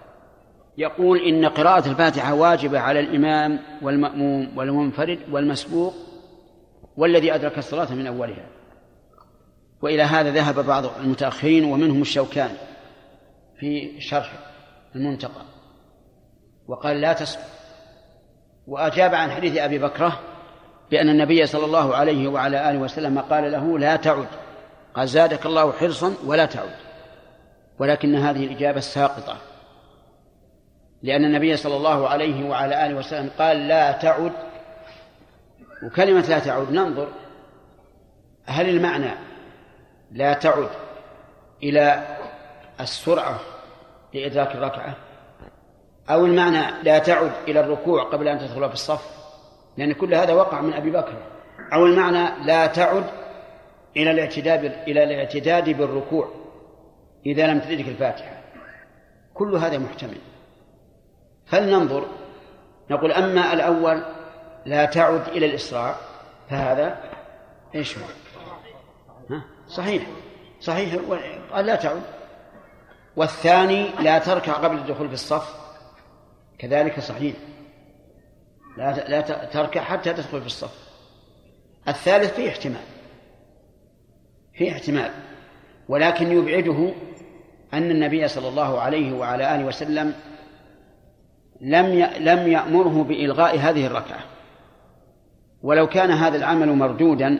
[0.80, 5.94] يقول إن قراءة الفاتحة واجبة على الإمام والمأموم والمنفرد والمسبوق
[6.96, 8.46] والذي أدرك الصلاة من أولها.
[9.82, 12.58] وإلى هذا ذهب بعض المتأخرين ومنهم الشوكاني
[13.58, 14.32] في شرح
[14.96, 15.42] المنتقى
[16.68, 17.44] وقال لا تسقط
[18.66, 20.20] وأجاب عن حديث أبي بكرة
[20.90, 24.28] بأن النبي صلى الله عليه وعلى آله وسلم قال له لا تعد.
[24.94, 26.70] قال زادك الله حرصا ولا تعد.
[27.78, 29.49] ولكن هذه الإجابة الساقطة
[31.02, 34.32] لأن النبي صلى الله عليه وعلى آله وسلم قال لا تعد
[35.82, 37.08] وكلمة لا تعد ننظر
[38.46, 39.10] هل المعنى
[40.12, 40.68] لا تعد
[41.62, 42.16] إلى
[42.80, 43.40] السرعة
[44.14, 44.96] لإدراك الركعة؟
[46.10, 49.02] أو المعنى لا تعد إلى الركوع قبل أن تدخل في الصف؟
[49.76, 51.14] لأن كل هذا وقع من أبي بكر.
[51.72, 53.04] أو المعنى لا تعد
[53.96, 56.28] إلى الاعتداد إلى الاعتداد بالركوع
[57.26, 58.40] إذا لم تدرك الفاتحة.
[59.34, 60.18] كل هذا محتمل.
[61.50, 62.06] فلننظر.
[62.90, 64.02] نقول أما الأول
[64.66, 65.96] لا تعد إلى الإسراع
[66.50, 67.00] فهذا
[67.74, 68.04] إيش هو؟
[69.30, 70.06] ها؟ صحيح.
[70.60, 70.94] صحيح.
[71.52, 72.02] قال لا تعد.
[73.16, 75.54] والثاني لا تركع قبل الدخول في الصف.
[76.58, 77.36] كذلك صحيح.
[78.76, 80.90] لا لا تركع حتى تدخل في الصف.
[81.88, 82.84] الثالث فيه احتمال.
[84.54, 85.10] فيه احتمال.
[85.88, 86.92] ولكن يبعده
[87.74, 90.14] أن النبي صلى الله عليه وعلى آله وسلم
[91.60, 91.86] لم
[92.18, 94.20] لم يأمره بإلغاء هذه الركعة.
[95.62, 97.38] ولو كان هذا العمل مردودا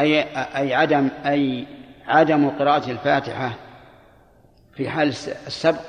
[0.00, 0.22] أي
[0.56, 1.66] أي عدم أي
[2.06, 3.54] عدم قراءة الفاتحة
[4.74, 5.08] في حال
[5.46, 5.80] السبق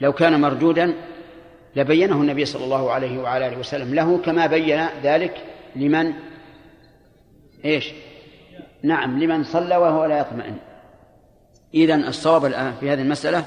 [0.00, 0.94] لو كان مردودا
[1.76, 3.94] لبينه النبي صلى الله عليه وعلى آله وسلم.
[3.94, 5.44] له كما بين ذلك
[5.76, 6.12] لمن؟
[7.64, 7.92] إيش؟
[8.82, 10.56] نعم لمن صلى وهو لا يطمئن.
[11.74, 13.44] إذا الصواب الآن في هذه المسألة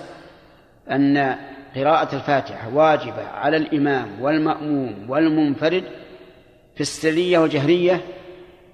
[0.92, 1.36] أن
[1.76, 5.84] قراءة الفاتحة واجبة على الإمام والمأموم والمنفرد
[6.76, 8.02] في السرية والجهرية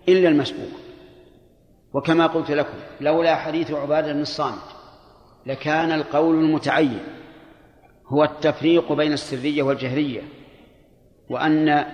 [0.10, 0.80] إلا المسبوق.
[1.94, 4.76] وكما قلت لكم لولا حديث عبادة بن الصامت
[5.46, 7.00] لكان القول المتعين
[8.08, 10.22] هو التفريق بين السرية والجهرية
[11.30, 11.86] وأن